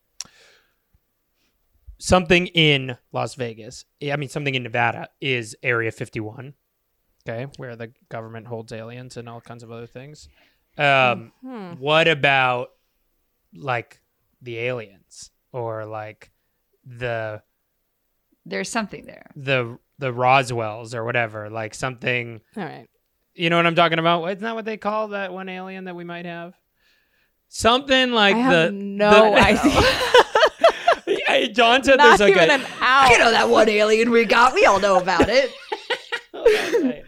Something 1.99 2.47
in 2.47 2.97
Las 3.11 3.35
Vegas, 3.35 3.85
I 4.03 4.15
mean 4.17 4.29
something 4.29 4.55
in 4.55 4.63
Nevada, 4.63 5.09
is 5.21 5.55
Area 5.63 5.91
51. 5.91 6.53
Okay, 7.27 7.47
where 7.57 7.75
the 7.77 7.91
government 8.09 8.47
holds 8.47 8.73
aliens 8.73 9.15
and 9.15 9.29
all 9.29 9.39
kinds 9.39 9.63
of 9.63 9.71
other 9.71 9.87
things. 9.87 10.27
Um, 10.77 11.31
Hmm. 11.41 11.73
what 11.79 12.07
about 12.09 12.69
like 13.55 14.01
the 14.41 14.57
aliens 14.57 15.31
or 15.53 15.85
like 15.85 16.31
the 16.85 17.41
There's 18.45 18.69
something 18.69 19.05
there. 19.05 19.31
the 19.35 19.77
the 19.99 20.11
Roswells 20.11 20.93
or 20.93 21.05
whatever, 21.05 21.49
like 21.49 21.73
something. 21.75 22.41
All 22.57 22.63
right. 22.63 22.89
You 23.35 23.49
know 23.49 23.55
what 23.57 23.65
I'm 23.67 23.75
talking 23.75 23.99
about? 23.99 24.25
Isn't 24.25 24.41
that 24.43 24.55
what 24.55 24.65
they 24.65 24.75
call 24.77 25.09
that 25.09 25.31
one 25.31 25.47
alien 25.47 25.85
that 25.85 25.95
we 25.95 26.03
might 26.03 26.25
have? 26.25 26.53
Something 27.47 28.11
like 28.11 28.35
I 28.35 28.51
the 28.65 28.71
no 28.71 29.31
the- 29.35 29.37
idea. 29.41 29.81
Yeah, 31.47 31.51
John 31.53 31.83
said 31.83 31.97
Not 31.97 32.17
there's 32.17 32.19
like 32.21 32.35
even 32.35 32.49
a 32.49 32.53
an 32.53 32.65
ounce. 32.81 33.09
You 33.11 33.17
know 33.19 33.31
that 33.31 33.49
one 33.49 33.69
alien 33.69 34.09
we 34.11 34.25
got. 34.25 34.53
We 34.53 34.65
all 34.65 34.79
know 34.79 34.99
about 34.99 35.27
it. 35.29 35.51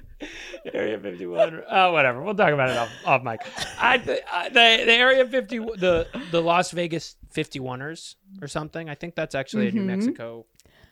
Area 0.74 0.98
51. 1.00 1.64
Oh, 1.70 1.92
whatever. 1.94 2.22
We'll 2.24 2.34
talk 2.34 2.52
about 2.52 2.70
it 2.72 2.78
off, 2.78 2.90
off 3.06 3.24
mic. 3.24 3.42
I, 3.80 3.96
I, 4.32 4.50
the, 4.50 4.84
the 4.86 4.92
Area 4.94 5.26
50, 5.28 5.58
the 5.60 6.08
the 6.32 6.42
Las 6.42 6.72
Vegas 6.72 7.16
51ers 7.36 8.16
or 8.42 8.48
something. 8.48 8.90
I 8.90 8.96
think 8.96 9.14
that's 9.16 9.36
actually 9.36 9.68
a 9.68 9.72
New 9.72 9.84
Mhm. 9.84 9.86
Mexico 9.86 10.46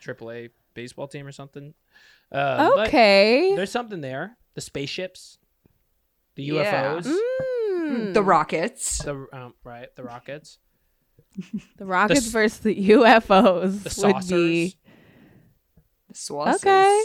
AAA 0.05 0.49
baseball 0.75 1.07
team 1.07 1.25
or 1.25 1.31
something. 1.31 1.73
Uh, 2.31 2.69
Okay. 2.87 3.55
there's 3.55 3.71
something 3.71 4.01
there. 4.01 4.37
The 4.53 4.61
spaceships, 4.61 5.39
the 6.35 6.43
Yeah. 6.43 6.95
UFOs, 7.01 7.15
Mm. 7.83 8.13
The 8.13 8.23
Rockets. 8.23 8.99
the 8.99 9.25
um, 9.33 9.53
right, 9.63 9.93
the 9.95 10.03
rockets, 10.03 10.57
The 11.77 11.85
Rockets 11.85 12.27
s- 12.27 12.31
versus 12.31 12.59
the 12.59 12.89
UFOs 12.89 13.83
the 13.83 13.83
would 13.83 13.91
saucers. 13.91 14.29
be 14.29 14.75
Swasses. 16.13 16.55
Okay. 16.55 17.03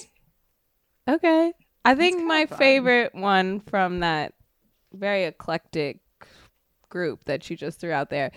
okay. 1.09 1.53
I 1.85 1.95
think 1.95 2.22
my 2.26 2.47
fun. 2.47 2.59
favorite 2.59 3.14
one 3.14 3.61
from 3.61 4.01
that 4.01 4.35
very 4.93 5.24
eclectic 5.24 6.01
group 6.91 7.24
that 7.24 7.49
you 7.49 7.57
just 7.57 7.81
threw 7.81 7.93
out 7.93 8.11
there, 8.11 8.31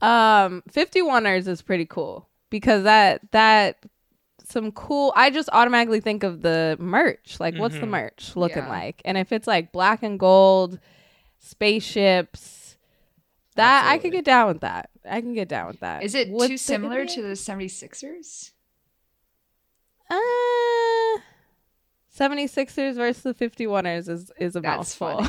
um, 0.00 0.62
51ers 0.72 1.46
is 1.46 1.62
pretty 1.62 1.86
cool 1.86 2.28
because 2.50 2.82
that 2.84 3.20
that 3.32 3.78
some 4.44 4.72
cool. 4.72 5.12
I 5.16 5.30
just 5.30 5.48
automatically 5.52 6.00
think 6.00 6.22
of 6.24 6.42
the 6.42 6.76
merch. 6.80 7.38
Like, 7.40 7.56
what's 7.56 7.74
the 7.74 7.80
Mhm. 7.82 7.90
merch 7.90 8.32
looking 8.36 8.64
Yeah. 8.64 8.68
like? 8.68 9.02
And 9.04 9.16
if 9.18 9.30
it's 9.32 9.46
like 9.46 9.70
black 9.72 10.02
and 10.02 10.18
gold, 10.18 10.78
spaceships. 11.38 12.65
That 13.56 13.86
I 13.90 13.98
could 13.98 14.12
get 14.12 14.24
down 14.24 14.48
with 14.48 14.60
that. 14.60 14.90
I 15.08 15.20
can 15.20 15.34
get 15.34 15.48
down 15.48 15.66
with 15.66 15.80
that. 15.80 16.02
Is 16.02 16.14
it 16.14 16.28
Would 16.30 16.48
too 16.48 16.56
similar 16.56 17.04
to 17.06 17.22
the 17.22 17.32
76ers? 17.34 18.50
Uh, 20.08 21.20
76ers 22.16 22.94
versus 22.94 23.22
the 23.22 23.34
51ers 23.34 24.08
is, 24.08 24.30
is 24.38 24.56
a 24.56 24.60
That's 24.60 24.98
mouthful. 25.00 25.26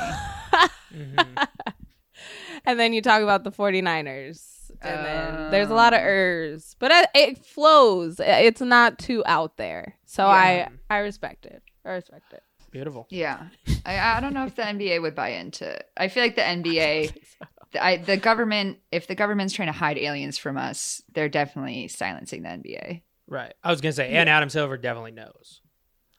Mhm. 0.93 1.47
and 2.65 2.80
then 2.80 2.93
you 2.93 3.01
talk 3.01 3.21
about 3.21 3.43
the 3.43 3.51
49ers. 3.51 4.53
And 4.82 5.05
then 5.05 5.51
there's 5.51 5.67
a 5.69 5.71
Um. 5.71 5.75
lot 5.78 5.93
of 5.93 6.01
ers, 6.01 6.75
but 6.80 6.91
it, 6.91 7.09
it 7.15 7.38
flows. 7.45 8.19
It's 8.19 8.61
not 8.61 8.99
too 8.99 9.23
out 9.25 9.57
there. 9.57 9.95
So 10.05 10.23
Yeah. 10.25 10.69
I 10.89 10.95
I 10.95 10.97
respect 10.99 11.45
it. 11.45 11.63
I 11.86 11.91
respect 11.93 12.34
it. 12.34 12.43
beautiful. 12.71 13.07
Yeah. 13.09 13.47
I, 13.86 13.97
I 14.17 14.19
don't 14.19 14.34
know 14.34 14.45
if 14.45 14.55
the 14.55 14.61
NBA 14.63 15.01
would 15.01 15.15
buy 15.15 15.30
into 15.30 15.67
it. 15.69 15.88
I 15.97 16.09
feel 16.09 16.21
like 16.23 16.36
the 16.36 16.41
NBA, 16.43 17.13
the, 17.39 17.57
I, 17.80 17.97
the 17.97 18.18
government, 18.18 18.78
if 18.91 19.07
the 19.07 19.15
government's 19.15 19.53
trying 19.53 19.68
to 19.68 19.72
hide 19.78 19.97
aliens 19.97 20.38
from 20.38 20.57
us, 20.57 21.01
they're 21.13 21.30
definitely 21.30 21.88
silencing 21.88 22.43
the 22.43 22.49
NBA. 22.49 23.01
Right. 23.28 23.53
I 23.63 23.72
was 23.72 23.82
gonna 23.82 23.93
say, 23.93 24.11
and 24.13 24.30
Adam 24.30 24.49
Silver 24.49 24.78
definitely 24.78 25.11
knows. 25.11 25.61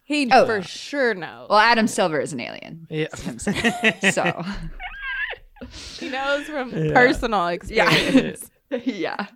He 0.05 0.29
Oh. 0.33 0.47
for 0.47 0.63
sure 0.63 1.15
knows. 1.15 1.49
Well, 1.51 1.59
Adam 1.59 1.87
Silver 1.87 2.21
is 2.21 2.33
an 2.33 2.41
alien. 2.41 2.87
Yeah. 2.91 3.15
So, 3.15 3.53
he 5.99 6.09
knows 6.09 6.47
from 6.47 6.71
Yeah. 6.71 6.93
personal 6.95 7.49
experience. 7.49 8.51
yeah. 8.85 9.27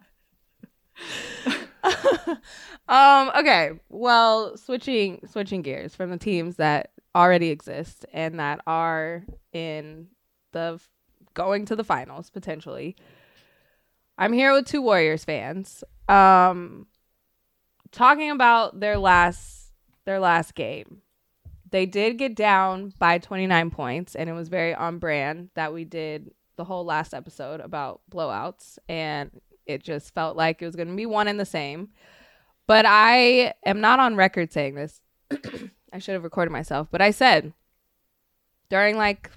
um 2.89 3.31
okay 3.37 3.71
well 3.89 4.57
switching 4.57 5.21
switching 5.29 5.63
gears 5.63 5.95
from 5.95 6.11
the 6.11 6.17
teams 6.19 6.57
that 6.57 6.91
already 7.15 7.49
exist 7.51 8.07
and 8.13 8.39
that 8.39 8.61
are 8.67 9.25
in 9.53 10.07
the 10.53 10.81
going 11.35 11.65
to 11.67 11.77
the 11.77 11.85
finals 11.85 12.31
potentially. 12.31 12.97
I'm 14.19 14.33
here 14.33 14.53
with 14.53 14.67
two 14.67 14.83
warriors 14.83 15.25
fans. 15.25 15.85
Um 16.09 16.87
talking 17.91 18.31
about 18.31 18.81
their 18.81 18.99
last 18.99 19.73
their 20.05 20.19
last 20.19 20.55
game. 20.55 21.03
They 21.71 21.87
did 21.87 22.19
get 22.19 22.35
down 22.35 22.93
by 22.99 23.19
29 23.19 23.71
points 23.71 24.15
and 24.15 24.29
it 24.29 24.33
was 24.33 24.49
very 24.49 24.75
on 24.75 24.99
brand 24.99 25.51
that 25.55 25.73
we 25.73 25.85
did 25.85 26.33
the 26.57 26.65
whole 26.65 26.85
last 26.85 27.15
episode 27.15 27.61
about 27.61 28.03
blowouts 28.11 28.79
and 28.89 29.31
it 29.65 29.83
just 29.83 30.13
felt 30.13 30.37
like 30.37 30.61
it 30.61 30.67
was 30.67 30.77
going 30.77 30.89
to 30.89 30.95
be 30.95 31.07
one 31.07 31.29
and 31.29 31.41
the 31.41 31.47
same. 31.47 31.89
But 32.67 32.85
i 32.87 33.55
am 33.65 33.81
not 33.81 34.01
on 34.01 34.17
record 34.17 34.53
saying 34.53 34.75
this. 34.75 35.01
I 35.93 35.99
should 35.99 36.15
have 36.15 36.25
recorded 36.25 36.51
myself 36.51 36.89
but 36.91 37.03
i 37.03 37.11
said 37.11 37.53
during 38.71 38.97
like 38.97 39.31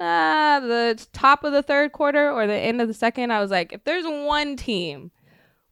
uh, 0.00 0.60
the 0.60 1.06
top 1.12 1.44
of 1.44 1.52
the 1.52 1.62
third 1.62 1.92
quarter 1.92 2.30
or 2.30 2.46
the 2.46 2.54
end 2.54 2.80
of 2.80 2.88
the 2.88 2.94
second 2.94 3.30
i 3.30 3.40
was 3.40 3.50
like 3.50 3.72
if 3.72 3.84
there's 3.84 4.06
one 4.06 4.56
team 4.56 5.10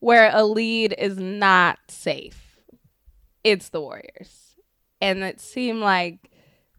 where 0.01 0.31
a 0.33 0.45
lead 0.45 0.95
is 0.99 1.19
not 1.19 1.79
safe 1.89 2.49
it's 3.45 3.71
the 3.71 3.81
warriors. 3.81 4.57
And 5.01 5.23
it 5.23 5.41
seemed 5.41 5.81
like 5.81 6.31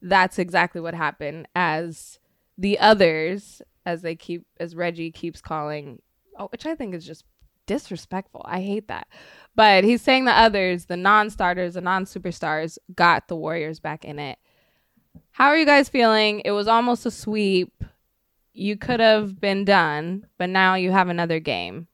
that's 0.02 0.40
exactly 0.40 0.82
what 0.82 0.94
happened 0.94 1.48
as 1.56 2.20
the 2.58 2.80
others 2.80 3.62
as 3.86 4.02
they 4.02 4.16
keep 4.16 4.46
as 4.60 4.76
reggie 4.76 5.12
keeps 5.12 5.42
calling 5.42 6.00
oh, 6.38 6.48
which 6.52 6.66
i 6.66 6.74
think 6.76 6.94
is 6.94 7.06
just 7.06 7.26
disrespectful. 7.66 8.42
I 8.46 8.62
hate 8.62 8.88
that. 8.88 9.08
But 9.56 9.84
he's 9.84 10.02
saying 10.02 10.26
the 10.26 10.32
others 10.32 10.86
the 10.86 10.98
non-starters 10.98 11.74
the 11.74 11.82
non-superstars 11.82 12.78
got 12.96 13.28
the 13.28 13.36
warriors 13.36 13.80
back 13.80 14.06
in 14.06 14.20
it 14.20 14.38
how 15.32 15.48
are 15.48 15.58
you 15.58 15.66
guys 15.66 15.90
feeling 15.90 16.42
it 16.46 16.52
was 16.52 16.68
almost 16.68 17.06
a 17.06 17.12
sweep 17.12 17.84
you 18.54 18.76
could 18.78 19.00
have 19.00 19.40
been 19.40 19.66
done 19.66 20.26
but 20.38 20.50
now 20.50 20.76
you 20.76 20.92
have 20.92 21.10
another 21.10 21.40
game 21.40 21.88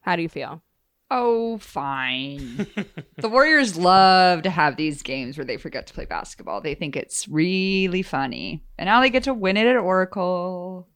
how 0.00 0.16
do 0.16 0.22
you 0.22 0.28
feel 0.28 0.62
Oh, 1.10 1.56
fine. 1.58 2.66
the 3.16 3.28
Warriors 3.28 3.76
love 3.78 4.42
to 4.42 4.50
have 4.50 4.76
these 4.76 5.02
games 5.02 5.38
where 5.38 5.44
they 5.44 5.56
forget 5.56 5.86
to 5.86 5.94
play 5.94 6.04
basketball. 6.04 6.60
They 6.60 6.74
think 6.74 6.96
it's 6.96 7.26
really 7.28 8.02
funny. 8.02 8.62
And 8.76 8.86
now 8.86 9.00
they 9.00 9.08
get 9.08 9.22
to 9.22 9.32
win 9.32 9.56
it 9.56 9.66
at 9.66 9.76
Oracle. 9.76 10.86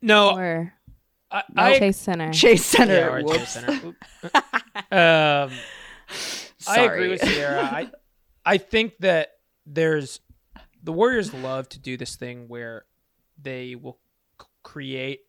No, 0.00 0.36
or 0.36 0.72
I, 1.30 1.42
I 1.56 1.78
Chase 1.78 1.98
Center? 1.98 2.32
Chase 2.32 2.64
Center. 2.64 2.94
yeah, 2.94 3.08
or 3.08 3.22
Chase 3.22 3.48
Center. 3.50 3.86
Oop. 3.86 3.96
um, 4.92 5.50
I 6.66 6.80
agree 6.80 7.10
with 7.10 7.20
Sierra. 7.22 7.62
I 7.64 7.90
I 8.46 8.58
think 8.58 8.94
that 9.00 9.33
there's 9.66 10.20
the 10.82 10.92
Warriors 10.92 11.32
love 11.34 11.68
to 11.70 11.78
do 11.78 11.96
this 11.96 12.16
thing 12.16 12.48
where 12.48 12.84
they 13.40 13.74
will 13.74 13.98
create 14.62 15.20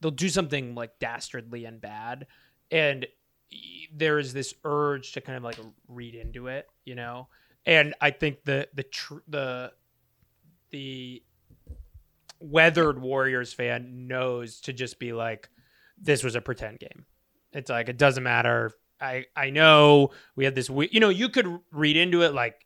they'll 0.00 0.10
do 0.10 0.28
something 0.28 0.74
like 0.74 0.98
dastardly 0.98 1.64
and 1.64 1.80
bad 1.80 2.26
and 2.70 3.06
there 3.94 4.18
is 4.18 4.32
this 4.32 4.54
urge 4.64 5.12
to 5.12 5.20
kind 5.20 5.36
of 5.36 5.44
like 5.44 5.58
read 5.86 6.14
into 6.14 6.48
it, 6.48 6.66
you 6.84 6.94
know. 6.94 7.28
And 7.66 7.94
I 8.00 8.10
think 8.10 8.44
the 8.44 8.68
the 8.74 8.82
tr- 8.82 9.18
the 9.28 9.72
the 10.70 11.22
weathered 12.40 13.00
Warriors 13.00 13.52
fan 13.52 14.06
knows 14.06 14.60
to 14.62 14.72
just 14.72 14.98
be 14.98 15.12
like 15.12 15.48
this 15.98 16.24
was 16.24 16.34
a 16.34 16.40
pretend 16.40 16.80
game. 16.80 17.04
It's 17.52 17.70
like 17.70 17.88
it 17.88 17.96
doesn't 17.98 18.24
matter. 18.24 18.72
I 19.00 19.26
I 19.36 19.50
know 19.50 20.10
we 20.36 20.44
had 20.44 20.54
this. 20.54 20.68
we- 20.68 20.88
You 20.90 21.00
know, 21.00 21.08
you 21.10 21.28
could 21.28 21.60
read 21.70 21.96
into 21.96 22.22
it 22.22 22.34
like, 22.34 22.63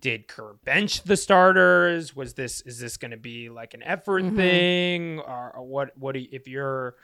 did 0.00 0.28
Kerr 0.28 0.54
bench 0.64 1.02
the 1.02 1.16
starters? 1.16 2.14
Was 2.14 2.34
this 2.34 2.60
is 2.62 2.78
this 2.78 2.96
going 2.96 3.10
to 3.12 3.16
be 3.16 3.48
like 3.48 3.74
an 3.74 3.82
effort 3.82 4.22
Mhm. 4.24 4.36
thing, 4.36 5.18
or, 5.20 5.52
or 5.56 5.62
what? 5.66 5.96
What 5.96 6.12
do 6.12 6.20
you, 6.20 6.28
if 6.32 6.46
you're, 6.48 6.96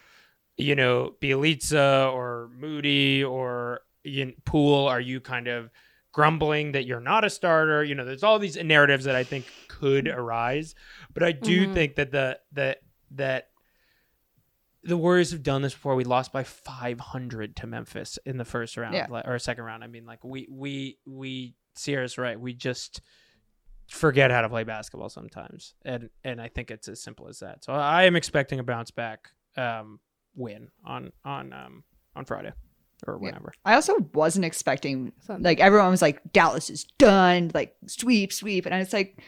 you 0.57 0.75
know, 0.75 1.15
Bjelica 1.21 2.13
or 2.13 2.51
Moody 2.59 3.25
or 3.25 3.81
Ian 4.05 4.35
Poole? 4.45 4.87
Are 4.89 5.01
you 5.01 5.21
kind 5.21 5.49
of 5.49 5.71
grumbling 6.13 6.73
that 6.73 6.85
you're 6.87 7.01
not 7.01 7.25
a 7.25 7.31
starter? 7.31 7.83
You 7.85 7.95
know, 7.95 8.05
there's 8.05 8.23
all 8.25 8.39
these 8.39 8.57
narratives 8.57 9.05
that 9.05 9.17
I 9.17 9.25
think 9.25 9.47
could 9.69 10.07
arise, 10.09 10.75
but 11.15 11.23
I 11.23 11.33
do 11.33 11.69
Mhm. 11.69 11.75
think 11.75 11.95
that 11.97 12.11
the 12.11 12.39
that 12.53 12.83
that 13.13 13.47
the 14.83 14.97
Warriors 14.97 15.31
have 15.33 15.43
done 15.43 15.61
this 15.63 15.75
before. 15.75 15.95
We 15.95 16.05
lost 16.05 16.33
by 16.33 16.43
500 16.43 17.55
to 17.57 17.67
Memphis 17.67 18.19
in 18.25 18.39
the 18.39 18.47
first 18.47 18.77
round 18.79 18.95
Yeah. 18.95 19.09
or 19.27 19.39
second 19.39 19.65
round. 19.65 19.85
I 19.85 19.89
mean, 19.89 20.07
like 20.07 20.25
we 20.25 20.47
we 20.51 20.99
we 21.07 21.55
Sierra's 21.75 22.19
right. 22.19 22.39
We 22.39 22.53
just 22.55 23.01
forget 23.89 24.31
how 24.31 24.43
to 24.43 24.49
play 24.49 24.65
basketball 24.65 25.09
sometimes, 25.09 25.75
and 25.85 26.11
and 26.25 26.41
I 26.41 26.49
think 26.49 26.71
it's 26.71 26.89
as 26.89 27.03
simple 27.03 27.29
as 27.29 27.41
that. 27.41 27.65
So 27.65 27.73
I 27.73 28.05
am 28.05 28.17
expecting 28.17 28.59
a 28.59 28.63
bounce 28.63 28.91
back 28.91 29.31
um, 29.57 30.01
win 30.35 30.69
on 30.85 31.13
on 31.25 31.53
um, 31.53 31.85
on 32.15 32.25
Friday 32.25 32.53
or 33.07 33.15
Yeah. 33.21 33.29
whenever. 33.29 33.53
I 33.65 33.75
also 33.75 33.97
wasn't 34.15 34.45
expecting 34.45 35.13
Something. 35.21 35.43
like 35.45 35.61
everyone 35.61 35.91
was 35.91 36.03
like 36.03 36.21
Dallas 36.33 36.71
is 36.71 36.85
done, 36.99 37.51
like 37.55 37.75
sweep, 37.87 38.33
sweep, 38.33 38.67
and 38.67 38.75
I 38.75 38.79
was 38.79 38.93
like, 38.93 39.23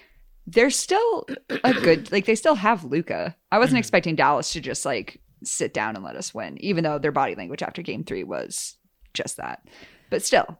they're 0.47 0.71
still 0.71 1.27
a 1.65 1.73
good 1.75 2.11
like 2.13 2.27
they 2.27 2.35
still 2.35 2.55
have 2.55 2.85
Luka. 2.85 3.35
I 3.51 3.59
wasn't 3.59 3.77
Mhm. 3.77 3.81
expecting 3.81 4.15
Dallas 4.17 4.53
to 4.53 4.61
just 4.61 4.85
like 4.85 5.21
sit 5.45 5.75
down 5.75 5.97
and 5.97 6.05
let 6.05 6.15
us 6.17 6.33
win, 6.33 6.57
even 6.63 6.85
though 6.85 6.99
their 6.99 7.11
body 7.13 7.35
language 7.35 7.63
after 7.63 7.83
game 7.83 8.05
three 8.05 8.23
was 8.25 8.77
just 9.15 9.39
that. 9.39 9.67
But 10.11 10.23
still, 10.23 10.59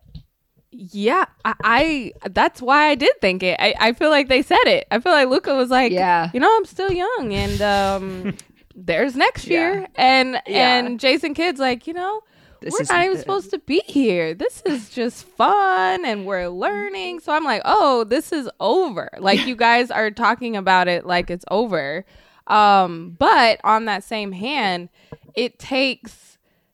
Yeah, 0.75 1.27
I, 1.45 1.55
I 1.63 2.13
that's 2.31 2.63
why 2.63 2.87
I 2.89 2.95
did 2.95 3.21
think 3.21 3.43
it. 3.43 3.57
I, 3.61 3.75
I 3.79 3.93
feel 3.93 4.09
like 4.11 4.29
they 4.29 4.41
said 4.43 4.57
it. 4.65 4.87
I 4.91 5.01
feel 5.01 5.13
like 5.13 5.29
Luka 5.29 5.55
was 5.55 5.69
like, 5.71 5.93
yeah, 5.93 6.31
you 6.33 6.41
know, 6.41 6.55
I'm 6.57 6.65
still 6.65 6.91
young, 6.91 7.33
and 7.35 7.61
um, 7.61 8.35
there's 8.75 9.15
next 9.15 9.47
Yeah. 9.47 9.59
year, 9.59 9.89
and 9.97 10.41
Yeah. 10.47 10.79
and 10.79 10.99
Jason 10.99 11.35
Kidd's 11.35 11.61
like, 11.61 11.87
you 11.87 11.93
know, 11.93 12.23
this 12.63 12.73
we're 12.73 12.85
not 12.95 13.05
even 13.05 13.19
supposed 13.19 13.51
to 13.51 13.59
be 13.59 13.83
here. 13.87 14.33
This 14.35 14.63
is 14.65 14.89
just 14.89 15.25
fun, 15.27 16.07
and 16.07 16.25
we're 16.25 16.49
learning. 16.49 17.21
So 17.21 17.33
I'm 17.33 17.45
like, 17.45 17.63
oh, 17.67 18.05
this 18.05 18.33
is 18.33 18.49
over. 18.59 19.11
Like 19.19 19.47
you 19.47 19.57
guys 19.57 19.91
are 19.91 20.11
talking 20.11 20.57
about 20.57 20.89
it 20.89 21.05
like 21.05 21.29
it's 21.31 21.45
over. 21.51 22.07
Um, 22.47 23.15
but 23.19 23.61
on 23.63 23.85
that 23.85 24.05
same 24.05 24.33
hand, 24.33 24.89
it 25.35 25.59
takes 25.59 26.32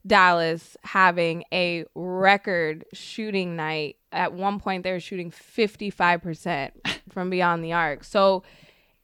Dallas 0.09 0.77
having 0.83 1.45
a 1.53 1.85
record 1.95 2.85
shooting 2.93 3.55
night. 3.57 3.97
At 4.11 4.33
one 4.33 4.59
point, 4.59 4.83
they 4.83 4.91
were 4.93 5.01
shooting 5.01 5.31
55% 5.31 6.71
from 7.09 7.31
beyond 7.31 7.63
the 7.63 7.73
arc. 7.75 8.05
So 8.05 8.43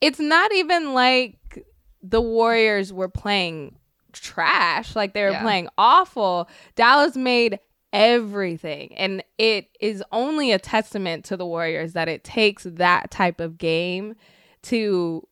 it's 0.00 0.18
not 0.18 0.52
even 0.52 0.94
like 0.94 1.64
the 2.02 2.20
Warriors 2.20 2.92
were 2.92 3.08
playing 3.08 3.76
trash, 4.12 4.96
like 4.96 5.14
they 5.14 5.22
were 5.22 5.30
Yeah. 5.30 5.42
playing 5.42 5.68
awful. 5.78 6.48
Dallas 6.74 7.16
made 7.16 7.58
everything. 7.92 8.94
And 8.96 9.22
it 9.38 9.68
is 9.80 10.02
only 10.12 10.52
a 10.52 10.58
testament 10.58 11.24
to 11.26 11.36
the 11.36 11.46
Warriors 11.46 11.92
that 11.92 12.08
it 12.08 12.24
takes 12.24 12.64
that 12.64 13.10
type 13.10 13.40
of 13.40 13.56
game 13.58 14.14
to 14.62 15.26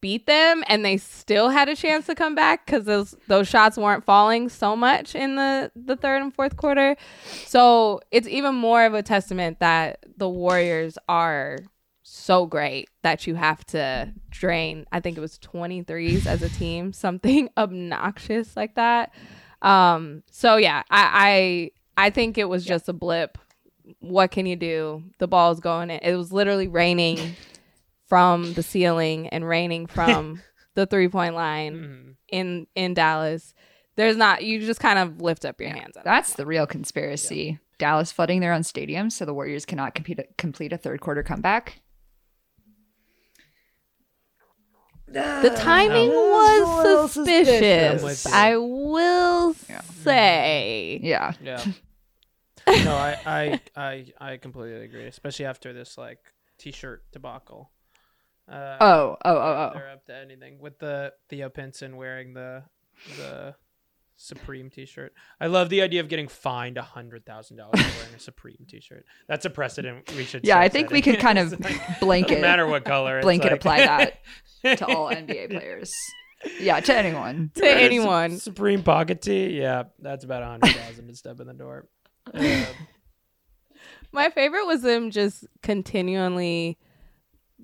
beat 0.00 0.26
them 0.26 0.62
and 0.68 0.84
they 0.84 0.96
still 0.96 1.48
had 1.48 1.68
a 1.68 1.76
chance 1.76 2.06
to 2.06 2.14
come 2.14 2.34
back 2.34 2.64
because 2.64 2.84
those 2.84 3.14
those 3.26 3.48
shots 3.48 3.76
weren't 3.76 4.04
falling 4.04 4.48
so 4.48 4.76
much 4.76 5.14
in 5.14 5.36
the 5.36 5.70
the 5.74 5.96
third 5.96 6.22
and 6.22 6.34
fourth 6.34 6.56
quarter. 6.56 6.96
So 7.46 8.00
it's 8.10 8.28
even 8.28 8.54
more 8.54 8.84
of 8.84 8.94
a 8.94 9.02
testament 9.02 9.60
that 9.60 10.04
the 10.16 10.28
warriors 10.28 10.96
are 11.08 11.58
so 12.02 12.46
great 12.46 12.88
that 13.02 13.26
you 13.26 13.34
have 13.34 13.64
to 13.64 14.12
drain 14.28 14.84
i 14.92 15.00
think 15.00 15.16
it 15.16 15.22
was 15.22 15.38
23s 15.38 16.26
as 16.26 16.42
a 16.42 16.50
team 16.50 16.92
something 16.92 17.48
obnoxious 17.56 18.56
like 18.56 18.74
that. 18.74 19.12
Um 19.62 20.22
so 20.30 20.56
yeah 20.56 20.82
i 20.90 21.70
i 21.96 22.06
i 22.06 22.10
think 22.10 22.38
it 22.38 22.48
was 22.48 22.64
just 22.64 22.88
a 22.88 22.92
blip. 22.92 23.38
What 24.00 24.30
can 24.30 24.46
you 24.46 24.56
do? 24.56 25.04
The 25.18 25.28
ball's 25.28 25.60
going 25.60 25.90
in. 25.90 25.98
It 26.00 26.16
was 26.16 26.32
literally 26.32 26.68
raining 26.68 27.36
from 28.06 28.52
the 28.54 28.62
ceiling 28.62 29.28
and 29.28 29.46
raining 29.48 29.86
from 29.86 30.42
the 30.74 30.86
three 30.86 31.08
point 31.08 31.34
line 31.34 31.74
Mhm. 31.74 32.14
in 32.28 32.66
in 32.74 32.94
Dallas. 32.94 33.54
There's 33.96 34.16
not 34.16 34.42
you 34.44 34.60
just 34.60 34.80
kind 34.80 34.98
of 34.98 35.20
lift 35.20 35.44
up 35.44 35.60
your 35.60 35.70
hands 35.70 35.96
up. 35.96 36.04
That's 36.04 36.34
the 36.34 36.46
real 36.46 36.66
conspiracy. 36.66 37.58
Dallas 37.78 38.12
flooding 38.12 38.40
their 38.40 38.52
own 38.52 38.62
stadium 38.62 39.10
so 39.10 39.24
the 39.24 39.34
Warriors 39.34 39.64
cannot 39.66 39.94
compete, 39.94 40.20
complete 40.38 40.72
a 40.72 40.76
third 40.78 41.00
quarter 41.00 41.22
comeback. 41.22 41.80
The 45.06 45.52
timing 45.56 46.10
Uh, 46.10 46.14
was 46.14 47.12
suspicious. 47.12 48.00
suspicious. 48.00 48.26
I 48.32 48.56
will 48.56 49.54
Yeah. 49.68 49.80
say. 49.82 50.98
Yeah. 51.02 51.32
Yeah. 51.42 51.64
no, 52.84 52.96
I, 52.96 53.18
I 53.26 53.60
I 53.76 54.06
I 54.18 54.36
completely 54.38 54.84
agree, 54.84 55.06
especially 55.06 55.44
after 55.46 55.72
this 55.72 55.98
like 55.98 56.18
t-shirt 56.58 57.04
debacle. 57.12 57.70
Uh, 58.50 58.76
Oh, 58.80 59.16
oh, 59.24 59.36
oh, 59.36 59.36
oh. 59.36 59.70
they're 59.74 59.90
up 59.90 60.04
to 60.06 60.14
anything 60.16 60.58
with 60.58 60.78
the 60.78 61.12
Theo 61.28 61.48
Pinson 61.48 61.96
wearing 61.96 62.34
the 62.34 62.64
the 63.18 63.54
Supreme 64.16 64.70
T-shirt. 64.70 65.12
I 65.40 65.46
love 65.48 65.70
the 65.70 65.82
idea 65.82 66.00
of 66.00 66.08
getting 66.08 66.28
fined 66.28 66.76
a 66.78 66.82
hundred 66.82 67.24
thousand 67.26 67.56
dollars 67.56 67.80
for 67.82 67.98
wearing 68.00 68.14
a 68.14 68.18
Supreme 68.20 68.64
T-shirt. 68.68 69.04
That's 69.28 69.44
a 69.44 69.50
precedent 69.50 70.12
we 70.16 70.24
should. 70.24 70.44
Yeah, 70.46 70.58
I 70.58 70.68
think 70.68 70.90
we 70.90 70.98
setting. 70.98 71.14
could 71.14 71.20
kind 71.22 71.38
of 71.38 71.58
like, 71.64 72.00
blanket 72.00 72.28
doesn't 72.28 72.42
matter 72.42 72.66
what 72.66 72.84
color. 72.84 73.22
blanket 73.22 73.50
like- 73.50 73.60
apply 73.60 73.78
that 73.78 74.18
to 74.78 74.86
all 74.86 75.08
NBA 75.10 75.50
players. 75.50 75.92
Yeah, 76.60 76.78
to 76.78 76.94
anyone. 76.94 77.50
To 77.54 77.62
Wearing 77.62 77.76
a 77.76 77.80
Su- 77.80 77.84
anyone. 77.86 78.38
Supreme 78.38 78.82
pocket 78.82 79.22
tee. 79.22 79.58
Yeah, 79.58 79.84
that's 79.98 80.24
about 80.24 80.42
a 80.42 80.46
hundred 80.46 80.76
thousand 80.76 81.08
to 81.08 81.16
step 81.16 81.40
in 81.40 81.46
the 81.46 81.54
door. 81.54 81.86
Uh, 82.32 82.64
My 84.12 84.30
favorite 84.30 84.66
was 84.66 84.82
them 84.82 85.10
just 85.10 85.44
continually 85.62 86.78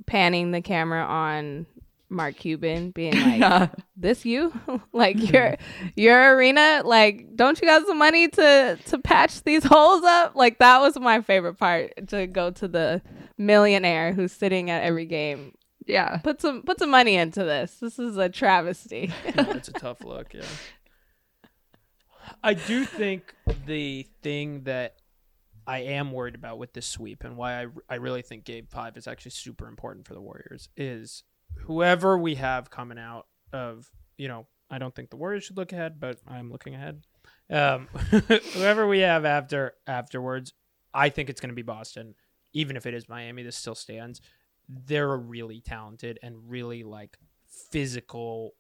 panning 0.07 0.51
the 0.51 0.61
camera 0.61 1.05
on 1.05 1.67
Mark 2.11 2.37
Cuban, 2.37 2.91
being 2.91 3.13
like, 3.21 3.41
Yeah. 3.41 3.69
"This 3.97 4.25
you? 4.25 4.53
like 4.93 5.17
mm-hmm. 5.17 5.35
your 5.35 5.57
your 5.97 6.37
arena? 6.37 6.83
Like, 6.85 7.37
don't 7.37 7.61
you 7.61 7.67
got 7.67 7.87
some 7.87 7.99
money 7.99 8.29
to 8.29 8.79
to 8.85 8.99
patch 8.99 9.43
these 9.45 9.65
holes 9.65 10.05
up? 10.05 10.35
Like 10.35 10.59
that 10.59 10.81
was 10.81 10.99
my 10.99 11.21
favorite 11.21 11.55
part 11.55 12.09
to 12.09 12.27
go 12.27 12.51
to 12.51 12.69
the 12.69 13.03
millionaire 13.39 14.13
who's 14.13 14.33
sitting 14.33 14.71
at 14.71 14.83
every 14.83 15.07
game. 15.07 15.55
Yeah. 15.87 16.19
Put 16.19 16.41
some 16.41 16.63
put 16.63 16.79
some 16.79 16.91
money 16.91 17.17
into 17.17 17.45
this. 17.45 17.77
This 17.81 17.99
is 17.99 18.17
a 18.17 18.29
travesty. 18.29 19.13
no, 19.37 19.51
it's 19.51 19.69
a 19.69 19.73
tough 19.73 20.05
look. 20.05 20.35
Yeah. 20.35 20.43
I 22.43 22.55
do 22.55 22.85
think 22.85 23.35
the 23.67 24.07
thing 24.23 24.63
that 24.65 24.97
I 25.71 25.79
am 25.79 26.11
worried 26.13 26.35
about 26.35 26.59
with 26.59 26.73
this 26.73 26.87
sweep 26.87 27.23
and 27.25 27.37
why 27.37 27.63
I, 27.63 27.67
I 27.89 27.95
really 27.97 28.23
think 28.23 28.45
Game 28.45 28.67
Five 28.69 28.97
is 28.97 29.07
actually 29.07 29.31
super 29.33 29.69
important 29.69 30.07
for 30.07 30.15
the 30.15 30.21
Warriors 30.21 30.69
is 30.77 31.23
whoever 31.59 32.19
we 32.19 32.35
have 32.37 32.71
coming 32.71 32.99
out 32.99 33.27
of 33.53 33.91
you 34.17 34.29
know 34.29 34.47
I 34.71 34.79
don't 34.79 34.95
think 34.95 35.11
the 35.11 35.17
Warriors 35.17 35.45
should 35.45 35.57
look 35.57 35.73
ahead, 35.73 35.99
but 36.01 36.19
I'm 36.29 36.51
looking 36.51 36.75
ahead. 36.75 37.03
Um, 37.51 37.89
whoever 38.55 38.87
we 38.87 39.01
have 39.01 39.25
after 39.25 39.75
afterwards, 39.87 40.53
I 40.95 41.09
think 41.09 41.29
it's 41.29 41.41
going 41.41 41.51
to 41.51 41.57
be 41.57 41.63
Boston. 41.63 42.15
Even 42.53 42.77
if 42.77 42.87
it 42.87 42.95
is 42.95 43.09
Miami, 43.09 43.43
this 43.43 43.57
still 43.57 43.75
stands. 43.75 44.21
They're 44.69 45.13
a 45.13 45.17
really 45.17 45.61
talented 45.61 46.19
and 46.23 46.37
really 46.49 46.85
like 46.85 47.19
physical 47.71 48.55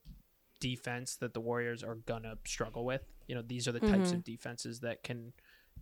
defense 0.61 1.17
that 1.17 1.33
the 1.35 1.41
Warriors 1.41 1.83
are 1.83 1.95
gonna 1.95 2.37
struggle 2.45 2.85
with. 2.85 3.03
You 3.27 3.35
know, 3.35 3.43
these 3.43 3.67
are 3.69 3.73
the 3.73 3.81
types 3.81 4.11
Mhm. 4.11 4.15
of 4.15 4.25
defenses 4.25 4.81
that 4.81 5.03
can 5.03 5.33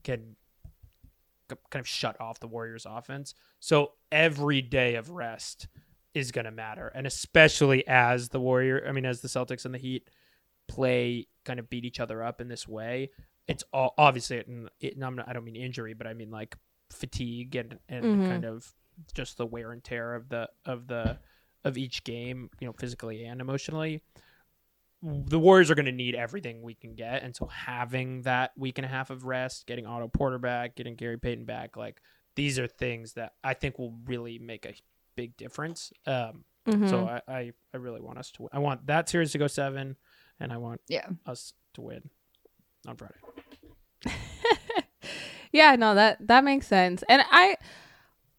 can 0.05 0.37
kind 1.71 1.81
of 1.81 1.89
shut 1.89 2.21
off 2.21 2.41
the 2.41 2.49
Warriors' 2.49 2.87
offense. 2.89 3.35
So 3.61 3.93
every 4.13 4.63
day 4.63 4.95
of 4.97 5.11
rest, 5.11 5.69
is 6.15 6.33
going 6.33 6.47
to 6.47 6.51
matter, 6.51 6.89
and 6.95 7.07
especially 7.07 7.87
as 7.87 8.31
the 8.31 8.41
Warrior, 8.41 8.85
I 8.89 8.93
mean, 8.93 9.05
as 9.05 9.21
the 9.21 9.29
Celtics 9.29 9.65
and 9.67 9.75
the 9.75 9.79
Heat 9.79 10.09
play, 10.67 11.27
kind 11.45 11.61
of 11.61 11.69
beat 11.71 11.85
each 11.85 12.01
other 12.01 12.23
up 12.23 12.41
in 12.41 12.49
this 12.49 12.67
way. 12.67 13.11
It's 13.47 13.63
all 13.73 13.95
obviously, 13.99 14.39
it, 14.39 14.49
it, 14.81 14.95
I'm 15.03 15.17
not, 15.17 15.29
I 15.29 15.33
don't 15.33 15.45
mean 15.45 15.55
injury, 15.57 15.95
but 15.95 16.07
I 16.07 16.15
mean 16.15 16.31
like 16.31 16.57
fatigue 16.91 17.55
and 17.57 17.79
and 17.89 18.05
Mhm. 18.05 18.29
kind 18.29 18.45
of 18.47 18.75
just 19.15 19.37
the 19.37 19.47
wear 19.47 19.73
and 19.73 19.85
tear 19.85 20.15
of 20.15 20.29
the 20.29 20.49
of 20.65 20.87
the 20.89 21.19
of 21.65 21.77
each 21.79 22.03
game, 22.05 22.51
you 22.59 22.67
know, 22.67 22.73
physically 22.73 23.25
and 23.25 23.41
emotionally. 23.41 24.03
The 25.03 25.39
Warriors 25.39 25.71
are 25.71 25.75
going 25.77 25.87
to 25.87 25.93
need 25.93 26.15
everything 26.17 26.61
we 26.63 26.75
can 26.75 26.95
get, 26.95 27.23
and 27.23 27.35
so 27.37 27.47
having 27.47 28.23
that 28.23 28.51
week 28.57 28.79
and 28.79 28.85
a 28.85 28.89
half 28.89 29.11
of 29.11 29.25
rest, 29.25 29.67
getting 29.67 29.87
Otto 29.87 30.09
Porter 30.09 30.39
back, 30.39 30.75
getting 30.75 30.97
Gary 30.97 31.19
Payton 31.19 31.45
back, 31.45 31.77
like 31.77 32.01
these 32.35 32.59
are 32.59 32.67
things 32.67 33.13
that 33.13 33.35
I 33.45 33.55
think 33.55 33.79
will 33.79 33.95
really 34.07 34.39
make 34.41 34.67
a 34.67 34.75
big 35.17 35.37
difference. 35.37 35.93
Um, 36.07 36.45
Mhm. 36.67 36.91
So 36.91 37.07
I, 37.07 37.23
I 37.29 37.53
I 37.73 37.77
really 37.79 38.01
want 38.03 38.19
us 38.19 38.31
to. 38.33 38.43
Win. 38.43 38.51
I 38.53 38.59
want 38.59 38.87
that 38.89 39.09
series 39.09 39.33
to 39.33 39.39
go 39.39 39.47
seven, 39.47 39.97
and 40.39 40.53
I 40.53 40.59
want 40.59 40.81
Yeah. 40.89 41.09
us 41.25 41.55
to 41.75 41.81
win 41.81 42.11
on 42.87 42.97
Friday. 42.97 43.15
yeah, 45.53 45.77
no, 45.77 45.95
that 45.95 46.27
that 46.27 46.45
makes 46.45 46.67
sense. 46.67 47.03
And 47.09 47.23
I 47.31 47.57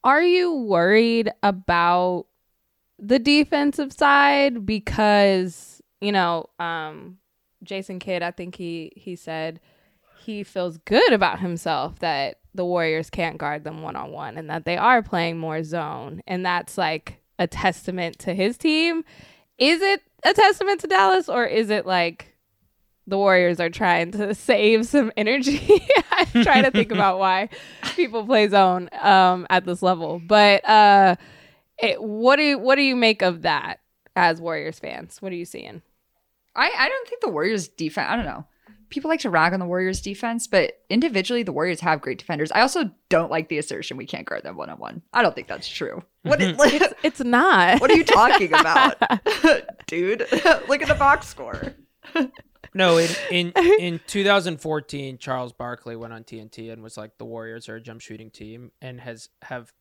are 0.03 0.21
you 0.23 0.53
worried 0.53 1.31
about 1.41 2.25
the 2.99 3.17
defensive 3.19 3.91
side 3.93 4.65
because, 4.65 5.78
you 6.01 6.11
know, 6.11 6.49
um 6.59 7.17
Jason 7.63 7.99
Kidd, 7.99 8.23
I 8.23 8.31
think 8.31 8.55
he 8.55 8.91
he 8.95 9.15
said 9.15 9.59
he 10.21 10.43
feels 10.43 10.77
good 10.79 11.13
about 11.13 11.39
himself 11.39 11.99
that 11.99 12.39
the 12.53 12.65
Warriors 12.65 13.09
can't 13.09 13.37
guard 13.37 13.63
them 13.63 13.81
one 13.81 13.95
on 13.95 14.11
one 14.11 14.37
and 14.37 14.49
that 14.49 14.65
they 14.65 14.77
are 14.77 15.01
playing 15.01 15.37
more 15.37 15.63
zone 15.63 16.21
and 16.27 16.45
that's 16.45 16.77
like 16.77 17.21
a 17.37 17.47
testament 17.47 18.19
to 18.19 18.33
his 18.33 18.57
team. 18.57 19.03
Is 19.57 19.81
it 19.81 20.01
a 20.23 20.33
testament 20.33 20.81
to 20.81 20.87
Dallas 20.87 21.29
or 21.29 21.45
is 21.45 21.69
it 21.69 21.85
like 21.85 22.35
the 23.09 23.17
Warriors 23.17 23.59
are 23.59 23.69
trying 23.69 24.11
to 24.11 24.33
save 24.35 24.85
some 24.85 25.11
energy. 25.17 25.83
I 26.11 26.25
try 26.43 26.61
to 26.61 26.71
think 26.71 26.91
about 26.91 27.19
why 27.19 27.49
people 27.95 28.25
play 28.25 28.47
zone 28.47 28.89
um, 29.01 29.47
at 29.49 29.65
this 29.65 29.81
level. 29.81 30.21
But 30.25 30.67
uh, 30.67 31.15
it, 31.77 32.01
what 32.01 32.37
do 32.37 32.43
you, 32.43 32.59
what 32.59 32.75
do 32.75 32.83
you 32.83 32.95
make 32.95 33.21
of 33.21 33.41
that 33.41 33.79
as 34.15 34.39
Warriors 34.39 34.79
fans? 34.79 35.21
What 35.21 35.31
are 35.31 35.35
you 35.35 35.45
seeing? 35.45 35.81
I, 36.59 36.71
I 36.77 36.89
don't 36.89 37.07
think 37.07 37.21
the 37.21 37.29
Warriors 37.29 37.67
defense, 37.67 38.07
I 38.09 38.15
don't 38.15 38.25
know. 38.25 38.45
People 38.89 39.09
like 39.09 39.19
to 39.19 39.29
rag 39.29 39.53
on 39.53 39.59
the 39.59 39.67
Warriors 39.67 40.01
defense, 40.01 40.47
but 40.47 40.73
individually, 40.89 41.43
the 41.43 41.51
Warriors 41.51 41.79
have 41.81 42.01
great 42.01 42.17
defenders. 42.17 42.51
I 42.51 42.61
also 42.61 42.89
don't 43.09 43.29
like 43.29 43.47
the 43.47 43.59
assertion 43.59 43.97
we 43.97 44.07
can't 44.07 44.25
guard 44.25 44.41
them 44.43 44.57
one 44.57 44.69
on 44.71 44.79
one. 44.79 45.03
I 45.13 45.21
don't 45.21 45.35
think 45.35 45.47
that's 45.47 45.67
true. 45.69 46.03
What, 46.23 46.41
It's, 46.41 46.93
it's 47.03 47.19
not. 47.19 47.79
what 47.81 47.91
are 47.91 47.95
you 47.95 48.03
talking 48.03 48.51
about, 48.51 48.95
dude? 49.87 50.21
Look 50.67 50.81
at 50.81 50.87
the 50.87 50.95
box 50.97 51.27
score. 51.27 51.75
No, 52.73 52.97
in, 52.97 53.09
in 53.31 53.53
in 53.79 53.99
2014, 54.07 55.17
Charles 55.17 55.53
Barkley 55.53 55.95
went 55.95 56.13
on 56.13 56.23
TNT 56.23 56.71
and 56.71 56.83
was 56.83 56.97
like, 56.97 57.17
"The 57.17 57.25
Warriors 57.25 57.67
are 57.67 57.75
a 57.75 57.81
jump 57.81 58.01
shooting 58.01 58.29
team," 58.29 58.71
and 58.81 58.99
has 59.01 59.29
have 59.43 59.73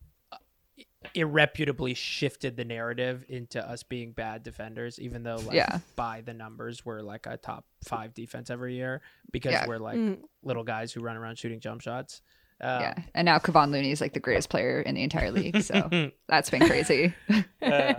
irreputably 1.14 1.94
shifted 1.94 2.56
the 2.56 2.64
narrative 2.64 3.24
into 3.28 3.64
us 3.66 3.82
being 3.82 4.12
bad 4.12 4.42
defenders, 4.42 4.98
even 5.00 5.22
though 5.22 5.36
like 5.36 5.54
Yeah. 5.56 5.78
by 5.96 6.20
the 6.20 6.34
numbers 6.34 6.84
we're 6.84 7.00
like 7.00 7.26
a 7.26 7.36
top 7.36 7.64
five 7.84 8.14
defense 8.14 8.50
every 8.50 8.74
year 8.74 9.02
because 9.32 9.52
Yeah. 9.52 9.66
we're 9.66 9.78
like 9.78 9.96
Mm. 9.98 10.18
little 10.42 10.64
guys 10.64 10.92
who 10.92 11.00
run 11.00 11.16
around 11.16 11.36
shooting 11.38 11.61
jump 11.61 11.80
shots. 11.80 12.22
Um, 12.61 12.80
yeah. 12.82 12.94
And 13.14 13.26
now 13.26 13.38
Kevon 13.38 13.70
Looney 13.70 13.92
is 13.92 14.00
like 14.00 14.12
the 14.14 14.20
greatest 14.20 14.48
player 14.50 14.80
in 14.80 14.94
the 14.96 15.02
entire 15.02 15.30
league. 15.30 15.61
So 15.62 16.11
that's 16.28 16.50
been 16.50 16.66
crazy. 16.66 17.14
Uh, 17.62 17.94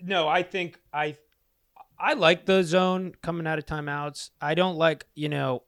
no, 0.00 0.28
I 0.28 0.42
think 0.42 0.78
I 0.92 1.16
I 1.98 2.12
like 2.14 2.46
the 2.46 2.62
zone 2.62 3.12
coming 3.22 3.46
out 3.46 3.58
of 3.58 3.66
timeouts. 3.66 4.30
I 4.40 4.54
don't 4.54 4.76
like, 4.76 5.04
you 5.16 5.28
know, 5.28 5.64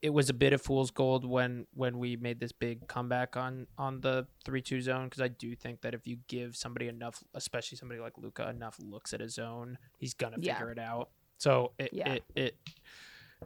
it 0.00 0.10
was 0.10 0.30
a 0.30 0.34
bit 0.34 0.52
of 0.52 0.62
fool's 0.62 0.90
gold 0.92 1.24
when 1.24 1.66
when 1.74 1.98
we 1.98 2.16
made 2.16 2.38
this 2.40 2.52
big 2.52 2.86
comeback 2.86 3.36
on 3.36 3.66
on 3.76 4.00
the 4.00 4.26
3-2 4.46 4.80
zone 4.82 5.04
because 5.06 5.20
I 5.20 5.28
do 5.28 5.54
think 5.56 5.80
that 5.80 5.92
if 5.94 6.06
you 6.06 6.18
give 6.28 6.56
somebody 6.56 6.86
enough, 6.88 7.22
especially 7.34 7.78
somebody 7.78 8.00
like 8.00 8.16
Luka 8.16 8.48
enough 8.48 8.76
looks 8.80 9.12
at 9.12 9.20
a 9.20 9.28
zone, 9.28 9.76
he's 9.98 10.14
to 10.34 10.40
Yeah. 10.40 10.54
figure 10.54 10.70
it 10.72 10.78
out. 10.78 11.10
So 11.38 11.72
it, 11.78 11.92
Yeah. 11.92 12.12
it 12.14 12.24
it 12.36 12.56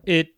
it 0.05 0.29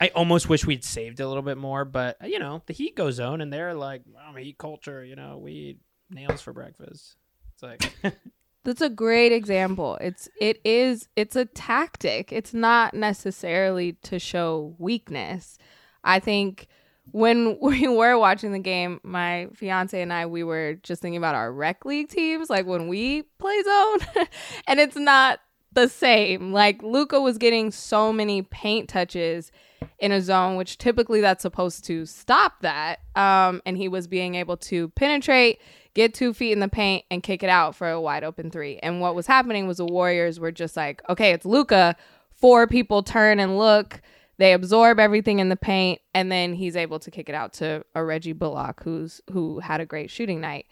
I 0.00 0.08
almost 0.14 0.48
wish 0.48 0.64
we'd 0.64 0.84
saved 0.84 1.20
a 1.20 1.28
little 1.28 1.42
bit 1.42 1.58
more, 1.58 1.84
but 1.84 2.16
you 2.26 2.38
know, 2.38 2.62
the 2.66 2.72
Heat 2.72 2.96
goes 2.96 3.16
zone 3.16 3.40
and 3.42 3.52
they're 3.52 3.74
like, 3.74 4.02
I'm 4.18 4.36
a 4.36 4.40
Heat 4.40 4.56
culture, 4.58 5.04
you 5.04 5.16
know, 5.16 5.36
we 5.38 5.52
eat 5.52 5.78
nails 6.10 6.40
for 6.40 6.52
breakfast. 6.54 7.16
It's 7.52 7.62
like 7.62 7.92
That's 8.64 8.80
a 8.80 8.88
great 8.88 9.32
example. 9.32 9.98
It's 10.00 10.28
it 10.40 10.60
is 10.64 11.08
it's 11.16 11.36
a 11.36 11.44
tactic. 11.46 12.32
It's 12.32 12.54
not 12.54 12.94
necessarily 12.94 13.94
to 14.04 14.18
show 14.18 14.74
weakness. 14.78 15.58
I 16.04 16.20
think 16.20 16.68
when 17.10 17.58
we 17.62 17.88
were 17.88 18.16
watching 18.18 18.52
the 18.52 18.58
game, 18.60 19.00
my 19.02 19.48
fiance 19.54 20.00
and 20.00 20.12
I 20.12 20.26
we 20.26 20.44
were 20.44 20.74
just 20.82 21.02
thinking 21.02 21.16
about 21.16 21.34
our 21.34 21.52
rec 21.52 21.84
league 21.84 22.08
teams, 22.08 22.50
like 22.50 22.66
when 22.66 22.88
we 22.88 23.22
play 23.38 23.62
zone, 23.62 24.26
and 24.68 24.78
it's 24.78 24.96
not 24.96 25.40
the 25.72 25.88
same. 25.88 26.52
Like 26.52 26.82
Luka 26.82 27.20
was 27.20 27.38
getting 27.38 27.70
so 27.70 28.12
many 28.12 28.42
paint 28.42 28.88
touches 28.88 29.50
in 29.98 30.12
a 30.12 30.20
zone, 30.20 30.56
which 30.56 30.78
typically 30.78 31.20
that's 31.20 31.42
supposed 31.42 31.84
to 31.84 32.06
stop 32.06 32.60
that. 32.60 33.00
Um, 33.16 33.62
and 33.66 33.76
he 33.76 33.88
was 33.88 34.06
being 34.06 34.34
able 34.34 34.56
to 34.58 34.88
penetrate, 34.90 35.60
get 35.94 36.14
two 36.14 36.32
feet 36.32 36.52
in 36.52 36.60
the 36.60 36.68
paint, 36.68 37.04
and 37.10 37.22
kick 37.22 37.42
it 37.42 37.50
out 37.50 37.74
for 37.74 37.88
a 37.88 38.00
wide 38.00 38.24
open 38.24 38.50
three. 38.50 38.78
And 38.78 39.00
what 39.00 39.14
was 39.14 39.26
happening 39.26 39.66
was 39.66 39.78
the 39.78 39.84
Warriors 39.84 40.40
were 40.40 40.52
just 40.52 40.76
like, 40.76 41.02
okay, 41.08 41.32
it's 41.32 41.46
Luka. 41.46 41.96
Four 42.30 42.66
people 42.66 43.02
turn 43.02 43.38
and 43.38 43.58
look. 43.58 44.00
They 44.38 44.54
absorb 44.54 44.98
everything 44.98 45.38
in 45.38 45.48
the 45.48 45.56
paint, 45.56 46.00
and 46.14 46.32
then 46.32 46.54
he's 46.54 46.76
able 46.76 46.98
to 47.00 47.10
kick 47.10 47.28
it 47.28 47.34
out 47.34 47.52
to 47.54 47.84
a 47.94 48.04
Reggie 48.04 48.32
Bullock, 48.32 48.82
who's 48.82 49.20
who 49.30 49.60
had 49.60 49.80
a 49.80 49.86
great 49.86 50.10
shooting 50.10 50.40
night. 50.40 50.66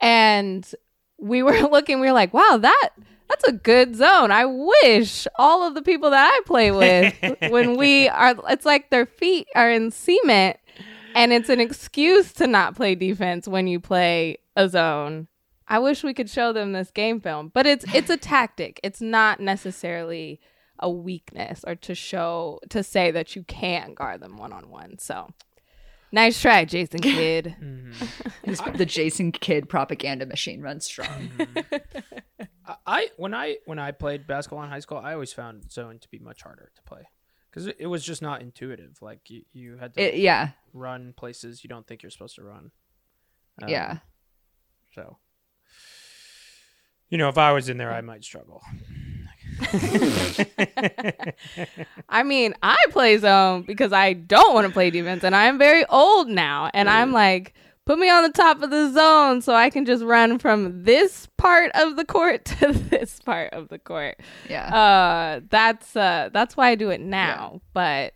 And 0.00 0.68
we 1.18 1.42
were 1.42 1.60
looking, 1.70 2.00
we 2.00 2.08
were 2.08 2.12
like, 2.12 2.34
wow, 2.34 2.58
that 2.60 2.90
that's 3.28 3.48
a 3.48 3.52
good 3.52 3.96
zone. 3.96 4.30
I 4.30 4.44
wish 4.44 5.26
all 5.36 5.66
of 5.66 5.74
the 5.74 5.82
people 5.82 6.10
that 6.10 6.30
I 6.30 6.46
play 6.46 6.70
with, 6.70 7.14
when 7.50 7.76
we 7.76 8.08
are, 8.08 8.34
it's 8.50 8.66
like 8.66 8.90
their 8.90 9.06
feet 9.06 9.48
are 9.54 9.70
in 9.70 9.90
cement, 9.90 10.58
and 11.14 11.32
it's 11.32 11.48
an 11.48 11.60
excuse 11.60 12.32
to 12.34 12.46
not 12.46 12.74
play 12.76 12.94
defense 12.94 13.46
when 13.48 13.66
you 13.66 13.80
play 13.80 14.38
a 14.56 14.68
zone. 14.68 15.28
I 15.68 15.78
wish 15.78 16.02
we 16.04 16.12
could 16.14 16.28
show 16.28 16.52
them 16.52 16.72
this 16.72 16.90
game 16.90 17.20
film, 17.20 17.50
but 17.54 17.66
it's 17.66 17.84
it's 17.94 18.10
a 18.10 18.16
tactic. 18.16 18.80
It's 18.82 19.00
not 19.00 19.40
necessarily 19.40 20.40
a 20.78 20.90
weakness 20.90 21.64
or 21.66 21.74
to 21.76 21.94
show 21.94 22.58
to 22.70 22.82
say 22.82 23.10
that 23.12 23.36
you 23.36 23.44
can't 23.44 23.94
guard 23.94 24.20
them 24.20 24.36
one 24.36 24.52
on 24.52 24.68
one. 24.68 24.98
So, 24.98 25.30
nice 26.10 26.40
try, 26.40 26.64
Jason 26.64 27.00
Kidd. 27.02 27.54
mhm. 27.62 28.76
The 28.76 28.84
Jason 28.86 29.32
Kidd 29.32 29.68
propaganda 29.68 30.26
machine 30.26 30.60
runs 30.60 30.84
strong. 30.84 31.30
I- 32.66 32.76
I 32.86 33.08
when 33.16 33.34
I 33.34 33.56
when 33.64 33.78
I 33.78 33.90
played 33.92 34.26
basketball 34.26 34.62
in 34.64 34.70
high 34.70 34.78
school, 34.80 34.98
I 34.98 35.12
always 35.14 35.32
found 35.32 35.70
zone 35.72 35.98
to 36.00 36.08
be 36.08 36.18
much 36.18 36.42
harder 36.42 36.70
to 36.74 36.82
play 36.82 37.02
because 37.52 37.66
it, 37.66 37.76
it 37.78 37.86
was 37.86 38.02
just 38.02 38.22
not 38.22 38.40
intuitive. 38.40 38.96
Like 39.02 39.28
you, 39.28 39.42
you 39.52 39.76
had 39.76 39.92
to 39.94 40.00
It, 40.00 40.14
yeah. 40.16 40.50
run 40.72 41.12
places 41.14 41.62
you 41.62 41.68
don't 41.68 41.86
think 41.86 42.02
you're 42.02 42.10
supposed 42.10 42.36
to 42.36 42.42
run. 42.42 42.70
Um, 43.62 43.68
Yeah. 43.68 43.98
So, 44.94 45.18
you 47.10 47.18
know, 47.18 47.28
if 47.28 47.36
I 47.36 47.52
was 47.52 47.68
in 47.68 47.76
there, 47.76 47.92
I 47.92 48.00
might 48.00 48.24
struggle. 48.24 48.62
I 52.08 52.22
mean, 52.24 52.54
I 52.62 52.76
play 52.90 53.18
zone 53.18 53.62
because 53.62 53.92
I 53.92 54.14
don't 54.14 54.54
want 54.54 54.66
to 54.66 54.72
play 54.72 54.90
defense, 54.90 55.22
and 55.24 55.36
I'm 55.36 55.58
very 55.58 55.84
old 55.86 56.28
now, 56.28 56.70
and 56.72 56.88
I'm 56.88 57.12
like, 57.12 57.54
put 57.84 57.98
me 57.98 58.08
on 58.08 58.22
the 58.22 58.30
top 58.30 58.62
of 58.62 58.70
the 58.70 58.90
zone 58.92 59.42
so 59.42 59.54
I 59.54 59.70
can 59.70 59.84
just 59.84 60.02
run 60.04 60.38
from 60.38 60.84
this 60.84 61.28
part 61.36 61.70
of 61.74 61.96
the 61.96 62.04
court 62.04 62.44
to 62.60 62.72
this 62.72 63.20
part 63.20 63.52
of 63.52 63.68
the 63.68 63.78
court. 63.78 64.18
Yeah. 64.48 64.74
Uh, 64.74 65.40
that's 65.50 65.96
uh, 65.96 66.30
that's 66.32 66.56
why 66.56 66.68
I 66.68 66.74
do 66.74 66.90
it 66.90 67.00
now. 67.00 67.60
But, 67.72 68.14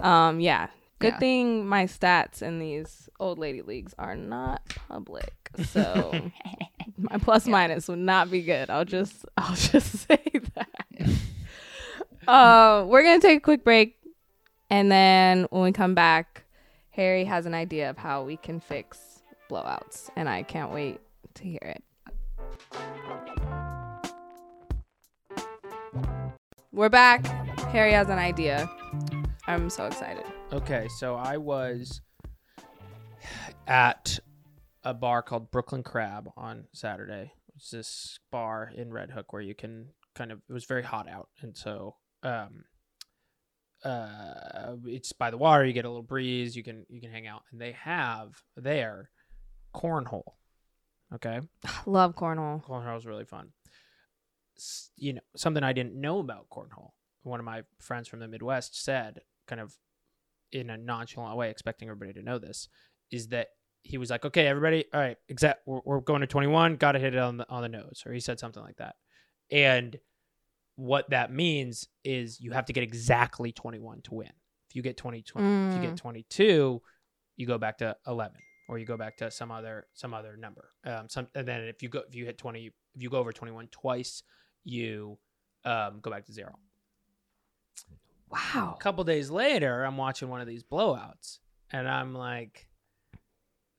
um, 0.00 0.40
yeah, 0.40 0.68
good 0.98 1.14
Yeah. 1.14 1.18
thing 1.18 1.66
my 1.66 1.84
stats 1.84 2.42
in 2.42 2.58
these 2.58 3.08
old 3.20 3.38
lady 3.38 3.62
leagues 3.62 3.94
are 3.98 4.14
not 4.16 4.62
public, 4.88 5.32
so 5.64 6.30
my 6.98 7.18
plus 7.18 7.46
minus 7.46 7.88
would 7.88 7.98
not 7.98 8.30
be 8.30 8.42
good. 8.42 8.68
I'll 8.70 8.84
just 8.84 9.24
I'll 9.36 9.56
just 9.56 10.06
say 10.06 10.22
that. 10.54 10.68
Uh, 12.26 12.84
we're 12.86 13.02
gonna 13.02 13.20
take 13.20 13.38
a 13.38 13.40
quick 13.40 13.64
break, 13.64 13.96
and 14.70 14.90
then 14.92 15.46
when 15.50 15.62
we 15.62 15.72
come 15.72 15.94
back, 15.94 16.37
Harry 16.98 17.24
has 17.24 17.46
an 17.46 17.54
idea 17.54 17.88
of 17.88 17.96
how 17.96 18.24
we 18.24 18.36
can 18.36 18.58
fix 18.58 19.22
blowouts, 19.48 20.10
and 20.16 20.28
I 20.28 20.42
can't 20.42 20.72
wait 20.72 20.98
to 21.34 21.44
hear 21.44 21.60
it. 21.62 21.84
We're 26.72 26.88
back. 26.88 27.24
Harry 27.68 27.92
has 27.92 28.08
an 28.08 28.18
idea. 28.18 28.68
I'm 29.46 29.70
so 29.70 29.86
excited. 29.86 30.24
Okay, 30.52 30.88
so 30.98 31.14
I 31.14 31.36
was 31.36 32.00
at 33.68 34.18
a 34.82 34.92
bar 34.92 35.22
called 35.22 35.52
Brooklyn 35.52 35.84
Crab 35.84 36.28
on 36.36 36.64
Saturday. 36.74 37.30
It's 37.54 37.70
this 37.70 38.18
bar 38.32 38.72
in 38.74 38.92
Red 38.92 39.12
Hook 39.12 39.32
where 39.32 39.40
you 39.40 39.54
can 39.54 39.90
kind 40.16 40.32
of. 40.32 40.40
It 40.50 40.52
was 40.52 40.64
very 40.64 40.82
hot 40.82 41.08
out, 41.08 41.28
and 41.42 41.56
so 41.56 41.94
um, 42.24 42.64
uh, 43.84 44.76
it's 44.86 45.12
by 45.12 45.30
the 45.30 45.36
water. 45.38 45.64
You 45.64 45.72
get 45.72 45.84
a 45.84 45.88
little 45.88 46.02
breeze. 46.02 46.56
You 46.56 46.62
can 46.62 46.84
you 46.88 47.00
can 47.00 47.10
hang 47.10 47.26
out, 47.26 47.42
and 47.52 47.60
they 47.60 47.72
have 47.72 48.42
there 48.56 49.10
cornhole. 49.74 50.32
Okay, 51.14 51.40
Love 51.86 52.14
cornhole. 52.14 52.62
cornhole 52.64 52.98
is 52.98 53.06
really 53.06 53.24
fun. 53.24 53.50
S- 54.56 54.90
You 54.96 55.14
know, 55.14 55.20
something 55.36 55.62
I 55.62 55.72
didn't 55.72 56.00
know 56.00 56.18
about 56.18 56.48
cornhole. 56.50 56.90
One 57.22 57.40
of 57.40 57.46
my 57.46 57.62
friends 57.80 58.08
from 58.08 58.20
the 58.20 58.28
Midwest 58.28 58.82
said, 58.84 59.20
kind 59.46 59.60
of 59.60 59.74
in 60.52 60.70
a 60.70 60.76
nonchalant 60.76 61.36
way, 61.36 61.50
expecting 61.50 61.88
everybody 61.88 62.12
to 62.18 62.22
know 62.24 62.38
this, 62.38 62.68
is 63.10 63.28
that 63.28 63.48
he 63.82 63.96
was 63.98 64.10
like, 64.10 64.24
"Okay, 64.24 64.46
everybody, 64.46 64.84
all 64.92 65.00
right, 65.00 65.16
exact, 65.28 65.60
we're, 65.66 65.80
we're 65.84 66.00
going 66.00 66.20
to 66.20 66.26
21. 66.26 66.76
Got 66.76 66.92
to 66.92 66.98
hit 66.98 67.14
it 67.14 67.20
on 67.20 67.36
the 67.38 67.48
on 67.48 67.62
the 67.62 67.68
nose," 67.68 68.02
or 68.06 68.12
he 68.12 68.20
said 68.20 68.38
something 68.38 68.62
like 68.62 68.76
that. 68.76 68.96
And 69.50 69.98
what 70.78 71.10
that 71.10 71.32
means 71.32 71.88
is 72.04 72.40
you 72.40 72.52
have 72.52 72.64
to 72.66 72.72
get 72.72 72.84
exactly 72.84 73.50
21 73.50 74.00
to 74.02 74.14
win. 74.14 74.30
If 74.70 74.76
you 74.76 74.82
get 74.82 74.96
20, 74.96 75.22
20 75.22 75.48
if 75.68 75.74
you 75.74 75.80
Mm. 75.80 75.82
get 75.82 75.96
22, 75.96 76.80
you 77.36 77.46
go 77.48 77.58
back 77.58 77.78
to 77.78 77.96
11 78.06 78.40
or 78.68 78.78
you 78.78 78.86
go 78.86 78.96
back 78.96 79.16
to 79.16 79.28
some 79.28 79.50
other 79.50 79.88
some 79.94 80.14
other 80.14 80.36
number. 80.36 80.70
Um, 80.84 81.08
some 81.08 81.26
and 81.34 81.48
then 81.48 81.62
if 81.64 81.82
you 81.82 81.88
go 81.88 82.02
if 82.08 82.14
you 82.14 82.26
hit 82.26 82.38
20 82.38 82.66
if 82.94 83.02
you 83.02 83.10
go 83.10 83.18
over 83.18 83.32
21 83.32 83.66
twice, 83.72 84.22
you 84.62 85.18
um, 85.64 85.98
go 86.00 86.12
back 86.12 86.26
to 86.26 86.32
zero. 86.32 86.54
Wow. 88.30 88.76
A 88.78 88.80
couple 88.80 89.02
days 89.02 89.30
later, 89.30 89.82
I'm 89.82 89.96
watching 89.96 90.28
one 90.28 90.40
of 90.40 90.46
these 90.46 90.62
blowouts, 90.62 91.38
and 91.72 91.88
I'm 91.88 92.14
like, 92.14 92.68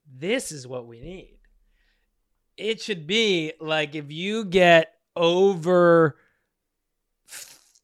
"This 0.05 0.51
is 0.51 0.67
what 0.67 0.85
we 0.85 0.99
need." 0.99 1.37
It 2.57 2.81
should 2.81 3.07
be 3.07 3.53
like 3.61 3.95
if 3.95 4.11
you 4.11 4.43
get 4.43 4.95
over 5.15 6.17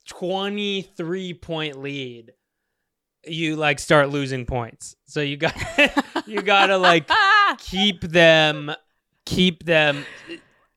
23 0.08 1.34
point 1.34 1.82
lead, 1.82 2.34
you 3.26 3.56
like 3.56 3.80
start 3.80 4.10
losing 4.10 4.46
points. 4.46 4.96
So 5.06 5.22
you 5.22 5.38
got 5.38 5.56
you 6.28 6.42
got 6.42 6.68
to 6.68 6.78
like 6.78 7.10
keep 7.58 8.02
them 8.02 8.72
keep 9.26 9.66
them 9.66 10.06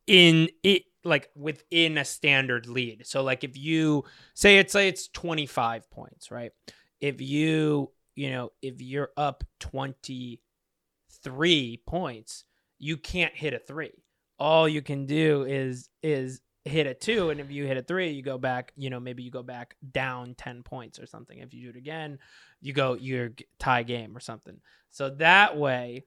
in 0.06 0.48
it 0.62 0.84
like 1.04 1.28
within 1.34 1.98
a 1.98 2.04
standard 2.04 2.66
lead. 2.66 3.06
So 3.06 3.22
like 3.22 3.44
if 3.44 3.56
you 3.56 4.04
say 4.34 4.58
it's 4.58 4.72
say 4.72 4.88
it's 4.88 5.08
25 5.08 5.90
points, 5.90 6.30
right? 6.30 6.52
If 7.00 7.20
you, 7.20 7.90
you 8.14 8.30
know, 8.30 8.52
if 8.62 8.80
you're 8.80 9.10
up 9.16 9.44
23 9.60 11.82
points, 11.86 12.44
you 12.78 12.96
can't 12.96 13.34
hit 13.34 13.54
a 13.54 13.58
3. 13.58 13.90
All 14.38 14.68
you 14.68 14.82
can 14.82 15.06
do 15.06 15.44
is 15.44 15.88
is 16.02 16.40
hit 16.68 16.86
a 16.86 16.94
2 16.94 17.30
and 17.30 17.40
if 17.40 17.50
you 17.50 17.66
hit 17.66 17.76
a 17.76 17.82
3, 17.82 18.10
you 18.10 18.22
go 18.22 18.38
back, 18.38 18.72
you 18.76 18.90
know, 18.90 19.00
maybe 19.00 19.22
you 19.22 19.30
go 19.30 19.42
back 19.42 19.76
down 19.92 20.34
10 20.34 20.62
points 20.62 20.98
or 20.98 21.06
something. 21.06 21.38
If 21.38 21.52
you 21.54 21.64
do 21.64 21.70
it 21.70 21.76
again, 21.76 22.18
you 22.60 22.72
go 22.72 22.94
you're 22.94 23.30
tie 23.58 23.82
game 23.82 24.16
or 24.16 24.20
something. 24.20 24.60
So 24.90 25.10
that 25.10 25.56
way 25.56 26.04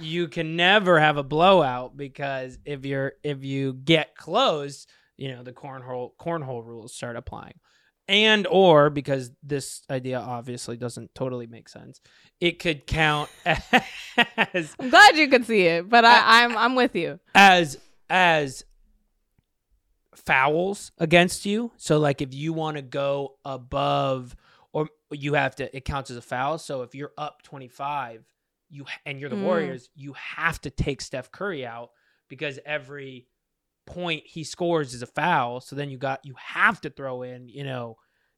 you 0.00 0.28
can 0.28 0.56
never 0.56 0.98
have 1.00 1.16
a 1.16 1.22
blowout 1.22 1.96
because 1.96 2.58
if 2.64 2.84
you're 2.84 3.12
if 3.22 3.44
you 3.44 3.72
get 3.72 4.14
close, 4.16 4.86
you 5.16 5.28
know 5.34 5.42
the 5.42 5.52
cornhole 5.52 6.12
cornhole 6.18 6.64
rules 6.64 6.94
start 6.94 7.16
applying, 7.16 7.58
and 8.06 8.46
or 8.46 8.88
because 8.90 9.30
this 9.42 9.82
idea 9.90 10.18
obviously 10.18 10.76
doesn't 10.76 11.14
totally 11.14 11.46
make 11.46 11.68
sense, 11.68 12.00
it 12.40 12.58
could 12.58 12.86
count 12.86 13.28
as 13.44 14.74
I'm 14.78 14.90
glad 14.90 15.16
you 15.16 15.28
could 15.28 15.44
see 15.44 15.62
it, 15.62 15.88
but 15.88 16.04
I, 16.04 16.44
I'm 16.44 16.56
I'm 16.56 16.74
with 16.74 16.94
you. 16.94 17.18
as 17.34 17.78
as 18.08 18.64
fouls 20.18 20.92
against 20.98 21.46
you. 21.46 21.72
So 21.76 21.98
like 21.98 22.20
if 22.20 22.34
you 22.34 22.52
want 22.52 22.76
to 22.76 22.82
go 22.82 23.36
above 23.44 24.36
or 24.72 24.88
you 25.10 25.34
have 25.34 25.56
to 25.56 25.74
it 25.76 25.84
counts 25.84 26.10
as 26.10 26.16
a 26.16 26.22
foul. 26.22 26.58
So 26.58 26.82
if 26.82 26.94
you're 26.94 27.12
up 27.16 27.42
25, 27.42 28.24
you 28.70 28.84
and 29.06 29.18
you're 29.20 29.30
the 29.30 29.36
Mm. 29.36 29.44
Warriors, 29.44 29.88
you 29.94 30.12
have 30.14 30.60
to 30.62 30.70
take 30.70 31.00
Steph 31.00 31.30
Curry 31.30 31.64
out 31.64 31.90
because 32.28 32.58
every 32.66 33.26
point 33.86 34.24
he 34.26 34.44
scores 34.44 34.92
is 34.92 35.02
a 35.02 35.06
foul. 35.06 35.60
So 35.60 35.74
then 35.74 35.90
you 35.90 35.96
got 35.96 36.24
you 36.24 36.34
have 36.38 36.80
to 36.82 36.90
throw 36.90 37.22
in, 37.22 37.48
you 37.48 37.64
know, 37.64 37.96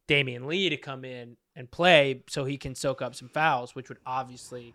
Damion 0.08 0.46
Lee 0.46 0.68
to 0.70 0.76
come 0.76 1.04
in 1.04 1.36
and 1.56 1.70
play 1.70 2.22
so 2.28 2.44
he 2.44 2.56
can 2.56 2.74
soak 2.74 3.02
up 3.02 3.14
some 3.14 3.28
fouls, 3.28 3.74
which 3.74 3.88
would 3.88 3.98
obviously 4.06 4.74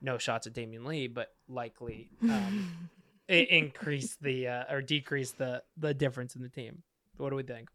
no 0.00 0.18
shots 0.18 0.46
at 0.46 0.52
Damion 0.52 0.84
Lee, 0.84 1.06
but 1.08 1.28
likely 1.48 2.08
um, 2.22 2.88
increase 3.28 4.16
the 4.20 4.48
uh, 4.48 4.64
or 4.70 4.82
decrease 4.82 5.32
the 5.32 5.62
the 5.76 5.94
difference 5.94 6.36
in 6.36 6.42
the 6.42 6.48
team. 6.48 6.82
What 7.16 7.30
do 7.30 7.36
we 7.36 7.42
think? 7.42 7.68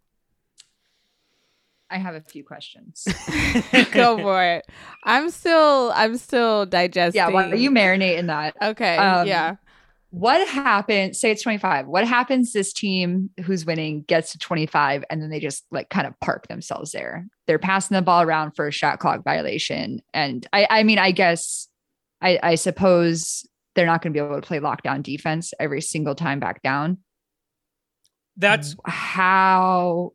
I 1.90 1.98
have 1.98 2.16
a 2.16 2.22
few 2.22 2.44
questions. 2.44 3.08
Go 3.92 4.18
for 4.18 4.44
it. 4.44 4.66
I'm 5.04 5.30
still 5.30 5.92
I'm 5.96 6.18
still 6.18 6.66
digesting. 6.66 7.20
yeah, 7.20 7.30
why 7.30 7.50
are 7.50 7.56
you 7.56 7.72
marinating 7.72 8.28
that? 8.28 8.56
Okay. 8.62 8.98
Um, 8.98 9.28
yeah. 9.28 9.56
What 10.10 10.48
happens? 10.48 11.20
Say 11.20 11.32
it's 11.32 11.44
25. 11.44 11.88
What 11.88 12.08
happens? 12.08 12.54
This 12.54 12.72
team 12.72 13.30
who's 13.44 13.66
winning 13.66 14.04
gets 14.04 14.32
to 14.32 14.38
25 14.40 15.04
and 15.10 15.22
then 15.22 15.30
they 15.30 15.40
just 15.40 15.66
like 15.70 15.90
kind 15.90 16.08
of 16.08 16.18
park 16.22 16.48
themselves 16.48 16.92
there. 16.92 17.28
They're 17.46 17.60
passing 17.60 17.96
the 17.96 18.02
ball 18.02 18.22
around 18.22 18.52
for 18.52 18.68
a 18.68 18.72
shot 18.72 19.00
clock 19.00 19.24
violation. 19.24 20.02
And 20.14 20.48
I, 20.54 20.68
I 20.70 20.84
mean, 20.84 20.98
I 20.98 21.12
guess, 21.12 21.68
I, 22.22 22.40
I 22.42 22.56
suppose 22.56 23.46
they're 23.78 23.86
not 23.86 24.02
going 24.02 24.12
to 24.14 24.20
be 24.20 24.26
able 24.26 24.36
to 24.42 24.46
play 24.46 24.60
lockdown 24.60 25.02
defense 25.02 25.54
every 25.58 25.80
single 25.82 26.16
time 26.16 26.42
back 26.42 26.62
down. 26.62 26.98
That's 28.36 28.76
How? 28.86 30.12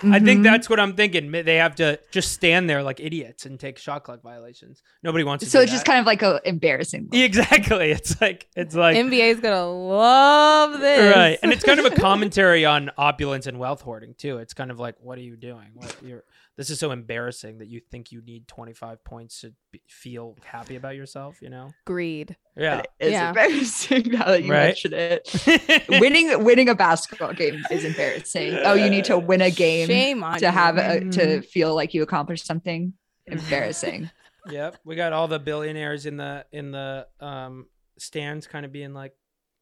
I 0.00 0.20
think 0.20 0.40
Mhm. 0.40 0.44
that's 0.44 0.70
what 0.70 0.78
I'm 0.78 0.94
thinking. 0.94 1.32
They 1.32 1.56
have 1.56 1.74
to 1.76 1.98
just 2.12 2.30
stand 2.30 2.70
there 2.70 2.84
like 2.84 3.00
idiots 3.00 3.46
and 3.46 3.58
take 3.58 3.78
shot 3.78 4.04
clock 4.04 4.22
violations. 4.22 4.80
Nobody 5.02 5.24
wants 5.24 5.42
to. 5.42 5.50
so 5.50 5.58
do 5.58 5.62
it's 5.64 5.72
just 5.72 5.84
kind 5.84 5.98
of 5.98 6.06
like 6.06 6.22
a 6.22 6.40
embarrassing. 6.44 7.08
Yeah, 7.10 7.24
exactly. 7.24 7.90
It's 7.98 8.20
like 8.20 8.46
it's 8.54 8.76
like 8.76 8.96
NBA's 8.96 9.40
gonna 9.40 9.66
love 9.68 10.78
this. 10.78 11.16
right, 11.16 11.38
and 11.42 11.52
it's 11.52 11.64
kind 11.64 11.80
of 11.80 11.86
a 11.86 11.90
commentary 11.96 12.64
on 12.64 12.92
opulence 12.96 13.48
and 13.48 13.58
wealth 13.58 13.80
hoarding 13.82 14.14
too. 14.16 14.38
It's 14.38 14.54
kind 14.54 14.70
of 14.70 14.78
like, 14.78 14.94
what 15.00 15.18
are 15.18 15.22
you 15.22 15.36
doing? 15.36 15.70
What 15.74 15.96
you're 16.00 16.22
this 16.58 16.68
is 16.68 16.78
so 16.78 16.90
embarrassing 16.90 17.58
that 17.58 17.68
you 17.68 17.80
think 17.80 18.12
you 18.12 18.20
need 18.20 18.46
25 18.48 19.02
points 19.04 19.40
to 19.40 19.54
be, 19.72 19.80
feel 19.88 20.36
happy 20.44 20.76
about 20.76 20.96
yourself. 20.96 21.40
You 21.40 21.48
know? 21.48 21.70
Greed. 21.86 22.36
Yeah. 22.56 22.82
It's 23.00 23.12
Yeah. 23.12 23.28
embarrassing 23.30 24.02
now 24.12 24.26
that 24.26 24.42
you 24.44 24.52
Right. 24.52 24.66
mention 24.66 24.92
it. 24.92 25.88
winning 25.88 26.44
winning 26.44 26.68
a 26.68 26.74
basketball 26.74 27.32
game 27.32 27.62
is 27.70 27.84
embarrassing. 27.84 28.58
Oh, 28.64 28.74
you 28.74 28.90
need 28.90 29.04
to 29.06 29.16
win 29.18 29.40
a 29.40 29.50
game 29.50 29.86
Shame 29.86 30.22
on 30.22 30.38
to 30.40 30.44
you. 30.46 30.50
have 30.52 30.76
a, 30.76 31.00
to 31.00 31.06
Mhm. 31.06 31.44
feel 31.46 31.74
like 31.74 31.94
you 31.94 32.02
accomplished 32.02 32.44
something. 32.44 32.92
Embarrassing. 33.26 34.10
Yep, 34.50 34.78
we 34.84 34.96
got 34.96 35.12
all 35.12 35.28
the 35.28 35.38
billionaires 35.38 36.06
in 36.06 36.16
the 36.16 36.46
in 36.52 36.70
the 36.70 37.06
um 37.20 37.66
stands, 37.98 38.46
kind 38.46 38.64
of 38.64 38.72
being 38.72 38.94
like, 38.94 39.12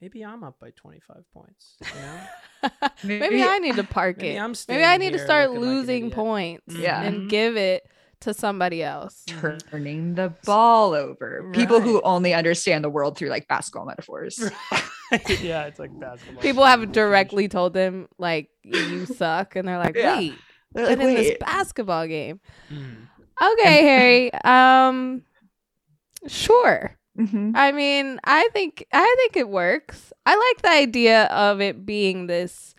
maybe 0.00 0.24
I'm 0.24 0.42
up 0.44 0.58
by 0.60 0.70
25 0.76 1.16
points. 1.32 1.76
You 1.82 2.00
know, 2.00 2.70
Maybe, 3.04 3.20
Maybe- 3.20 3.42
I 3.44 3.58
need 3.58 3.76
to 3.76 3.84
park 3.84 4.18
maybe 4.18 4.36
it. 4.36 4.40
I'm 4.40 4.54
Maybe 4.68 4.84
I 4.84 4.96
need 4.96 5.12
to 5.12 5.18
start 5.18 5.50
looking 5.50 5.62
like 5.62 5.68
losing 5.70 6.10
points 6.10 6.74
Yeah. 6.74 7.02
and 7.02 7.22
Mhm. 7.22 7.28
give 7.30 7.56
it 7.56 7.88
to 8.20 8.32
somebody 8.34 8.82
else. 8.82 9.24
Turning 9.26 10.14
the 10.14 10.32
ball 10.44 10.94
over. 10.94 11.50
People 11.52 11.80
who 11.80 12.00
only 12.02 12.32
understand 12.32 12.82
the 12.82 12.88
world 12.90 13.16
through 13.18 13.28
like 13.28 13.46
basketball 13.46 13.84
metaphors. 13.86 14.38
yeah, 15.40 15.66
it's 15.66 15.78
like 15.78 15.96
basketball. 16.00 16.42
People 16.42 16.64
have 16.64 16.90
directly 16.92 17.46
told 17.48 17.72
them 17.74 18.08
like 18.18 18.48
you 18.64 19.06
suck, 19.06 19.54
and 19.54 19.68
they're 19.68 19.78
like, 19.78 19.94
Yeah. 19.96 20.16
wait, 20.16 20.34
They're 20.72 20.86
but 20.86 20.98
like, 20.98 21.08
in 21.08 21.14
this 21.14 21.36
basketball 21.38 22.06
game. 22.08 22.40
Mm. 22.72 23.06
Okay, 23.52 23.82
Harry. 23.82 24.32
Um, 24.44 25.22
sure. 26.26 26.96
Mhm. 27.16 27.52
I 27.54 27.72
mean, 27.72 28.20
I 28.24 28.48
think 28.52 28.86
I 28.92 29.14
think 29.18 29.36
it 29.36 29.48
works. 29.48 30.12
I 30.24 30.34
like 30.34 30.62
the 30.62 30.70
idea 30.70 31.24
of 31.24 31.60
it 31.60 31.86
being 31.86 32.26
this 32.26 32.74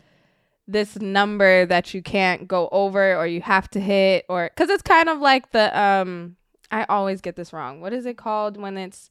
this 0.67 0.99
number 0.99 1.65
that 1.65 1.93
you 1.93 2.01
can't 2.01 2.47
go 2.47 2.67
over 2.71 3.15
or 3.15 3.25
you 3.25 3.41
have 3.41 3.69
to 3.71 3.79
hit 3.79 4.25
or 4.27 4.49
cuz 4.55 4.69
it's 4.69 4.83
kind 4.83 5.09
of 5.09 5.19
like 5.19 5.51
the 5.51 5.77
um 5.79 6.35
I 6.69 6.83
always 6.85 7.21
get 7.21 7.35
this 7.35 7.53
wrong. 7.53 7.81
What 7.81 7.93
is 7.93 8.05
it 8.05 8.17
called 8.17 8.57
when 8.57 8.77
it's 8.77 9.09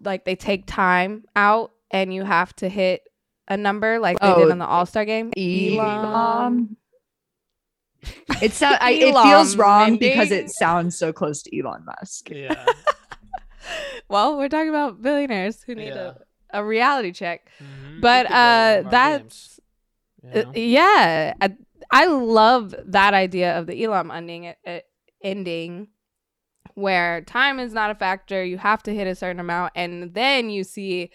like 0.00 0.24
they 0.24 0.36
take 0.36 0.66
time 0.66 1.24
out 1.36 1.72
and 1.90 2.14
you 2.14 2.24
have 2.24 2.54
to 2.56 2.68
hit 2.68 3.02
a 3.48 3.56
number 3.56 3.98
like 3.98 4.18
they 4.20 4.28
Oh, 4.28 4.38
did 4.38 4.50
on 4.50 4.58
the 4.58 4.66
All-Star 4.66 5.04
game? 5.04 5.32
Elam. 5.36 6.76
It 8.40 8.52
sounds. 8.52 8.78
I, 8.80 8.92
it 8.92 9.14
feels 9.22 9.56
wrong 9.56 9.96
because 9.96 10.30
it 10.30 10.50
sounds 10.50 10.96
so 10.98 11.12
close 11.12 11.42
to 11.42 11.58
Elon 11.58 11.84
Musk. 11.84 12.30
Yeah. 12.30 12.66
Well, 14.08 14.36
we're 14.36 14.48
talking 14.48 14.68
about 14.68 15.00
billionaires 15.00 15.62
who 15.62 15.74
need 15.74 15.88
Yeah. 15.94 16.12
a, 16.52 16.60
a 16.60 16.64
reality 16.64 17.12
check. 17.12 17.48
Mhm. 17.62 18.00
But 18.00 18.24
We 18.24 18.28
could 18.28 18.34
go 18.34 18.38
uh 18.38 18.82
that's 18.90 19.60
Uh, 20.34 20.44
yeah, 20.54 21.34
I, 21.40 21.56
I 21.90 22.06
love 22.06 22.74
that 22.86 23.12
idea 23.14 23.58
of 23.58 23.66
the 23.66 23.82
Elam 23.84 24.10
ending. 24.10 24.44
It, 24.44 24.58
it 24.64 24.84
ending. 25.22 25.88
where 26.74 27.20
time 27.22 27.58
is 27.58 27.72
not 27.72 27.90
a 27.90 27.94
factor. 27.94 28.42
You 28.44 28.58
have 28.58 28.82
to 28.84 28.94
hit 28.94 29.06
a 29.06 29.14
certain 29.14 29.40
amount, 29.40 29.72
and 29.74 30.14
then 30.14 30.48
you 30.50 30.64
see 30.64 31.10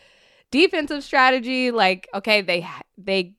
defensive 0.52 1.04
strategy. 1.04 1.72
Like, 1.72 2.08
okay, 2.14 2.42
they 2.42 2.68
they 2.98 3.36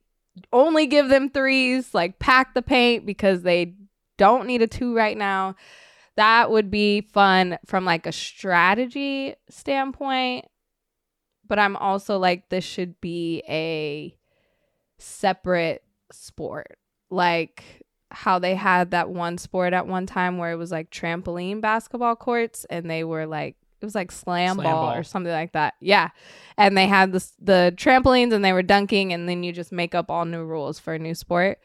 only 0.53 0.87
give 0.87 1.09
them 1.09 1.31
threes, 1.31 1.95
like 1.95 2.19
pack 2.19 2.55
the 2.55 2.63
paint 2.63 3.07
because 3.07 3.43
they 3.43 3.75
don't 4.17 4.47
need 4.47 4.63
a 4.63 4.67
two 4.67 4.95
right 4.97 5.17
now. 5.17 5.55
That 6.19 6.51
would 6.51 6.69
be 6.69 7.03
fun 7.03 7.59
from 7.65 7.85
like 7.85 8.05
a 8.05 8.11
strategy 8.11 9.37
standpoint. 9.49 10.47
But 11.47 11.61
I'm 11.61 11.77
also 11.77 12.19
like, 12.19 12.49
this 12.49 12.65
should 12.65 13.01
be 13.01 13.45
a 13.49 14.19
separate 14.99 15.85
sport. 16.11 16.77
Like 17.09 17.85
how 18.11 18.41
they 18.41 18.57
had 18.57 18.91
that 18.91 19.11
one 19.11 19.39
sport 19.39 19.73
at 19.73 19.87
one 19.87 20.07
time 20.07 20.39
where 20.39 20.51
it 20.51 20.57
was 20.57 20.73
like 20.73 20.91
trampoline 20.91 21.61
basketball 21.61 22.17
courts 22.17 22.67
and 22.69 22.91
they 22.91 23.05
were 23.05 23.25
like 23.25 23.55
it 23.81 23.85
was 23.85 23.95
like 23.95 24.11
slam, 24.11 24.57
Slam 24.57 24.65
ball, 24.65 24.87
ball. 24.87 24.99
or 24.99 25.05
something 25.05 25.33
like 25.33 25.53
that. 25.53 25.75
Yeah. 25.81 26.09
And 26.57 26.77
they 26.77 26.89
had 26.89 27.13
the 27.13 27.25
the 27.39 27.73
trampolines 27.77 28.33
and 28.33 28.45
they 28.45 28.53
were 28.53 28.65
dunking 28.65 29.13
and 29.13 29.29
then 29.29 29.45
you 29.45 29.53
just 29.53 29.71
make 29.71 29.95
up 29.95 30.11
all 30.11 30.25
new 30.25 30.43
rules 30.43 30.81
for 30.81 30.95
a 30.95 30.99
new 30.99 31.15
sport. 31.15 31.61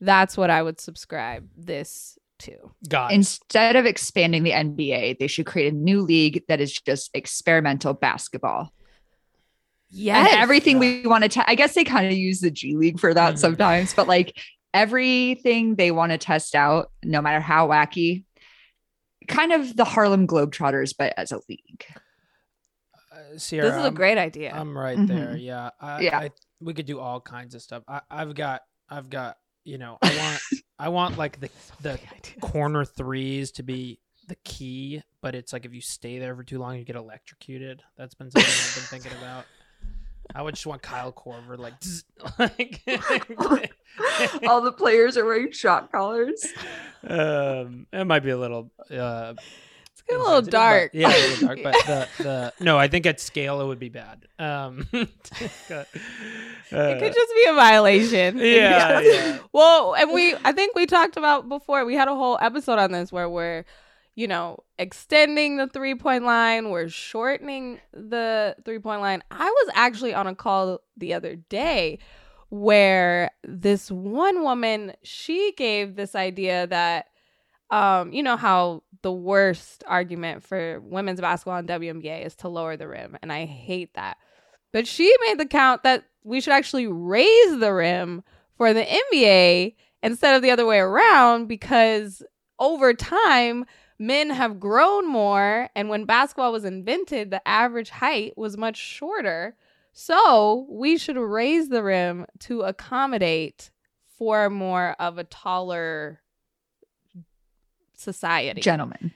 That's 0.00 0.36
what 0.36 0.50
I 0.50 0.60
would 0.60 0.80
subscribe 0.80 1.48
this 1.56 2.18
to. 2.40 2.56
Got 2.88 3.12
it. 3.12 3.14
Instead 3.16 3.76
of 3.76 3.86
expanding 3.86 4.42
the 4.42 4.50
NBA, 4.52 5.18
they 5.18 5.26
should 5.26 5.46
create 5.46 5.72
a 5.72 5.76
new 5.76 6.02
league 6.02 6.42
that 6.48 6.60
is 6.60 6.72
just 6.72 7.10
experimental 7.14 7.94
basketball. 7.94 8.72
Yes. 9.88 10.32
And 10.32 10.40
everything 10.42 10.76
Yeah. 10.76 11.02
we 11.02 11.06
want 11.06 11.22
to, 11.24 11.28
te- 11.28 11.44
I 11.46 11.54
guess 11.54 11.74
they 11.74 11.84
kind 11.84 12.06
of 12.06 12.12
use 12.12 12.40
the 12.40 12.50
G 12.50 12.76
League 12.76 12.98
for 12.98 13.14
that 13.14 13.34
Mhm. 13.34 13.38
sometimes, 13.38 13.94
but 13.94 14.06
like 14.08 14.36
everything 14.74 15.76
they 15.76 15.90
want 15.90 16.12
to 16.12 16.18
test 16.18 16.54
out, 16.54 16.90
no 17.04 17.22
matter 17.22 17.40
how 17.40 17.68
wacky, 17.68 18.24
kind 19.28 19.52
of 19.52 19.76
the 19.76 19.84
Harlem 19.84 20.26
Globetrotters, 20.26 20.94
but 20.98 21.14
as 21.16 21.32
a 21.32 21.40
league. 21.48 21.84
Uh, 23.12 23.38
Sierra, 23.38 23.66
this 23.68 23.76
is 23.76 23.80
a 23.82 23.84
I'm- 23.84 23.94
great 23.94 24.18
idea. 24.18 24.52
I'm 24.52 24.76
right 24.76 24.98
Mhm. 24.98 25.06
there. 25.08 25.36
Yeah. 25.36 25.70
I, 25.80 26.00
Yeah. 26.00 26.18
I, 26.18 26.30
we 26.60 26.74
could 26.74 26.86
do 26.86 26.98
all 27.00 27.20
kinds 27.20 27.54
of 27.54 27.62
stuff. 27.62 27.82
I, 27.88 28.00
I've 28.10 28.34
got, 28.34 28.62
I've 28.88 29.08
got, 29.08 29.36
you 29.66 29.78
know, 29.78 29.98
I 30.00 30.16
want, 30.16 30.42
I 30.78 30.88
want 30.88 31.18
like 31.18 31.40
the 31.40 31.50
the 31.80 31.98
corner 32.40 32.84
threes 32.84 33.50
to 33.52 33.62
be 33.62 33.98
the 34.28 34.36
key, 34.44 35.02
but 35.20 35.34
it's 35.34 35.52
like 35.52 35.64
if 35.64 35.74
you 35.74 35.80
stay 35.80 36.18
there 36.18 36.34
for 36.36 36.44
too 36.44 36.58
long, 36.58 36.76
you 36.78 36.84
get 36.84 36.96
electrocuted. 36.96 37.82
That's 37.96 38.14
been 38.14 38.30
something 38.30 38.48
I've 38.48 38.74
been 38.74 39.00
thinking 39.00 39.18
about. 39.18 39.44
I 40.34 40.42
would 40.42 40.54
just 40.54 40.66
want 40.66 40.82
Kyle 40.82 41.12
Korver 41.12 41.58
like, 41.58 41.74
zzz, 41.82 42.04
like 42.38 42.82
All 44.48 44.60
the 44.60 44.72
players 44.72 45.16
are 45.16 45.24
wearing 45.24 45.52
shot 45.52 45.90
collars. 45.92 46.46
um, 47.06 47.86
it 47.92 48.04
might 48.06 48.24
be 48.24 48.30
a 48.30 48.38
little 48.38 48.70
uh, 48.90 49.34
it's 49.34 49.42
getting 49.42 49.65
a 50.10 50.18
little 50.18 50.42
but- 50.42 50.50
dark. 50.50 50.90
yeah, 50.94 51.08
a 51.08 51.10
little 51.10 51.46
dark. 51.48 51.58
But 51.62 51.74
the 51.86 52.08
the 52.22 52.52
no, 52.60 52.78
I 52.78 52.88
think 52.88 53.06
at 53.06 53.20
scale 53.20 53.60
it 53.60 53.66
would 53.66 53.78
be 53.78 53.88
bad. 53.88 54.26
Um, 54.38 54.86
it 54.92 55.10
uh, 55.70 55.84
could 56.98 57.14
just 57.14 57.34
be 57.34 57.46
a 57.48 57.54
violation. 57.54 58.38
yeah, 58.38 59.00
yeah. 59.00 59.38
Well, 59.52 59.94
and 59.94 60.12
we 60.12 60.34
I 60.44 60.52
think 60.52 60.74
we 60.74 60.86
talked 60.86 61.16
about 61.16 61.48
before. 61.48 61.84
We 61.84 61.94
had 61.94 62.08
a 62.08 62.14
whole 62.14 62.38
episode 62.40 62.78
on 62.78 62.92
this 62.92 63.10
where 63.12 63.28
we're, 63.28 63.64
you 64.14 64.28
know, 64.28 64.58
extending 64.78 65.56
the 65.56 65.66
three 65.66 65.94
point 65.94 66.24
line, 66.24 66.70
we're 66.70 66.88
shortening 66.88 67.80
the 67.92 68.56
three 68.64 68.78
point 68.78 69.00
line. 69.00 69.22
I 69.30 69.46
was 69.46 69.70
actually 69.74 70.14
on 70.14 70.26
a 70.26 70.34
call 70.34 70.80
the 70.96 71.14
other 71.14 71.36
day 71.36 71.98
where 72.48 73.30
this 73.42 73.90
one 73.90 74.42
woman, 74.42 74.92
she 75.02 75.52
gave 75.56 75.96
this 75.96 76.14
idea 76.14 76.66
that 76.68 77.06
um, 77.70 78.12
you 78.12 78.22
know 78.22 78.36
how 78.36 78.82
the 79.02 79.12
worst 79.12 79.84
argument 79.86 80.42
for 80.42 80.80
women's 80.80 81.20
basketball 81.20 81.58
in 81.58 81.66
WNBA 81.66 82.24
is 82.24 82.34
to 82.36 82.48
lower 82.48 82.76
the 82.76 82.88
rim, 82.88 83.16
and 83.22 83.32
I 83.32 83.44
hate 83.44 83.94
that. 83.94 84.18
But 84.72 84.86
she 84.86 85.12
made 85.26 85.38
the 85.38 85.46
count 85.46 85.82
that 85.84 86.04
we 86.24 86.40
should 86.40 86.52
actually 86.52 86.86
raise 86.86 87.58
the 87.58 87.72
rim 87.72 88.22
for 88.56 88.72
the 88.72 88.84
NBA 88.84 89.74
instead 90.02 90.34
of 90.34 90.42
the 90.42 90.50
other 90.50 90.66
way 90.66 90.78
around 90.78 91.46
because 91.46 92.22
over 92.58 92.94
time 92.94 93.64
men 93.98 94.30
have 94.30 94.60
grown 94.60 95.08
more 95.08 95.68
and 95.74 95.88
when 95.88 96.04
basketball 96.04 96.52
was 96.52 96.64
invented 96.64 97.30
the 97.30 97.46
average 97.48 97.90
height 97.90 98.36
was 98.36 98.56
much 98.56 98.76
shorter 98.76 99.56
so 99.92 100.66
we 100.68 100.98
should 100.98 101.16
raise 101.16 101.70
the 101.70 101.82
rim 101.82 102.26
to 102.38 102.60
accommodate 102.60 103.70
for 104.18 104.50
more 104.50 104.94
of 104.98 105.16
a 105.16 105.24
taller 105.24 106.20
society 107.96 108.60
Gentlemen. 108.60 109.12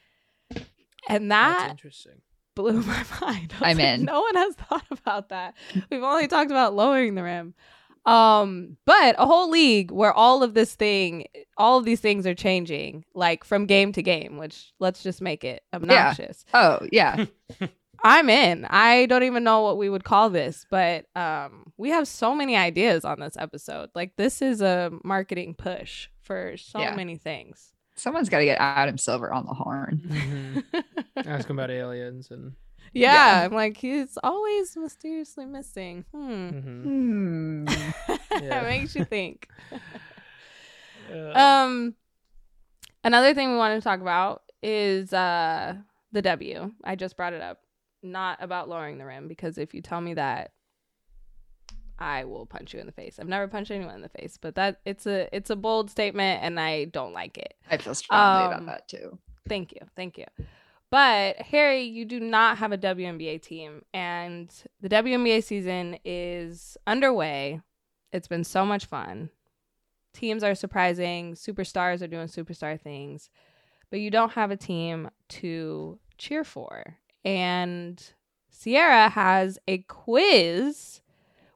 and 1.08 1.30
That's 1.30 1.62
that 1.62 1.70
interesting. 1.70 2.20
blew 2.54 2.72
my 2.82 3.04
mind. 3.20 3.54
I 3.60 3.68
was 3.68 3.70
I'm 3.70 3.76
like, 3.76 3.86
in. 3.86 4.04
No 4.04 4.20
one 4.20 4.34
has 4.36 4.54
thought 4.54 4.86
about 4.90 5.28
that. 5.30 5.54
We've 5.90 6.02
only 6.02 6.26
talked 6.28 6.50
about 6.50 6.74
lowering 6.74 7.14
the 7.14 7.22
rim. 7.22 7.54
Um, 8.06 8.78
but 8.86 9.14
a 9.18 9.26
whole 9.26 9.50
league 9.50 9.90
where 9.90 10.12
all 10.12 10.42
of 10.42 10.54
this 10.54 10.74
thing, 10.74 11.26
all 11.58 11.78
of 11.78 11.84
these 11.84 12.00
things 12.00 12.26
are 12.26 12.34
changing, 12.34 13.04
like 13.14 13.44
from 13.44 13.66
game 13.66 13.92
to 13.92 14.02
game, 14.02 14.38
which 14.38 14.72
let's 14.78 15.02
just 15.02 15.20
make 15.20 15.44
it 15.44 15.62
obnoxious. 15.74 16.44
Oh, 16.54 16.80
yeah. 16.90 17.26
I'm 18.02 18.30
in. 18.30 18.64
I 18.64 19.04
don't 19.04 19.24
even 19.24 19.44
know 19.44 19.60
what 19.60 19.76
we 19.76 19.90
would 19.90 20.04
call 20.04 20.30
this, 20.30 20.64
but 20.70 21.04
um, 21.14 21.74
we 21.76 21.90
have 21.90 22.08
so 22.08 22.34
many 22.34 22.56
ideas 22.56 23.04
on 23.04 23.20
this 23.20 23.36
episode. 23.36 23.90
Like 23.94 24.16
this 24.16 24.40
is 24.40 24.62
a 24.62 24.90
marketing 25.04 25.54
push 25.54 26.08
for 26.22 26.56
so 26.56 26.80
Yeah. 26.80 26.96
many 26.96 27.18
things. 27.18 27.74
Someone's 28.00 28.28
got 28.28 28.38
to 28.38 28.44
get 28.44 28.58
Adam 28.60 28.98
Silver 28.98 29.32
on 29.32 29.46
the 29.46 29.54
horn. 29.54 30.00
Mhm. 30.06 30.64
Ask 31.26 31.48
him 31.48 31.58
about 31.58 31.70
aliens 31.70 32.30
and 32.30 32.52
yeah, 32.92 33.40
Yeah. 33.40 33.44
I'm 33.46 33.52
like 33.52 33.76
he's 33.76 34.16
always 34.22 34.76
mysteriously 34.76 35.46
missing. 35.46 36.04
Hmm. 36.12 36.48
mhm. 36.48 36.82
Hmm. 36.82 38.14
Yeah. 38.42 38.62
makes 38.62 38.94
you 38.96 39.04
think. 39.04 39.48
Uh, 41.12 41.32
Um, 41.38 41.94
another 43.02 43.34
thing 43.34 43.50
we 43.50 43.56
wanted 43.56 43.76
to 43.76 43.80
talk 43.80 44.00
about 44.00 44.42
is 44.62 45.12
uh 45.12 45.74
the 46.12 46.22
W. 46.22 46.70
I 46.84 46.94
just 46.96 47.16
brought 47.16 47.32
it 47.32 47.42
up, 47.42 47.58
not 48.02 48.38
about 48.40 48.68
lowering 48.68 48.98
the 48.98 49.04
rim 49.06 49.26
because 49.28 49.58
if 49.58 49.74
you 49.74 49.82
tell 49.82 50.00
me 50.00 50.14
that, 50.14 50.52
I 52.00 52.24
will 52.24 52.46
punch 52.46 52.72
you 52.72 52.80
in 52.80 52.86
the 52.86 52.92
face. 52.92 53.18
I've 53.20 53.28
never 53.28 53.46
punched 53.46 53.70
anyone 53.70 53.94
in 53.94 54.00
the 54.02 54.08
face, 54.08 54.38
but 54.40 54.54
that 54.54 54.80
it's 54.84 55.06
a 55.06 55.28
it's 55.36 55.50
a 55.50 55.56
bold 55.56 55.90
statement, 55.90 56.42
and 56.42 56.58
I 56.58 56.86
don't 56.86 57.12
like 57.12 57.36
it. 57.38 57.54
I 57.70 57.76
feel 57.76 57.94
strongly 57.94 58.44
Um, 58.46 58.52
about 58.52 58.66
that 58.66 58.88
too. 58.88 59.18
Thank 59.48 59.72
you. 59.72 59.80
Thank 59.96 60.16
you. 60.18 60.24
But 60.90 61.36
Harry, 61.36 61.82
you 61.82 62.04
do 62.04 62.18
not 62.18 62.58
have 62.58 62.72
a 62.72 62.78
WNBA 62.78 63.42
team, 63.42 63.82
and 63.94 64.52
the 64.80 64.88
WNBA 64.88 65.44
season 65.44 65.98
is 66.04 66.76
underway. 66.86 67.60
It's 68.12 68.26
been 68.28 68.42
so 68.44 68.64
much 68.66 68.86
fun. 68.86 69.30
Teams 70.12 70.42
are 70.42 70.56
surprising, 70.56 71.34
superstars 71.34 72.02
are 72.02 72.08
doing 72.08 72.26
superstar 72.26 72.80
things, 72.80 73.30
but 73.90 74.00
you 74.00 74.10
don't 74.10 74.32
have 74.32 74.50
a 74.50 74.56
team 74.56 75.08
to 75.28 76.00
cheer 76.18 76.42
for. 76.42 76.96
And 77.24 78.02
Sierra 78.48 79.08
has 79.10 79.60
a 79.68 79.78
quiz, 79.78 81.00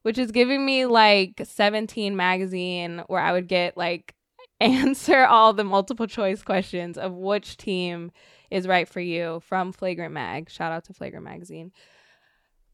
which 0.04 0.18
is 0.18 0.30
giving 0.30 0.64
me 0.64 0.84
like 0.84 1.40
17 1.42 2.14
magazine 2.14 3.02
where 3.06 3.22
I 3.22 3.32
would 3.32 3.48
get 3.48 3.74
like 3.74 4.14
answer 4.60 5.24
all 5.24 5.54
the 5.54 5.64
multiple 5.64 6.06
choice 6.06 6.42
questions 6.42 6.98
of 6.98 7.14
which 7.14 7.56
team 7.56 8.12
is 8.50 8.68
right 8.68 8.86
for 8.86 9.00
you 9.00 9.40
from 9.46 9.72
Flagrant 9.72 10.12
Mag. 10.12 10.50
Shout 10.50 10.72
out 10.72 10.84
to 10.84 10.92
Flagrant 10.92 11.24
Magazine. 11.24 11.72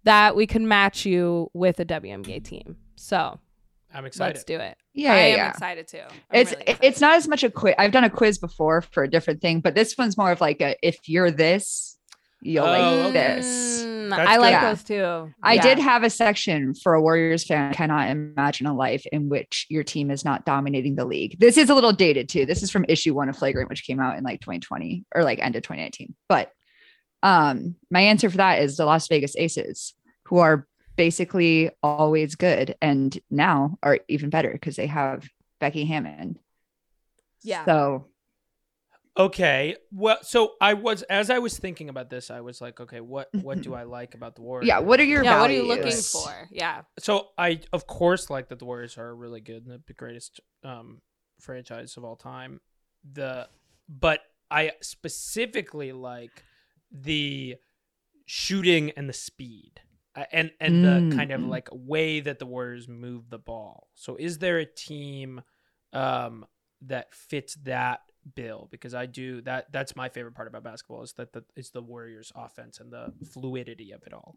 That 0.03 0.35
we 0.35 0.47
can 0.49 0.67
match 0.67 1.07
you 1.07 1.51
with 1.55 1.79
a 1.79 1.85
WNBA 1.85 2.43
team. 2.45 2.77
So 2.97 3.39
I'm 3.95 4.05
excited. 4.05 4.35
let's 4.35 4.45
do 4.45 4.57
it. 4.59 4.77
Yeah, 4.93 5.13
I 5.13 5.17
yeah, 5.17 5.23
am 5.23 5.37
yeah. 5.39 5.51
excited 5.51 5.87
too. 5.89 5.99
I'm 5.99 6.41
It's 6.41 6.51
really 6.51 6.63
excited. 6.63 6.85
it's 6.87 7.01
not 7.01 7.15
as 7.15 7.29
much 7.29 7.45
a 7.45 7.51
quiz. 7.51 7.75
I've 7.79 7.93
done 7.93 8.05
a 8.05 8.11
quiz 8.11 8.39
before 8.39 8.81
for 8.83 9.05
a 9.05 9.09
different 9.11 9.41
thing, 9.41 9.61
but 9.61 9.77
this 9.77 9.97
one's 9.97 10.19
more 10.19 10.33
of 10.33 10.41
like 10.41 10.61
a 10.61 10.75
if 10.83 11.09
you're 11.09 11.31
this, 11.31 11.97
you'll 12.41 12.65
Oh, 12.65 12.71
like 12.71 13.07
okay. 13.07 13.13
this. 13.13 13.83
Mm, 13.85 14.11
That's 14.11 14.29
I 14.31 14.37
like 14.39 14.61
good. 14.61 14.67
those 14.71 14.83
too. 14.85 15.35
I 15.43 15.55
Yeah. 15.55 15.63
did 15.63 15.79
have 15.79 16.03
a 16.03 16.11
section 16.11 16.75
for 16.75 16.95
a 16.95 17.01
Warriors 17.03 17.45
fan. 17.45 17.73
Cannot 17.75 18.09
imagine 18.11 18.67
a 18.67 18.75
life 18.75 19.05
in 19.13 19.29
which 19.29 19.67
your 19.69 19.85
team 19.85 20.11
is 20.11 20.25
not 20.25 20.45
dominating 20.45 20.95
the 20.97 21.05
league. 21.05 21.39
This 21.39 21.57
is 21.57 21.71
a 21.71 21.75
little 21.75 21.93
dated 21.93 22.29
too. 22.29 22.47
This 22.47 22.63
is 22.63 22.71
from 22.71 22.85
issue 22.89 23.15
one 23.15 23.29
of 23.29 23.37
Flagrant, 23.37 23.69
which 23.71 23.85
came 23.87 24.01
out 24.01 24.17
in 24.19 24.25
like 24.25 24.41
2020 24.41 25.05
or 25.15 25.23
like 25.23 25.39
end 25.39 25.57
of 25.57 25.63
2019. 25.63 26.15
But 26.29 26.51
um, 27.23 27.77
my 27.91 28.01
answer 28.01 28.31
for 28.31 28.39
that 28.39 28.63
is 28.63 28.77
the 28.77 28.85
Las 28.87 29.07
Vegas 29.09 29.37
Aces, 29.37 29.95
who 30.25 30.39
are 30.39 30.67
basically 30.97 31.71
always 31.83 32.35
good 32.35 32.75
and 32.83 33.19
now 33.31 33.79
are 33.83 34.01
even 34.09 34.31
better 34.31 34.51
because 34.53 34.77
they 34.77 34.87
have 34.87 35.29
Becky 35.61 35.85
Hammon. 35.85 36.39
Yeah. 37.43 37.65
So 37.65 38.07
Okay. 39.17 39.77
Well, 39.93 40.19
so 40.23 40.53
I 40.61 40.75
was 40.75 41.03
as 41.03 41.31
I 41.31 41.39
was 41.39 41.59
thinking 41.59 41.89
about 41.89 42.11
this, 42.11 42.31
I 42.31 42.41
was 42.41 42.61
like, 42.61 42.81
okay, 42.81 43.01
what 43.01 43.29
what 43.35 43.63
do 43.63 43.75
I 43.75 43.83
like 43.83 44.15
about 44.15 44.37
the 44.37 44.43
Warriors? 44.43 44.69
yeah, 44.69 44.79
what 44.79 45.01
are 45.01 45.05
your 45.05 45.25
yeah, 45.25 45.41
what 45.41 45.51
are 45.51 45.55
you 45.55 45.65
looking 45.65 45.93
for? 45.93 46.49
Yeah. 46.51 46.83
So 46.99 47.29
I 47.37 47.61
of 47.73 47.87
course 47.87 48.31
like 48.31 48.49
that 48.49 48.59
the 48.59 48.65
Warriors 48.65 48.97
are 48.99 49.15
really 49.15 49.41
good 49.41 49.67
and 49.67 49.83
the 49.87 49.93
greatest 49.95 50.41
um 50.65 51.01
franchise 51.41 51.97
of 51.97 52.05
all 52.05 52.17
time. 52.17 52.61
The 53.13 53.49
but 53.89 54.21
I 54.51 54.73
specifically 54.81 55.93
like 55.93 56.45
the 56.93 57.57
shooting 58.27 58.91
and 58.93 59.09
the 59.09 59.13
speed. 59.15 59.81
Uh, 60.17 60.25
and 60.33 60.51
and 60.61 60.85
the 60.85 61.09
kind 61.17 61.31
of 61.31 61.41
Mm. 61.41 61.49
like 61.49 61.69
way 61.73 62.19
that 62.21 62.41
the 62.41 62.47
Warriors 62.47 62.89
move 62.89 63.31
the 63.31 63.39
ball. 63.39 63.89
So 63.95 64.17
is 64.17 64.39
there 64.39 64.59
a 64.59 64.67
team 64.67 65.43
um 65.93 66.47
that 66.83 67.15
fits 67.15 67.55
that 67.63 68.01
bill 68.35 68.69
because 68.71 68.95
I 68.95 69.07
do 69.07 69.41
that 69.43 69.73
that's 69.73 69.97
my 69.97 70.09
favorite 70.09 70.35
part 70.35 70.47
about 70.49 70.63
basketball 70.63 71.03
is 71.03 71.13
that 71.15 71.33
the 71.33 71.45
is 71.57 71.71
the 71.71 71.83
Warriors 71.83 72.33
offense 72.37 72.79
and 72.81 72.93
the 72.93 73.13
fluidity 73.33 73.93
of 73.93 74.03
it 74.07 74.13
all. 74.13 74.37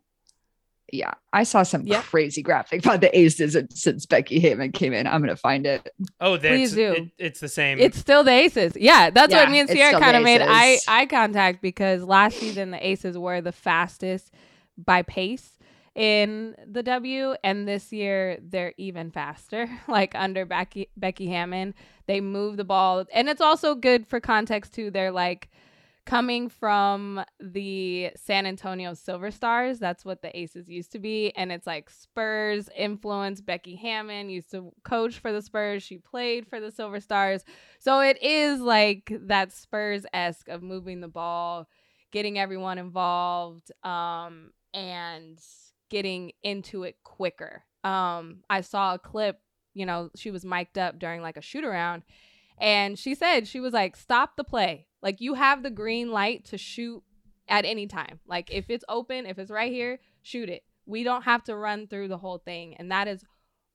Yeah, 0.91 1.13
I 1.31 1.43
saw 1.43 1.63
some 1.63 1.83
Yep. 1.87 2.03
crazy 2.03 2.41
graphic 2.43 2.85
about 2.85 3.01
the 3.01 3.17
Aces 3.17 3.57
since 3.71 4.05
Becky 4.05 4.39
Hammon 4.39 4.71
came 4.73 4.93
in. 4.93 5.07
I'm 5.07 5.21
gonna 5.21 5.35
find 5.35 5.65
it. 5.65 5.89
Oh, 6.19 6.37
that's 6.37 6.47
Please 6.47 6.71
do. 6.73 6.93
It, 6.93 7.09
it's 7.17 7.39
the 7.39 7.47
same. 7.49 7.79
It's 7.79 7.97
still 7.97 8.23
the 8.23 8.31
Aces. 8.31 8.73
Yeah, 8.75 9.09
that's 9.09 9.31
Yeah, 9.31 9.43
what 9.43 9.51
me 9.51 9.59
and 9.61 9.69
it's 9.69 9.77
Sierra 9.77 9.99
kind 9.99 10.17
of 10.17 10.23
made 10.23 10.41
eye 10.41 10.77
eye 10.87 11.05
contact 11.05 11.61
because 11.61 12.03
last 12.03 12.37
season 12.37 12.71
the 12.71 12.85
Aces 12.85 13.17
were 13.17 13.41
the 13.41 13.51
fastest 13.53 14.31
by 14.77 15.01
pace 15.03 15.57
in 15.95 16.55
the 16.65 16.83
W, 16.83 17.35
and 17.43 17.67
this 17.67 17.91
year 17.93 18.39
they're 18.41 18.73
even 18.77 19.11
faster. 19.11 19.69
like 19.87 20.15
under 20.15 20.45
Becky 20.45 20.89
Becky 20.97 21.27
Hammon, 21.27 21.73
they 22.07 22.21
move 22.21 22.57
the 22.57 22.63
ball, 22.63 23.05
and 23.13 23.29
it's 23.29 23.41
also 23.41 23.75
good 23.75 24.07
for 24.07 24.19
context 24.19 24.73
too. 24.73 24.91
They're 24.91 25.11
like 25.11 25.49
coming 26.05 26.49
from 26.49 27.23
the 27.39 28.11
San 28.15 28.45
Antonio 28.45 28.93
Silver 28.93 29.31
Stars. 29.31 29.79
That's 29.79 30.03
what 30.03 30.21
the 30.21 30.37
Aces 30.37 30.67
used 30.67 30.91
to 30.91 30.99
be. 30.99 31.31
And 31.35 31.51
it's 31.51 31.67
like 31.67 31.89
Spurs 31.89 32.69
influence. 32.75 33.39
Becky 33.41 33.75
Hammon 33.75 34.29
used 34.29 34.51
to 34.51 34.73
coach 34.83 35.19
for 35.19 35.31
the 35.31 35.41
Spurs. 35.41 35.81
She 35.83 35.97
played 35.97 36.47
for 36.47 36.59
the 36.59 36.71
Silver 36.71 36.99
Stars. 36.99 37.45
So 37.79 38.01
it 38.01 38.21
is 38.21 38.59
like 38.59 39.13
that 39.27 39.53
Spurs 39.53 40.05
esque 40.13 40.49
of 40.49 40.61
moving 40.61 40.99
the 40.99 41.07
ball, 41.07 41.69
getting 42.11 42.37
everyone 42.37 42.77
involved, 42.77 43.71
um, 43.85 44.51
and 44.73 45.39
getting 45.93 46.31
into 46.41 46.81
it 46.81 46.95
quicker. 47.03 47.63
Um, 47.83 48.39
I 48.49 48.61
saw 48.61 48.95
a 48.95 48.99
clip, 48.99 49.39
you 49.75 49.85
know, 49.85 50.09
she 50.15 50.31
was 50.31 50.43
mic'd 50.43 50.79
up 50.79 50.97
during 50.97 51.21
like 51.21 51.37
a 51.37 51.41
shoot 51.41 51.63
around. 51.63 52.01
And 52.57 52.97
she 52.97 53.13
said, 53.13 53.47
she 53.47 53.59
was 53.59 53.73
like, 53.73 53.95
stop 53.95 54.35
the 54.35 54.43
play. 54.43 54.87
Like, 55.03 55.21
you 55.21 55.35
have 55.35 55.61
the 55.61 55.69
green 55.69 56.11
light 56.11 56.45
to 56.45 56.57
shoot 56.57 57.03
at 57.47 57.63
any 57.63 57.85
time. 57.85 58.19
Like, 58.25 58.49
if 58.51 58.71
it's 58.71 58.83
open, 58.89 59.27
if 59.27 59.37
it's 59.37 59.51
right 59.51 59.71
here, 59.71 59.99
shoot 60.23 60.49
it. 60.49 60.63
We 60.87 61.03
don't 61.03 61.25
have 61.25 61.43
to 61.43 61.55
run 61.55 61.85
through 61.85 62.07
the 62.07 62.17
whole 62.17 62.39
thing. 62.39 62.75
And 62.79 62.91
that 62.91 63.05
has 63.05 63.23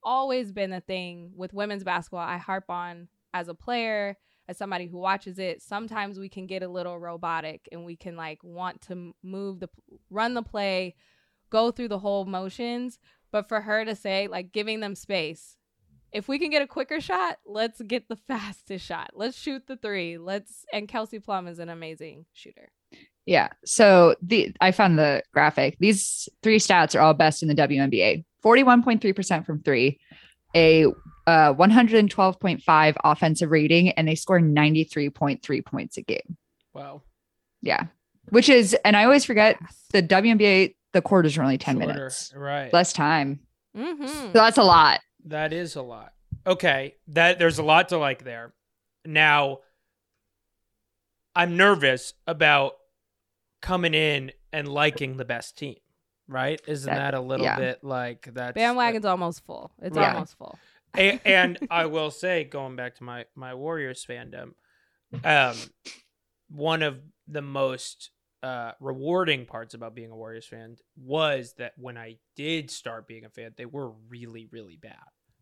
always 0.03 0.51
been 0.51 0.71
the 0.71 0.81
thing 0.81 1.31
with 1.37 1.55
women's 1.55 1.85
basketball. 1.85 2.27
I 2.27 2.39
harp 2.39 2.64
on 2.69 3.07
as 3.33 3.47
a 3.47 3.55
player, 3.55 4.16
as 4.49 4.59
somebody 4.59 4.89
who 4.89 4.99
watches 4.99 5.39
it. 5.39 5.62
Sometimes 5.62 6.19
we 6.19 6.29
can 6.29 6.49
get 6.49 6.64
a 6.64 6.69
little 6.69 6.99
robotic 6.99 7.69
and 7.71 7.85
we 7.85 7.95
can 7.95 8.16
like 8.16 8.43
want 8.43 8.81
to 8.83 9.14
move 9.23 9.61
the, 9.61 9.69
run 10.11 10.35
the 10.35 10.43
play, 10.43 10.97
go 11.51 11.70
through 11.70 11.88
the 11.88 11.99
whole 11.99 12.24
motions. 12.24 12.99
But 13.30 13.49
for 13.49 13.61
her 13.61 13.84
to 13.84 13.94
say, 13.94 14.26
like, 14.26 14.53
giving 14.53 14.80
them 14.80 14.94
space, 14.94 15.57
if 16.12 16.28
we 16.28 16.38
can 16.38 16.51
get 16.51 16.62
a 16.62 16.66
quicker 16.66 17.01
shot, 17.01 17.38
let's 17.44 17.80
get 17.82 18.09
the 18.09 18.16
fastest 18.28 18.84
shot. 18.84 19.11
Let's 19.14 19.38
shoot 19.38 19.66
the 19.66 19.76
three. 19.76 20.18
Let's 20.18 20.64
and 20.72 20.88
Kelsey 20.88 21.18
Plum 21.18 21.46
is 21.46 21.59
an 21.59 21.68
amazing 21.68 22.26
shooter. 22.32 22.70
Yeah. 23.26 23.49
So 23.64 24.14
the 24.22 24.55
I 24.61 24.72
found 24.72 24.99
the 24.99 25.22
graphic. 25.34 25.76
These 25.78 26.30
three 26.42 26.59
stats 26.59 26.96
are 26.96 27.01
all 27.01 27.12
best 27.14 27.42
in 27.42 27.49
the 27.49 27.55
WNBA. 27.55 28.24
41.3% 28.42 29.44
from 29.44 29.62
three, 29.62 29.99
a 30.55 30.86
uh, 31.26 31.53
112.5 31.53 32.96
offensive 33.05 33.51
rating, 33.51 33.90
and 33.90 34.09
they 34.09 34.14
score 34.14 34.40
93.3 34.40 35.64
points 35.64 35.99
a 35.99 36.03
game. 36.03 36.36
wow. 36.72 37.03
Yeah. 37.61 37.86
Which 38.30 38.49
is, 38.49 38.76
and 38.84 38.96
I 38.96 39.05
always 39.05 39.24
forget 39.24 39.59
the 39.92 40.03
WNBA, 40.03 40.74
the 40.93 41.03
quarters 41.03 41.36
are 41.39 41.43
only 41.43 41.59
10 41.59 41.76
Shorter. 41.76 41.86
minutes. 41.95 42.32
Right. 42.34 42.72
Less 42.72 42.93
time. 42.93 43.41
Mhm. 43.76 44.07
So 44.09 44.30
that's 44.32 44.59
a 44.59 44.62
lot. 44.62 45.01
That 45.26 45.53
is 45.53 45.76
a 45.76 45.82
lot. 45.82 46.12
Okay, 46.47 46.95
that 47.09 47.39
there's 47.39 47.59
a 47.59 47.62
lot 47.62 47.91
to 47.91 47.99
like 47.99 48.24
there. 48.24 48.55
Now, 49.05 49.59
I'm 51.34 51.57
nervous 51.57 52.14
about 52.26 52.72
coming 53.61 53.95
in 53.95 54.32
and 54.53 54.68
liking 54.68 55.16
the 55.16 55.24
best 55.24 55.59
team. 55.59 55.76
Right? 56.26 56.61
Isn't 56.66 56.93
That- 56.93 57.12
that, 57.12 57.14
a 57.14 57.20
little 57.20 57.47
yeah. 57.47 57.57
bit 57.57 57.82
like 57.84 58.28
that? 58.34 58.55
Bandwagon's 58.55 59.07
almost 59.07 59.45
full. 59.47 59.72
It's 59.80 59.97
Yeah. 59.97 60.12
almost 60.12 60.36
full. 60.36 60.59
and, 60.95 61.20
and 61.26 61.59
I 61.70 61.86
will 61.86 62.11
say, 62.11 62.45
going 62.45 62.76
back 62.76 62.97
to 62.97 63.05
my 63.05 63.24
my 63.34 63.55
Warriors 63.55 64.05
fandom, 64.05 64.53
um, 65.24 65.57
one 66.51 66.82
of 66.82 67.01
the 67.26 67.41
most 67.43 68.11
uh, 68.43 68.72
rewarding 68.80 69.47
parts 69.47 69.74
about 69.74 69.95
being 69.95 70.11
a 70.11 70.16
Warriors 70.16 70.47
fan 70.47 70.76
was 70.97 71.55
that 71.59 71.72
when 71.76 71.97
I 71.97 72.16
did 72.36 72.70
start 72.70 73.09
being 73.09 73.24
a 73.24 73.30
fan, 73.30 73.53
they 73.57 73.66
were 73.66 73.93
really 74.09 74.49
really 74.51 74.78
bad, 74.80 74.97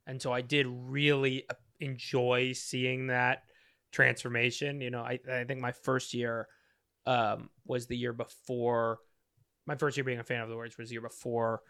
and 0.06 0.20
so 0.20 0.32
I 0.32 0.40
did 0.40 0.66
really 0.68 1.44
uh, 1.50 1.54
enjoy 1.80 2.52
seeing 2.52 3.08
that 3.08 3.42
transformation. 3.92 4.80
You 4.80 4.90
know, 4.90 5.02
I 5.02 5.18
I 5.30 5.44
think 5.44 5.60
my 5.60 5.72
first 5.72 6.14
year 6.14 6.48
um, 7.06 7.50
was 7.66 7.86
the 7.86 7.96
year 7.96 8.12
before. 8.12 8.98
My 9.66 9.74
first 9.74 9.96
year 9.96 10.04
being 10.04 10.20
a 10.20 10.24
fan 10.24 10.42
of 10.42 10.48
the 10.48 10.54
Warriors 10.54 10.78
was 10.78 10.88
the 10.90 10.94
year 10.94 11.02
before 11.02 11.60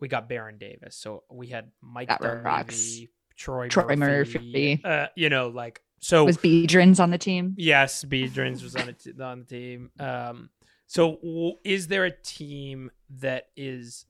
we 0.00 0.08
got 0.08 0.28
Baron 0.28 0.58
Davis. 0.58 0.96
So 0.96 1.24
we 1.30 1.48
had 1.48 1.70
Mike 1.80 2.08
That 2.08 2.20
Dunleavy, 2.20 2.44
rocks. 2.44 2.98
Troy, 3.36 3.68
Troy 3.68 3.96
Murphy, 3.96 4.38
Murphy. 4.38 4.80
Uh, 4.84 5.06
you 5.14 5.28
know, 5.28 5.48
like 5.48 5.82
so. 6.00 6.24
Was 6.24 6.38
Biedrins 6.38 7.00
on 7.00 7.10
the 7.10 7.18
team? 7.18 7.54
yes, 7.56 8.04
Biedrins 8.04 8.62
was 8.62 8.76
on, 8.76 8.88
it, 8.88 9.20
on 9.20 9.40
the 9.40 9.44
team. 9.46 9.90
Um, 9.98 10.50
so 10.86 11.58
is 11.64 11.88
there 11.88 12.04
a 12.04 12.10
team 12.10 12.90
that 13.10 13.48
is 13.56 14.06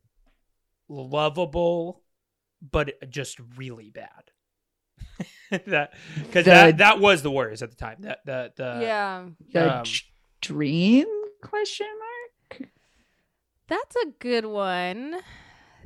lovable, 0.89 2.03
but 2.71 3.11
just 3.11 3.39
really 3.57 3.91
bad? 3.91 4.31
that 5.67 5.93
because 6.23 6.45
that 6.47 6.79
that 6.79 7.01
was 7.01 7.23
the 7.23 7.31
Warriors 7.31 7.63
at 7.63 7.71
the 7.71 7.77
time. 7.77 7.99
That 8.01 8.25
the 8.25 8.53
the 8.57 8.79
yeah. 8.83 9.27
The 9.53 9.79
um, 9.79 9.85
dream 10.41 11.07
question 11.43 11.87
mark? 11.99 12.71
That's 13.69 13.97
a 13.97 14.07
good 14.19 14.47
one. 14.47 15.17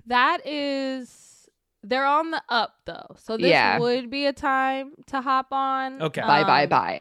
That 0.06 0.46
is 0.46 1.48
they're 1.82 2.06
on 2.06 2.30
the 2.30 2.42
up 2.48 2.74
though. 2.86 3.14
So 3.18 3.36
this 3.36 3.50
Yeah. 3.50 3.78
would 3.78 4.10
be 4.10 4.26
a 4.26 4.32
time 4.32 4.92
to 5.06 5.20
hop 5.20 5.48
on. 5.52 6.02
Okay. 6.02 6.20
bye 6.22 6.44
bye 6.44 6.64
Um, 6.64 6.68
bye. 6.68 7.00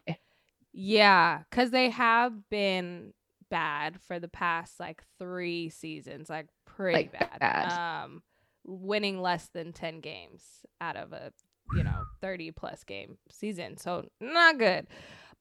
Yeah, 0.72 1.44
cuz 1.52 1.72
they 1.72 1.90
have 1.90 2.50
been 2.50 3.14
bad 3.50 4.00
for 4.08 4.20
the 4.20 4.28
past 4.28 4.80
like 4.80 5.04
3 5.20 5.70
seasons, 5.70 6.30
like 6.30 6.47
pretty 6.66 6.97
Like, 6.97 7.12
bad. 7.12 7.39
bad. 7.39 8.04
Um 8.04 8.24
winning 8.66 9.22
less 9.22 9.47
than 9.50 9.74
10 9.74 10.00
games 10.02 10.43
out 10.82 10.95
of 10.95 11.12
a, 11.14 11.32
you 11.76 11.84
know, 11.84 12.04
30 12.22 12.52
plus 12.52 12.84
game 12.84 13.18
season. 13.32 13.78
So 13.78 14.06
not 14.22 14.58
good. 14.60 14.88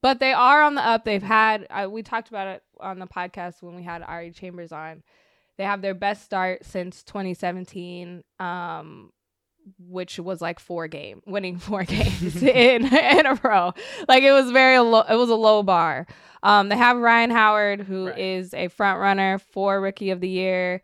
But 0.00 0.20
they 0.20 0.32
are 0.32 0.62
on 0.62 0.74
the 0.76 0.86
up. 0.86 1.04
They've 1.04 1.22
had 1.22 1.66
uh, 1.70 1.88
we 1.90 2.02
talked 2.02 2.28
about 2.28 2.46
it 2.46 2.62
on 2.80 2.98
the 3.00 3.06
podcast 3.06 3.62
when 3.62 3.74
we 3.74 3.82
had 3.82 4.02
Ari 4.02 4.30
Chambers 4.30 4.72
on. 4.72 5.02
They 5.59 5.64
have 5.64 5.82
their 5.82 5.94
best 5.94 6.24
start 6.24 6.64
since 6.64 7.02
2017. 7.02 8.22
Um 8.38 9.11
which 9.79 10.18
was 10.18 10.41
like 10.41 10.59
four 10.59 10.89
game 10.89 11.22
winning 11.26 11.59
four 11.68 11.85
games 11.85 12.43
in 12.43 12.85
in 12.87 13.26
a 13.26 13.35
row. 13.43 13.72
Like 14.09 14.22
it 14.22 14.33
was 14.33 14.51
very 14.51 14.79
low 14.79 15.01
it 15.03 15.14
was 15.16 15.31
a 15.31 15.35
low 15.37 15.62
bar. 15.62 16.07
Um 16.43 16.68
they 16.68 16.76
have 16.76 16.97
Rhyne 16.97 17.31
Howard 17.31 17.81
who 17.83 18.09
is 18.09 18.53
Right. 18.53 18.64
a 18.64 18.68
front 18.68 19.01
runner 19.01 19.39
for 19.39 19.81
rookie 19.81 20.11
of 20.11 20.20
the 20.20 20.29
year 20.29 20.83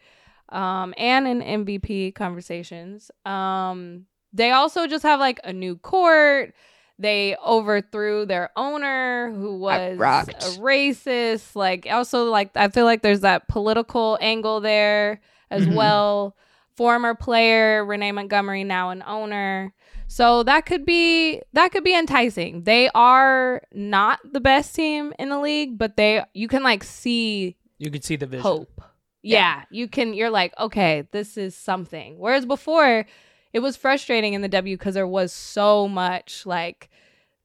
um 0.51 0.95
and 0.97 1.27
in 1.27 1.41
MVP 1.67 2.15
conversations. 2.15 3.11
Um 3.25 4.07
they 4.33 4.51
also 4.51 4.87
just 4.87 5.03
have 5.05 5.21
like 5.21 5.41
a 5.45 5.53
new 5.53 5.77
court. 5.77 6.55
They 6.99 7.37
overthrew 7.45 8.27
their 8.27 8.51
owner 8.57 9.33
who 9.33 9.57
was 9.59 9.99
a 9.99 10.61
racist. 10.61 11.57
Like 11.57 11.87
also 11.91 12.31
like 12.31 12.51
I 12.57 12.69
feel 12.69 12.85
like 12.85 13.03
there's 13.03 13.21
that 13.21 13.49
political 13.49 14.19
angle 14.21 14.61
there 14.61 15.21
as 15.51 15.67
Mhm. 15.67 15.75
well. 15.75 16.37
Former 16.77 17.15
player 17.15 17.85
Renee 17.85 18.13
Montgomery 18.13 18.65
now 18.65 18.91
an 18.91 19.03
owner. 19.07 19.73
So 20.07 20.43
that 20.43 20.67
could 20.67 20.85
be 20.85 21.41
that 21.53 21.73
could 21.73 21.85
be 21.85 21.97
enticing. 21.97 22.65
They 22.65 22.91
are 22.95 23.63
not 23.73 24.21
the 24.31 24.41
best 24.41 24.75
team 24.75 25.13
in 25.19 25.29
the 25.29 25.39
league, 25.39 25.79
but 25.79 25.97
they 25.97 26.23
you 26.35 26.49
can 26.49 26.63
like 26.63 26.85
see 26.85 27.57
you 27.79 27.91
can 27.91 28.03
see 28.03 28.17
the 28.17 28.27
vision. 28.27 28.43
hope. 28.43 28.81
Yeah. 29.23 29.65
you 29.71 29.89
can. 29.89 30.15
You're 30.15 30.31
like, 30.31 30.53
okay, 30.59 31.09
this 31.11 31.37
is 31.37 31.57
something. 31.57 32.19
Whereas 32.19 32.45
before, 32.45 33.07
it 33.53 33.61
was 33.61 33.77
frustrating 33.77 34.35
in 34.35 34.43
the 34.43 34.49
W 34.49 34.77
because 34.77 34.95
there 34.95 35.07
was 35.07 35.33
so 35.33 35.89
much 35.89 36.45
like 36.45 36.91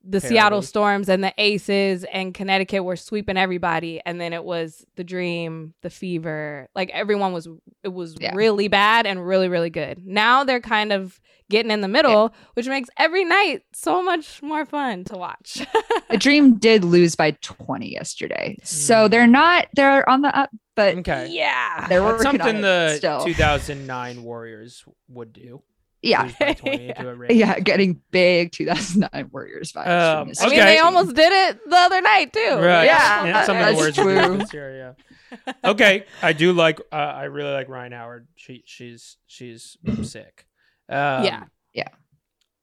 the 0.10 0.20
Seattle 0.20 0.62
Storms 0.62 1.07
and 1.10 1.24
the 1.24 1.34
Aces 1.38 2.03
and 2.12 2.34
Connecticut 2.34 2.84
were 2.84 2.95
sweeping 2.95 3.38
everybody, 3.38 4.01
and 4.05 4.20
then 4.20 4.34
it 4.34 4.43
was 4.43 4.86
the 4.95 5.03
Dream, 5.03 5.74
the 5.82 5.89
Fever. 5.89 6.68
Like 6.76 6.89
everyone 6.91 7.32
was, 7.32 7.47
it 7.84 7.89
was 7.93 8.16
Yeah. 8.20 8.34
really 8.34 8.68
bad 8.68 9.05
and 9.05 9.26
really 9.26 9.49
really 9.49 9.70
good. 9.70 10.05
Now 10.05 10.43
they're 10.43 10.60
kind 10.62 10.91
of 10.91 11.20
getting 11.49 11.72
in 11.72 11.82
the 11.82 11.88
middle, 11.88 12.34
which 12.53 12.68
makes 12.68 12.89
every 12.97 13.24
night 13.26 13.64
so 13.74 14.03
much 14.03 14.41
more 14.43 14.66
fun 14.66 15.03
to 15.05 15.18
watch. 15.18 15.66
The 16.10 16.18
Dream 16.20 16.57
did 16.57 16.84
lose 16.84 17.16
by 17.16 17.32
20 17.41 17.91
yesterday. 17.91 18.57
So 18.64 19.07
Mm. 19.07 19.12
they're 19.12 19.28
not, 19.28 19.68
they're 19.76 20.07
on 20.07 20.22
the 20.22 20.36
up, 20.38 20.49
but 20.76 20.97
Okay. 20.99 21.30
yeah, 21.32 21.88
they're 21.88 22.01
That's 22.01 22.24
working 22.24 22.39
something 22.39 22.55
on 22.57 22.62
the 22.62 22.91
it 22.93 22.97
still. 22.97 23.26
2009 23.26 24.24
Warriors 24.24 24.84
would 25.07 25.34
do. 25.34 25.64
Yeah. 26.02 26.24
Lose 26.24 26.36
by 26.39 26.54
20 26.54 26.86
Yeah. 26.97 27.28
Yeah. 27.30 27.60
Getting 27.60 28.02
big 28.12 28.52
2009 28.52 29.30
Warriors 29.32 29.74
vibes. 29.74 29.88
Um, 30.22 30.28
this 30.30 30.41
I 30.41 30.47
mean 30.50 30.60
they 30.60 30.80
almost 30.80 31.16
did 31.16 31.32
it 31.32 31.60
the 31.70 31.76
other 31.76 32.02
night 32.02 32.32
too. 32.34 32.56
Right. 32.56 32.86
Yeah, 32.86 33.26
And 33.26 33.45
some 33.45 33.58
of 33.58 33.68
the 33.68 33.76
words 33.76 33.95
true. 33.97 34.58
year, 34.58 34.95
yeah. 35.38 35.54
Okay. 35.64 36.06
I 36.22 36.34
do 36.34 36.54
like 36.54 36.80
uh, 36.91 36.95
I 36.95 37.26
really 37.26 37.52
like 37.52 37.68
Rhyne 37.70 37.91
Howard. 37.91 38.28
She 38.36 38.64
she's 38.66 39.18
she's 39.28 39.78
sick. 40.04 40.45
Um, 40.88 41.24
Yeah. 41.24 41.43
Yeah. 41.74 41.89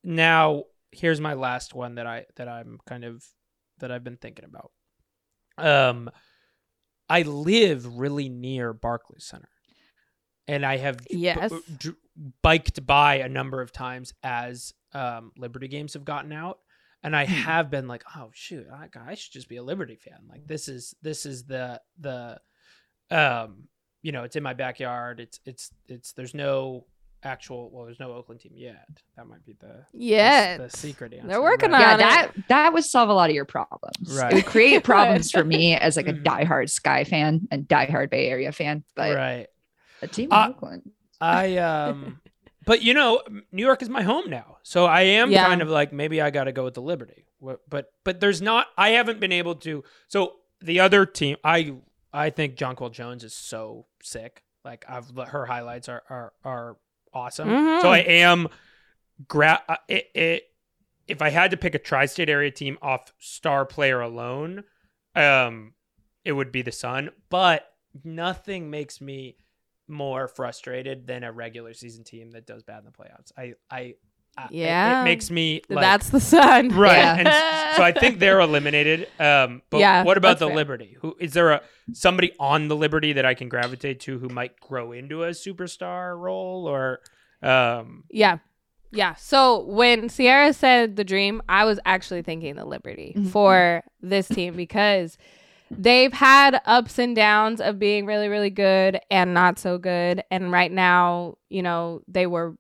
Now, 0.03 0.65
here's 0.93 1.21
my 1.21 1.35
last 1.35 1.75
one 1.75 1.97
that 1.97 2.07
I 2.07 2.25
that 2.37 2.49
I'm 2.49 2.79
kind 2.87 3.05
of 3.05 3.23
that 3.79 3.91
I've 3.93 4.03
been 4.05 4.17
thinking 4.17 4.45
about. 4.47 4.71
Um 5.59 6.11
I 7.09 7.23
live 7.23 7.99
really 7.99 8.29
near 8.29 8.73
Barclays 8.73 9.25
Center. 9.27 9.49
And 10.49 10.65
I 10.65 10.77
have 10.79 10.99
Yes. 11.11 11.53
b- 11.53 11.61
dr- 11.79 11.97
biked 12.43 12.87
by 12.87 13.17
a 13.17 13.29
number 13.29 13.61
of 13.61 13.73
times 13.73 14.13
as 14.23 14.73
um, 14.93 15.33
Liberty 15.37 15.69
games 15.69 15.95
have 15.95 16.05
gotten 16.05 16.33
out, 16.33 16.59
and 17.03 17.15
I 17.15 17.27
Hmm. 17.27 17.33
have 17.33 17.71
been 17.71 17.87
like, 17.89 18.05
"Oh 18.17 18.31
shoot, 18.33 18.67
I, 18.73 18.89
I 18.99 19.15
should 19.15 19.33
just 19.33 19.49
be 19.49 19.57
a 19.57 19.63
Liberty 19.63 19.97
fan." 19.97 20.21
Like 20.29 20.47
this 20.47 20.69
is 20.69 20.95
this 21.03 21.27
is 21.27 21.45
the 21.45 21.81
the, 21.99 22.41
um, 23.11 23.69
you 24.03 24.13
know, 24.13 24.25
it's 24.25 24.37
in 24.37 24.43
my 24.43 24.55
backyard. 24.55 25.21
It's 25.21 25.41
it's 25.45 25.71
it's 25.89 26.13
there's 26.13 26.35
no 26.35 26.87
actual 27.23 27.71
well, 27.71 27.85
there's 27.87 27.99
no 28.01 28.13
Oakland 28.13 28.41
team 28.41 28.53
yet. 28.55 28.87
That 29.17 29.27
might 29.27 29.45
be 29.45 29.55
the 29.59 29.85
Yeah, 29.93 30.57
the, 30.59 30.65
the 30.65 30.71
secret 30.71 31.13
answer. 31.13 31.27
They're 31.29 31.43
working 31.43 31.71
right? 31.73 31.81
yeah, 31.81 31.89
on 31.95 31.95
it. 31.95 32.03
that 32.03 32.33
that 32.49 32.73
would 32.73 32.85
solve 32.85 33.09
a 33.09 33.15
lot 33.15 33.31
of 33.31 33.35
your 33.37 33.45
problems. 33.45 34.17
Right. 34.17 34.33
It 34.33 34.35
would 34.37 34.47
create 34.47 34.85
problems 34.85 35.31
for 35.31 35.45
me 35.45 35.75
as 35.77 35.97
like 35.97 36.09
a 36.09 36.13
Mhm. 36.13 36.23
diehard 36.23 36.71
Sky 36.71 37.05
fan 37.05 37.49
and 37.51 37.67
diehard 37.67 38.11
Bay 38.11 38.29
Area 38.29 38.53
fan, 38.53 38.85
but 38.95 39.15
right. 39.17 39.47
a 40.03 40.07
team 40.09 40.33
Uh, 40.33 40.45
in 40.47 40.51
Oakland. 40.53 40.91
I 41.21 41.57
um 41.59 42.21
but 42.67 42.83
you 42.83 42.95
know, 42.95 43.23
New 43.53 43.65
York 43.65 43.83
is 43.83 43.89
my 43.89 44.03
home 44.03 44.29
now. 44.31 44.59
So 44.63 44.87
I 44.87 45.03
am 45.03 45.31
Yeah. 45.31 45.47
kind 45.47 45.63
of 45.63 45.69
like 45.69 45.93
maybe 45.93 46.21
I 46.21 46.31
got 46.31 46.45
to 46.45 46.53
go 46.53 46.65
with 46.65 46.75
the 46.75 46.83
Liberty. 46.83 47.25
But 47.69 47.93
but 48.05 48.21
there's 48.21 48.43
not 48.43 48.67
I 48.77 48.91
haven't 48.91 49.21
been 49.21 49.33
able 49.33 49.55
to 49.57 49.85
So 50.09 50.37
the 50.61 50.81
other 50.81 51.07
team 51.07 51.37
I 51.45 51.75
I 52.13 52.31
think 52.31 52.57
Jonquel 52.57 52.93
Jones 52.93 53.25
is 53.25 53.35
so 53.35 53.87
sick. 54.03 54.43
Like 54.65 54.85
I've 54.89 55.11
her 55.29 55.47
highlights 55.47 55.89
are 55.89 56.03
are 56.11 56.33
are 56.45 56.77
awesome. 57.15 57.49
Mhm. 57.49 57.81
So 57.83 57.91
I 57.91 57.99
am 57.99 58.49
gra- 59.29 59.63
uh, 59.69 59.77
it, 59.89 60.11
it 60.15 60.43
if 61.07 61.23
I 61.23 61.29
had 61.31 61.53
to 61.53 61.57
pick 61.57 61.75
a 61.75 61.79
tri-state 61.79 62.29
area 62.29 62.51
team 62.51 62.79
off 62.83 63.13
star 63.19 63.65
player 63.65 64.01
alone, 64.01 64.65
um 65.15 65.75
it 66.25 66.33
would 66.33 66.51
be 66.51 66.63
the 66.63 66.73
Sun, 66.73 67.11
but 67.31 67.71
nothing 68.03 68.69
makes 68.71 69.01
me 69.01 69.37
more 69.89 70.29
frustrated 70.29 71.07
than 71.07 71.25
a 71.25 71.33
regular 71.33 71.73
season 71.75 72.05
team 72.05 72.31
that 72.33 72.47
does 72.47 72.63
bad 72.63 72.81
in 72.81 72.85
the 72.87 72.91
playoffs. 72.91 73.33
I, 73.37 73.55
I, 73.71 73.95
I 74.37 74.49
Yeah. 74.51 75.01
it, 75.01 75.05
makes 75.05 75.31
me 75.31 75.63
like, 75.69 75.83
That's 75.83 76.11
the 76.11 76.21
sun. 76.21 76.69
right. 76.77 76.97
Yeah. 76.97 77.17
And 77.19 77.77
so 77.77 77.83
I 77.83 77.93
think 77.93 78.19
they're 78.19 78.41
eliminated. 78.41 79.09
Um, 79.19 79.63
but 79.71 79.79
Yeah, 79.79 80.03
what 80.05 80.17
about 80.19 80.39
the 80.39 80.47
fair. 80.49 80.57
Liberty? 80.57 80.97
Who 81.01 81.17
is 81.21 81.33
there 81.33 81.53
a 81.53 81.63
somebody 81.93 82.33
on 82.41 82.69
the 82.69 82.77
Liberty 82.77 83.13
that 83.15 83.25
I 83.25 83.35
can 83.35 83.49
gravitate 83.49 84.01
to 84.01 84.19
who 84.19 84.29
might 84.29 84.59
grow 84.61 84.93
into 84.93 85.23
a 85.25 85.31
superstar 85.31 86.19
role 86.19 86.67
or, 86.69 87.01
um, 87.43 88.05
Yeah. 88.11 88.39
Yeah. 88.93 89.15
So 89.17 89.65
when 89.67 90.09
Sierra 90.09 90.53
said 90.53 90.97
the 90.97 91.05
dream, 91.05 91.43
I 91.49 91.65
was 91.65 91.79
actually 91.85 92.23
thinking 92.23 92.57
the 92.57 92.65
Liberty 92.65 93.15
Mhm. 93.17 93.29
for 93.29 93.83
this 94.01 94.27
team 94.29 94.55
because 94.57 95.19
they've 95.71 96.13
had 96.13 96.61
ups 96.65 96.99
and 96.99 97.15
downs 97.17 97.61
of 97.61 97.79
being 97.79 98.07
really, 98.07 98.29
really 98.29 98.51
good 98.51 99.01
and 99.11 99.35
not 99.35 99.59
so 99.59 99.79
good. 99.79 100.23
And 100.31 100.53
right 100.53 100.71
now, 100.73 101.37
you 101.49 101.63
know, 101.63 102.03
they 102.09 102.27
were 102.27 102.57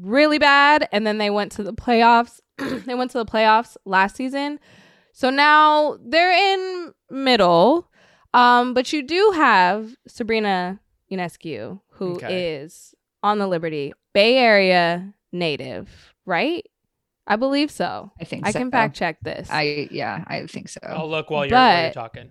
really 0.00 0.38
bad 0.38 0.88
and 0.92 1.06
then 1.06 1.18
they 1.18 1.30
went 1.30 1.52
to 1.52 1.62
the 1.62 1.72
playoffs. 1.72 2.40
they 2.58 2.94
went 2.94 3.10
to 3.12 3.18
the 3.18 3.24
playoffs 3.26 3.76
last 3.84 4.16
season. 4.16 4.58
So 5.12 5.30
now 5.30 5.98
they're 6.04 6.32
in 6.54 6.92
middle. 7.10 7.90
Um, 8.32 8.74
but 8.74 8.92
you 8.92 9.02
do 9.02 9.32
have 9.34 9.96
Sabrina 10.06 10.80
Ionescu, 11.10 11.80
who 11.94 12.20
is 12.28 12.94
Okay. 12.94 13.28
on 13.28 13.38
the 13.38 13.48
Liberty, 13.48 13.92
Bay 14.12 14.36
Area 14.36 15.12
native, 15.32 16.14
right? 16.26 16.64
I 17.26 17.36
believe 17.36 17.70
so. 17.70 18.12
I 18.20 18.24
think 18.24 18.46
I 18.46 18.52
so. 18.52 18.58
can 18.60 18.70
fact 18.70 18.96
check 18.96 19.18
this. 19.22 19.48
I 19.50 19.88
yeah, 19.90 20.24
I 20.26 20.46
think 20.46 20.68
so. 20.68 20.80
I'll 20.82 21.08
look 21.10 21.30
while 21.30 21.44
you're, 21.44 21.56
while 21.56 21.82
you're 21.82 21.92
talking. 21.92 22.30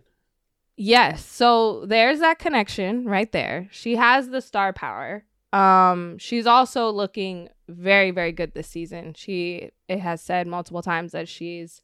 Yes. 0.82 1.25
So 1.25 1.84
there's 1.86 2.19
that 2.21 2.39
connection 2.39 3.03
right 3.03 3.30
there. 3.34 3.67
She 3.69 3.97
has 3.97 4.30
the 4.30 4.39
star 4.41 4.71
power. 4.71 5.25
Um, 5.51 6.17
she's 6.19 6.47
also 6.47 6.89
looking 6.89 7.49
very, 7.67 8.11
very 8.11 8.32
good 8.32 8.53
this 8.53 8.67
season. 8.69 9.13
She 9.13 9.71
it 9.89 9.99
has 9.99 10.21
said 10.21 10.47
multiple 10.47 10.82
times 10.82 11.11
that 11.11 11.27
she's 11.27 11.82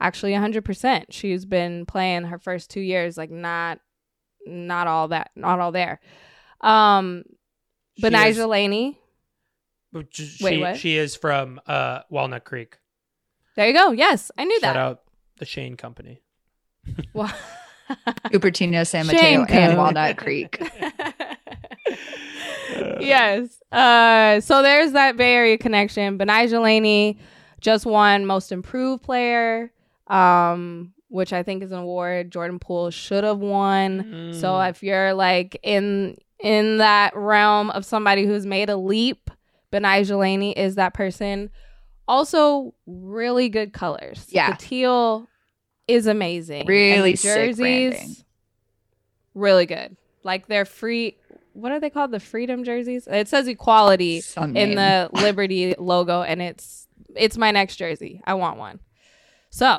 actually 0.00 0.32
100%. 0.32 1.04
She's 1.10 1.44
been 1.44 1.84
playing 1.84 2.24
her 2.24 2.38
first 2.38 2.70
2 2.70 2.80
years 2.80 3.18
like 3.18 3.30
not 3.30 3.80
not 4.46 4.86
all 4.86 5.08
that 5.08 5.30
not 5.36 5.60
all 5.60 5.70
there. 5.70 6.00
Um 6.62 7.24
but 8.00 8.14
Betnijah 8.14 8.48
Laney, 8.48 8.98
j- 10.08 10.28
Wait, 10.40 10.54
she, 10.54 10.60
what? 10.62 10.76
she 10.78 10.96
is 10.96 11.16
from 11.16 11.60
uh, 11.66 12.00
Walnut 12.08 12.44
Creek. 12.44 12.78
there 13.56 13.66
you 13.68 13.74
go. 13.74 13.90
Yes, 13.90 14.30
I 14.38 14.44
knew 14.44 14.54
Shout 14.54 14.62
that. 14.62 14.72
Shout 14.74 14.76
out 14.76 15.02
the 15.38 15.44
Shane 15.44 15.76
Company. 15.76 16.22
Well- 17.12 17.30
Cupertino, 18.26 18.86
San 18.86 19.06
Shame 19.06 19.40
Mateo, 19.40 19.56
and 19.56 19.70
code. 19.70 19.76
Walnut 19.78 20.16
Creek. 20.16 20.60
yes. 23.00 23.60
Uh, 23.72 24.40
so 24.40 24.62
there's 24.62 24.92
that 24.92 25.16
Bay 25.16 25.34
Area 25.34 25.58
connection. 25.58 26.18
Betnijah 26.18 26.62
Laney 26.62 27.18
just 27.60 27.86
won 27.86 28.26
Most 28.26 28.52
Improved 28.52 29.02
Player, 29.02 29.72
um, 30.06 30.92
which 31.08 31.32
I 31.32 31.42
think 31.42 31.62
is 31.62 31.72
an 31.72 31.78
award 31.78 32.30
Jordan 32.30 32.58
Poole 32.58 32.90
should 32.90 33.24
have 33.24 33.38
won. 33.38 34.32
So 34.34 34.52
Mm. 34.52 34.70
if 34.70 34.82
you're 34.82 35.14
like 35.14 35.58
in 35.62 36.18
in 36.40 36.78
that 36.78 37.16
realm 37.16 37.70
of 37.70 37.84
somebody 37.84 38.24
who's 38.24 38.46
made 38.46 38.70
a 38.70 38.76
leap, 38.76 39.30
Betnijah 39.72 40.16
Laney 40.18 40.52
is 40.56 40.76
that 40.76 40.94
person. 40.94 41.50
Also, 42.06 42.72
really 42.86 43.48
good 43.50 43.72
colors. 43.72 44.26
Yeah. 44.30 44.52
the 44.52 44.56
teal 44.56 45.28
is 45.88 46.06
amazing. 46.06 46.60
And 46.60 46.68
the 46.68 46.72
Really 46.72 47.16
sick 47.16 48.16
really 49.34 49.66
good. 49.66 49.96
Like 50.22 50.46
they're 50.46 50.64
free. 50.64 51.16
What 51.52 51.72
are 51.72 51.80
they 51.80 51.90
called? 51.90 52.10
The 52.12 52.20
Freedom 52.20 52.62
jerseys. 52.64 53.06
It 53.10 53.28
says 53.28 53.48
equality 53.48 54.20
Some 54.20 54.56
in 54.56 54.70
name. 54.70 54.74
the 54.76 55.10
Liberty 55.20 55.74
logo, 55.78 56.22
and 56.22 56.40
it's 56.42 56.86
it's 57.16 57.36
my 57.36 57.50
next 57.50 57.76
jersey. 57.76 58.20
I 58.24 58.34
want 58.34 58.58
one. 58.58 58.80
So 59.50 59.76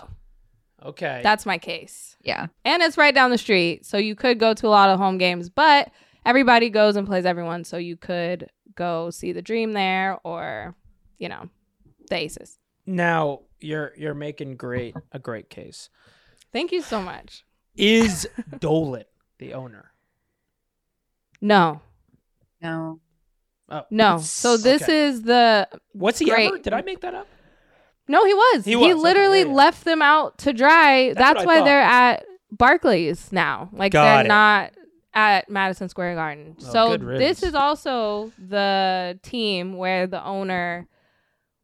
Okay. 0.84 1.20
that's 1.24 1.45
my 1.45 1.57
case, 1.57 2.16
yeah. 2.24 2.47
and 2.64 2.82
it's 2.82 2.97
right 2.97 3.14
down 3.14 3.32
the 3.32 3.38
street, 3.38 3.86
so 3.86 3.97
you 3.97 4.16
could 4.16 4.39
go 4.39 4.53
to 4.53 4.66
a 4.68 4.70
lot 4.70 4.89
of 4.89 4.97
home 4.97 5.18
games. 5.18 5.49
But 5.49 5.91
everybody 6.26 6.70
goes 6.70 6.95
and 6.95 7.05
plays 7.05 7.26
everyone, 7.26 7.66
so 7.66 7.76
you 7.78 7.97
could 7.97 8.49
go 8.76 9.10
see 9.10 9.34
the 9.34 9.41
Dream 9.41 9.74
there, 9.74 10.18
or 10.24 10.76
you 11.18 11.28
know, 11.30 11.49
the 12.10 12.16
Aces. 12.16 12.57
now 12.86 13.41
you're 13.60 13.93
you're 13.97 14.14
making 14.14 14.55
great 14.55 14.95
a 15.12 15.20
great 15.20 15.49
case. 15.49 15.89
Thank 16.51 16.72
you 16.72 16.82
so 16.82 17.01
much. 17.01 17.43
Is 17.76 18.28
Dolan 18.60 19.05
the 19.38 19.53
owner? 19.53 19.91
No, 21.41 21.81
No. 22.61 22.99
Oh, 23.72 23.84
no. 23.91 24.18
So 24.18 24.57
this 24.57 24.81
okay. 24.81 25.06
is 25.07 25.22
the 25.22 25.68
What's 25.91 26.18
he 26.19 26.26
Great. 26.26 26.48
ever? 26.48 26.57
Did 26.57 26.73
I 26.73 26.81
make 26.81 27.02
that 27.02 27.14
up? 27.14 27.27
No, 28.07 28.26
he 28.26 28.34
was. 28.34 28.65
He 28.65 28.72
He, 28.72 28.76
was, 28.76 28.86
okay, 28.86 28.94
literally 28.95 29.40
yeah, 29.41 29.45
yeah. 29.45 29.53
left 29.53 29.86
them 29.86 30.02
out 30.02 30.40
to 30.40 30.53
dry. 30.53 31.14
That's 31.14 31.19
That's, 31.19 31.45
why 31.45 31.61
they're 31.64 31.80
at 31.80 32.26
Barclays 32.52 33.31
now. 33.31 33.69
Like 33.72 33.91
Got 33.91 34.03
they're 34.03 34.26
it. 34.26 34.27
not 34.27 34.72
at 35.14 35.49
Madison 35.49 35.88
Square 35.88 36.15
Garden. 36.15 36.56
Oh, 36.60 36.72
so 36.72 36.98
this 36.98 37.44
is 37.44 37.53
also 37.53 38.31
the 38.40 39.19
team 39.22 39.77
where 39.77 40.07
the 40.07 40.23
owner 40.26 40.88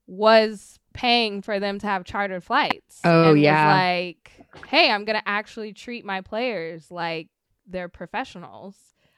was 0.05 0.74
paying 0.95 1.41
for 1.41 1.59
them 1.59 1.77
to 1.79 1.87
have 1.87 2.03
chartered 2.05 2.43
flights. 2.43 3.01
Oh, 3.03 3.31
and 3.31 3.39
yeah. 3.41 3.73
like, 3.73 4.31
hey, 4.67 4.89
I'm 4.89 5.05
gonna 5.05 5.21
actually 5.25 5.73
treat 5.73 6.05
my 6.05 6.21
players 6.21 6.89
like 6.89 7.27
they're 7.67 7.89
professionals. 7.89 8.75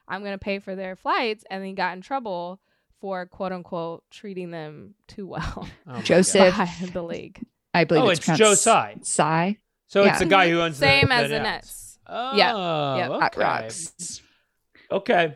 I'm 0.08 0.24
gonna 0.24 0.38
pay 0.38 0.60
for 0.60 0.76
their 0.76 0.96
flights, 0.96 1.44
and 1.50 1.62
then 1.62 1.68
he 1.70 1.74
got 1.74 1.96
in 1.96 2.02
trouble 2.02 2.60
for 3.00 3.26
quote 3.28 3.52
unquote 3.52 4.04
treating 4.10 4.50
them 4.50 4.96
too 5.08 5.28
well 5.28 5.68
Oh 5.88 6.02
Joseph. 6.02 6.56
the 6.94 7.04
league. 7.04 7.46
I 7.74 7.84
believe 7.84 8.04
Oh, 8.04 8.10
it's, 8.10 8.28
it's 8.28 8.38
Joe 8.40 8.56
Tsai. 8.56 8.96
Tsai 9.04 9.58
So 9.88 10.04
Yeah. 10.04 10.10
it's 10.10 10.20
the 10.20 10.26
guy 10.26 10.50
who 10.50 10.60
owns 10.62 10.78
Same 10.78 11.10
the, 11.10 11.14
as 11.14 11.30
the 11.30 11.40
Nets. 11.40 11.44
Nets. 11.44 12.00
Oh, 12.08 12.36
Yep. 12.98 13.10
okay. 13.12 13.40
Rocks. 13.42 14.22
Okay. 14.92 15.36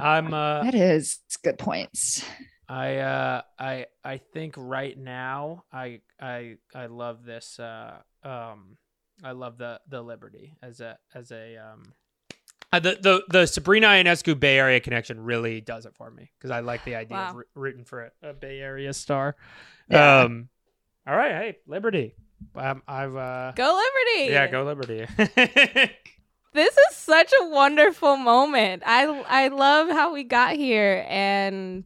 I'm 0.00 0.32
uh 0.32 0.62
That 0.64 0.74
is 0.74 1.18
good 1.44 1.58
points. 1.58 2.24
I 2.72 2.96
uh 2.96 3.42
I 3.58 3.86
I 4.02 4.16
think 4.32 4.54
right 4.56 4.96
now 4.96 5.64
I 5.70 6.00
I 6.18 6.56
I 6.74 6.86
love 6.86 7.24
this 7.24 7.58
uh 7.60 7.98
um 8.24 8.78
I 9.22 9.32
love 9.32 9.58
the 9.58 9.78
the 9.88 10.00
Liberty 10.00 10.54
as 10.62 10.80
a 10.80 10.98
as 11.14 11.30
a 11.32 11.56
um 11.58 11.92
uh, 12.72 12.80
the 12.80 12.96
the 13.02 13.22
the 13.28 13.46
Sabrina 13.46 13.88
Ionescu 13.88 14.40
Bay 14.40 14.58
Area 14.58 14.80
connection 14.80 15.22
really 15.22 15.60
does 15.60 15.84
it 15.84 15.94
for 15.94 16.10
me 16.10 16.30
because 16.38 16.50
I 16.50 16.60
like 16.60 16.82
the 16.86 16.94
idea 16.94 17.18
of 17.18 17.34
Wow. 17.34 17.34
roo- 17.40 17.44
rooting 17.54 17.84
for 17.84 18.10
a, 18.22 18.30
a 18.30 18.32
Bay 18.32 18.60
Area 18.60 18.94
star. 18.94 19.36
Yeah. 19.90 20.20
Um 20.22 20.48
all 21.06 21.14
right, 21.16 21.32
hey, 21.32 21.58
Liberty. 21.66 22.14
Um, 22.54 22.82
I've 22.88 23.14
uh 23.14 23.52
Go 23.54 23.64
Liberty. 23.66 24.32
yeah, 24.32 24.46
go 24.46 24.64
Liberty. 24.64 25.06
This 26.54 26.76
is 26.76 26.96
such 26.96 27.32
a 27.40 27.48
wonderful 27.48 28.16
moment. 28.18 28.82
I 28.84 29.04
I 29.26 29.48
love 29.48 29.88
how 29.88 30.12
we 30.12 30.22
got 30.22 30.54
here 30.54 31.04
and 31.08 31.84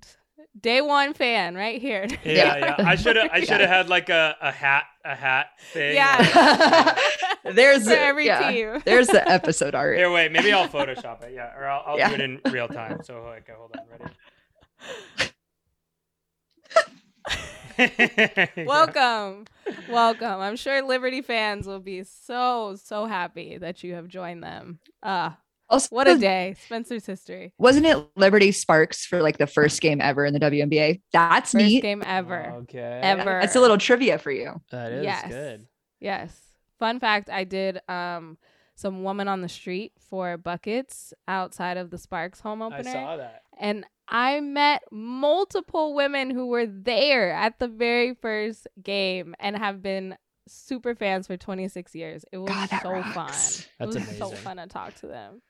day 0.67 0.81
one 0.81 1.15
fan 1.15 1.55
right 1.55 1.81
here. 1.81 2.07
yeah, 2.25 2.57
yeah. 2.59 2.75
I 2.79 2.97
should 2.97 3.15
have 3.15 3.31
I 3.33 3.39
should 3.41 3.61
have 3.61 3.69
had 3.71 3.89
like 3.89 4.09
a, 4.09 4.37
a 4.43 4.51
hat 4.51 4.85
a 5.05 5.15
hat 5.15 5.51
thing. 5.73 5.95
Yeah. 5.95 6.99
There's 7.45 7.85
For 7.85 7.91
the- 7.91 8.01
every 8.01 8.27
yeah, 8.27 8.51
team. 8.51 8.83
There's 8.85 9.07
the 9.07 9.27
episode 9.31 9.77
art. 9.77 9.97
Here, 9.97 10.11
wait. 10.11 10.33
Maybe 10.33 10.53
I'll 10.53 10.69
Photoshop 10.69 11.23
it. 11.23 11.33
Yeah, 11.35 11.55
or 11.57 11.67
I'll, 11.69 11.83
I'll 11.87 11.99
Yeah. 11.99 12.09
do 12.09 12.15
it 12.17 12.21
in 12.21 12.41
real 12.51 12.67
time. 12.67 12.99
So, 13.05 13.15
okay, 13.15 13.53
hold 13.57 13.77
on. 13.79 13.85
Ready? 17.79 18.67
Welcome. 18.67 19.45
Welcome. 19.89 20.41
I'm 20.41 20.57
sure 20.57 20.83
Liberty 20.83 21.23
fans 21.23 21.67
will 21.69 21.79
be 21.81 22.03
so 22.03 22.77
so 22.83 23.07
happy 23.07 23.59
that 23.59 23.85
you 23.85 23.95
have 23.95 24.09
joined 24.09 24.43
them. 24.43 24.81
Ah, 25.03 25.39
Also, 25.69 25.89
what 25.95 26.07
a 26.09 26.17
day. 26.17 26.55
Spinsters 26.65 27.07
history. 27.07 27.53
Wasn't 27.59 27.85
it 27.87 27.97
Liberty 28.17 28.53
Sparks 28.53 29.05
for 29.05 29.21
like 29.23 29.39
the 29.39 29.47
first 29.47 29.81
game 29.81 30.01
ever 30.01 30.25
in 30.25 30.33
the 30.33 30.41
WNBA? 30.41 31.01
That's 31.13 31.53
First 31.53 31.65
neat. 31.65 31.83
game 31.83 32.03
ever. 32.07 32.53
Okay. 32.63 33.01
Ever. 33.03 33.41
That's 33.41 33.57
a 33.57 33.61
little 33.61 33.79
trivia 33.79 34.19
for 34.19 34.31
you. 34.31 34.61
That 34.71 34.93
is 34.93 35.05
Yes. 35.05 35.29
good. 35.29 35.67
Yes. 36.01 36.41
Fun 36.79 37.01
fact, 37.01 37.31
I 37.31 37.45
did 37.45 37.81
um 37.89 38.39
some 38.75 39.03
woman 39.03 39.27
on 39.27 39.41
the 39.41 39.49
street 39.49 39.93
for 39.99 40.37
buckets 40.37 41.15
outside 41.27 41.79
of 41.79 41.91
the 41.91 41.97
Sparks 41.99 42.41
home 42.41 42.61
opener. 42.63 42.77
I 42.77 42.81
opener. 42.81 42.93
saw 42.93 43.17
that. 43.17 43.43
and 43.59 43.85
I 44.09 44.39
met 44.41 44.83
multiple 44.93 45.95
women 45.95 46.31
who 46.31 46.47
were 46.47 46.67
there 46.67 47.33
at 47.33 47.59
the 47.59 47.67
very 47.67 48.15
first 48.15 48.69
game 48.81 49.35
and 49.41 49.57
have 49.57 49.83
been 49.83 50.17
super 50.47 50.95
fans 50.95 51.27
for 51.27 51.37
26 51.37 51.93
years. 51.97 52.25
It 52.31 52.39
was 52.39 52.51
God, 52.51 52.69
so 52.83 52.91
rocks. 52.93 53.15
fun. 53.15 53.27
That's 53.81 53.97
it 53.97 54.07
was 54.07 54.19
so 54.19 54.31
fun 54.31 54.59
to 54.59 54.67
talk 54.69 54.95
to 54.97 55.07
them. 55.09 55.43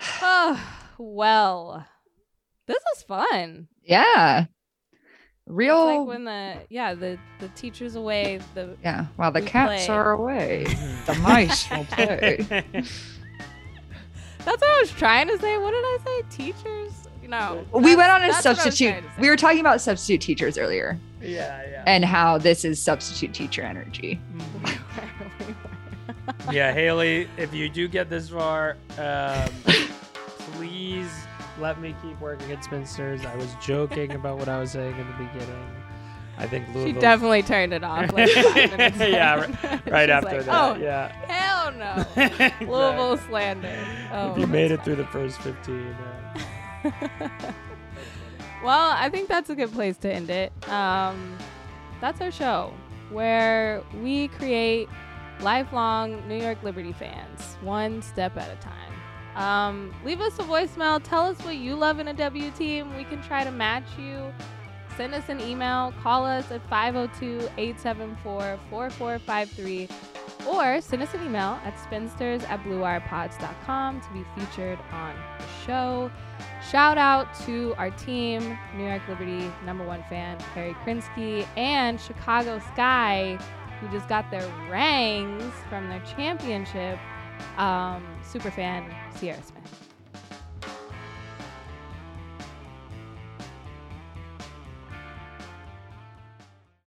Oh, 0.00 0.60
well, 0.98 1.86
this 2.66 2.82
is 2.96 3.02
fun. 3.04 3.68
Yeah. 3.82 4.46
It's 5.46 5.46
Real. 5.46 6.00
like 6.00 6.08
when 6.08 6.24
the 6.24 6.56
yeah 6.70 6.94
the 6.94 7.18
the 7.38 7.48
teacher's 7.48 7.96
away. 7.96 8.40
The 8.54 8.76
yeah. 8.82 9.06
While 9.16 9.32
the 9.32 9.42
cats 9.42 9.86
play. 9.86 9.94
are 9.94 10.12
away, 10.12 10.64
the 11.06 11.14
mice 11.16 11.68
will 11.70 11.84
play. 11.84 12.38
that's 12.48 12.88
what 14.38 14.62
I 14.62 14.80
was 14.80 14.90
trying 14.92 15.28
to 15.28 15.38
say. 15.38 15.58
What 15.58 15.72
did 15.72 15.84
I 15.84 15.98
say? 16.04 16.22
Teachers? 16.30 16.92
No. 17.28 17.64
We 17.72 17.96
went 17.96 18.10
on 18.10 18.22
a 18.22 18.28
that's 18.28 18.44
what 18.44 18.46
I 18.46 18.50
was 18.50 18.62
substitute. 18.62 18.90
trying 18.90 19.02
to 19.02 19.08
say. 19.08 19.22
We 19.22 19.30
were 19.30 19.36
talking 19.36 19.60
about 19.60 19.80
substitute 19.80 20.20
teachers 20.20 20.58
earlier 20.58 20.98
yeah, 21.20 21.62
yeah. 21.68 21.84
and 21.86 22.04
how 22.04 22.38
this 22.38 22.64
is 22.64 22.80
substitute 22.80 23.34
teacher 23.34 23.62
energy. 23.62 24.20
Mm-hmm. 24.34 24.82
Yeah, 26.50 26.72
Haley, 26.72 27.28
if 27.36 27.52
you 27.52 27.68
do 27.68 27.88
get 27.88 28.08
this 28.10 28.28
far, 28.30 28.76
um, 28.98 29.50
please 30.54 31.10
let 31.60 31.80
me 31.80 31.94
keep 32.02 32.20
working 32.20 32.50
at 32.52 32.64
Spinsters. 32.64 33.24
I 33.24 33.36
was 33.36 33.54
joking 33.62 34.12
about 34.12 34.38
what 34.38 34.48
I 34.48 34.58
was 34.60 34.72
saying 34.72 34.98
in 34.98 35.06
the 35.06 35.12
beginning. 35.12 35.68
I 36.36 36.46
think 36.46 36.66
Louisville. 36.74 36.94
She 36.94 37.00
definitely 37.00 37.42
turned 37.42 37.72
it 37.72 37.84
off. 37.84 38.12
Like 38.12 38.28
five 38.30 38.54
minutes 38.76 38.98
Yeah, 38.98 39.44
in. 39.44 39.92
right 39.92 40.10
after 40.10 40.36
like, 40.38 40.46
that. 40.46 40.76
Oh 40.76 40.76
yeah. 40.76 41.08
hell 41.28 41.72
no! 41.72 42.04
Exactly. 42.24 42.66
Louisville 42.66 43.16
slander. 43.18 43.86
Oh, 44.12 44.32
if 44.32 44.38
you 44.38 44.46
made 44.46 44.70
it 44.72 44.76
that's 44.76 44.84
through 44.84 44.96
the 44.96 45.06
first 45.06 45.40
15. 45.42 45.96
Uh, 46.84 46.88
well, 48.64 48.90
I 48.96 49.08
think 49.10 49.28
that's 49.28 49.50
a 49.50 49.54
good 49.54 49.72
place 49.72 49.96
to 49.98 50.12
end 50.12 50.28
it. 50.30 50.52
Um, 50.68 51.38
that's 52.00 52.20
our 52.20 52.32
show 52.32 52.72
where 53.10 53.82
we 54.02 54.28
create 54.28 54.88
lifelong 55.44 56.26
New 56.26 56.40
York 56.40 56.62
Liberty 56.62 56.92
fans, 56.92 57.56
one 57.60 58.02
step 58.02 58.36
at 58.36 58.50
a 58.50 58.56
time. 58.56 58.94
Um, 59.36 59.94
leave 60.04 60.20
us 60.20 60.38
a 60.38 60.42
voicemail. 60.42 61.00
Tell 61.02 61.26
us 61.26 61.38
what 61.40 61.56
you 61.56 61.74
love 61.74 61.98
in 61.98 62.08
a 62.08 62.14
W 62.14 62.50
team. 62.52 62.96
We 62.96 63.04
can 63.04 63.22
try 63.22 63.44
to 63.44 63.50
match 63.50 63.84
you. 63.98 64.32
Send 64.96 65.12
us 65.12 65.28
an 65.28 65.40
email. 65.40 65.92
Call 66.02 66.24
us 66.24 66.50
at 66.50 66.66
502 66.70 67.48
874 67.58 68.58
4453 68.70 69.88
or 70.46 70.80
send 70.80 71.02
us 71.02 71.12
an 71.14 71.24
email 71.24 71.58
at 71.64 71.78
spinsters 71.78 72.42
at 72.44 72.62
bluewirepods.com 72.64 74.00
to 74.00 74.08
be 74.12 74.24
featured 74.36 74.78
on 74.92 75.14
the 75.38 75.46
show. 75.66 76.10
Shout 76.70 76.98
out 76.98 77.34
to 77.46 77.74
our 77.76 77.90
team, 77.90 78.58
New 78.76 78.84
York 78.84 79.02
Liberty 79.08 79.50
number 79.64 79.84
one 79.84 80.04
fan, 80.08 80.38
Harry 80.54 80.74
Krinsky, 80.84 81.46
and 81.56 82.00
Chicago 82.00 82.58
Sky, 82.72 83.38
who 83.84 83.96
just 83.96 84.08
got 84.08 84.30
their 84.30 84.46
rings 84.70 85.52
from 85.68 85.88
their 85.88 86.00
championship, 86.16 86.98
um, 87.58 88.04
super 88.22 88.50
fan, 88.50 88.84
Sierra 89.14 89.42
Smith. 89.42 89.83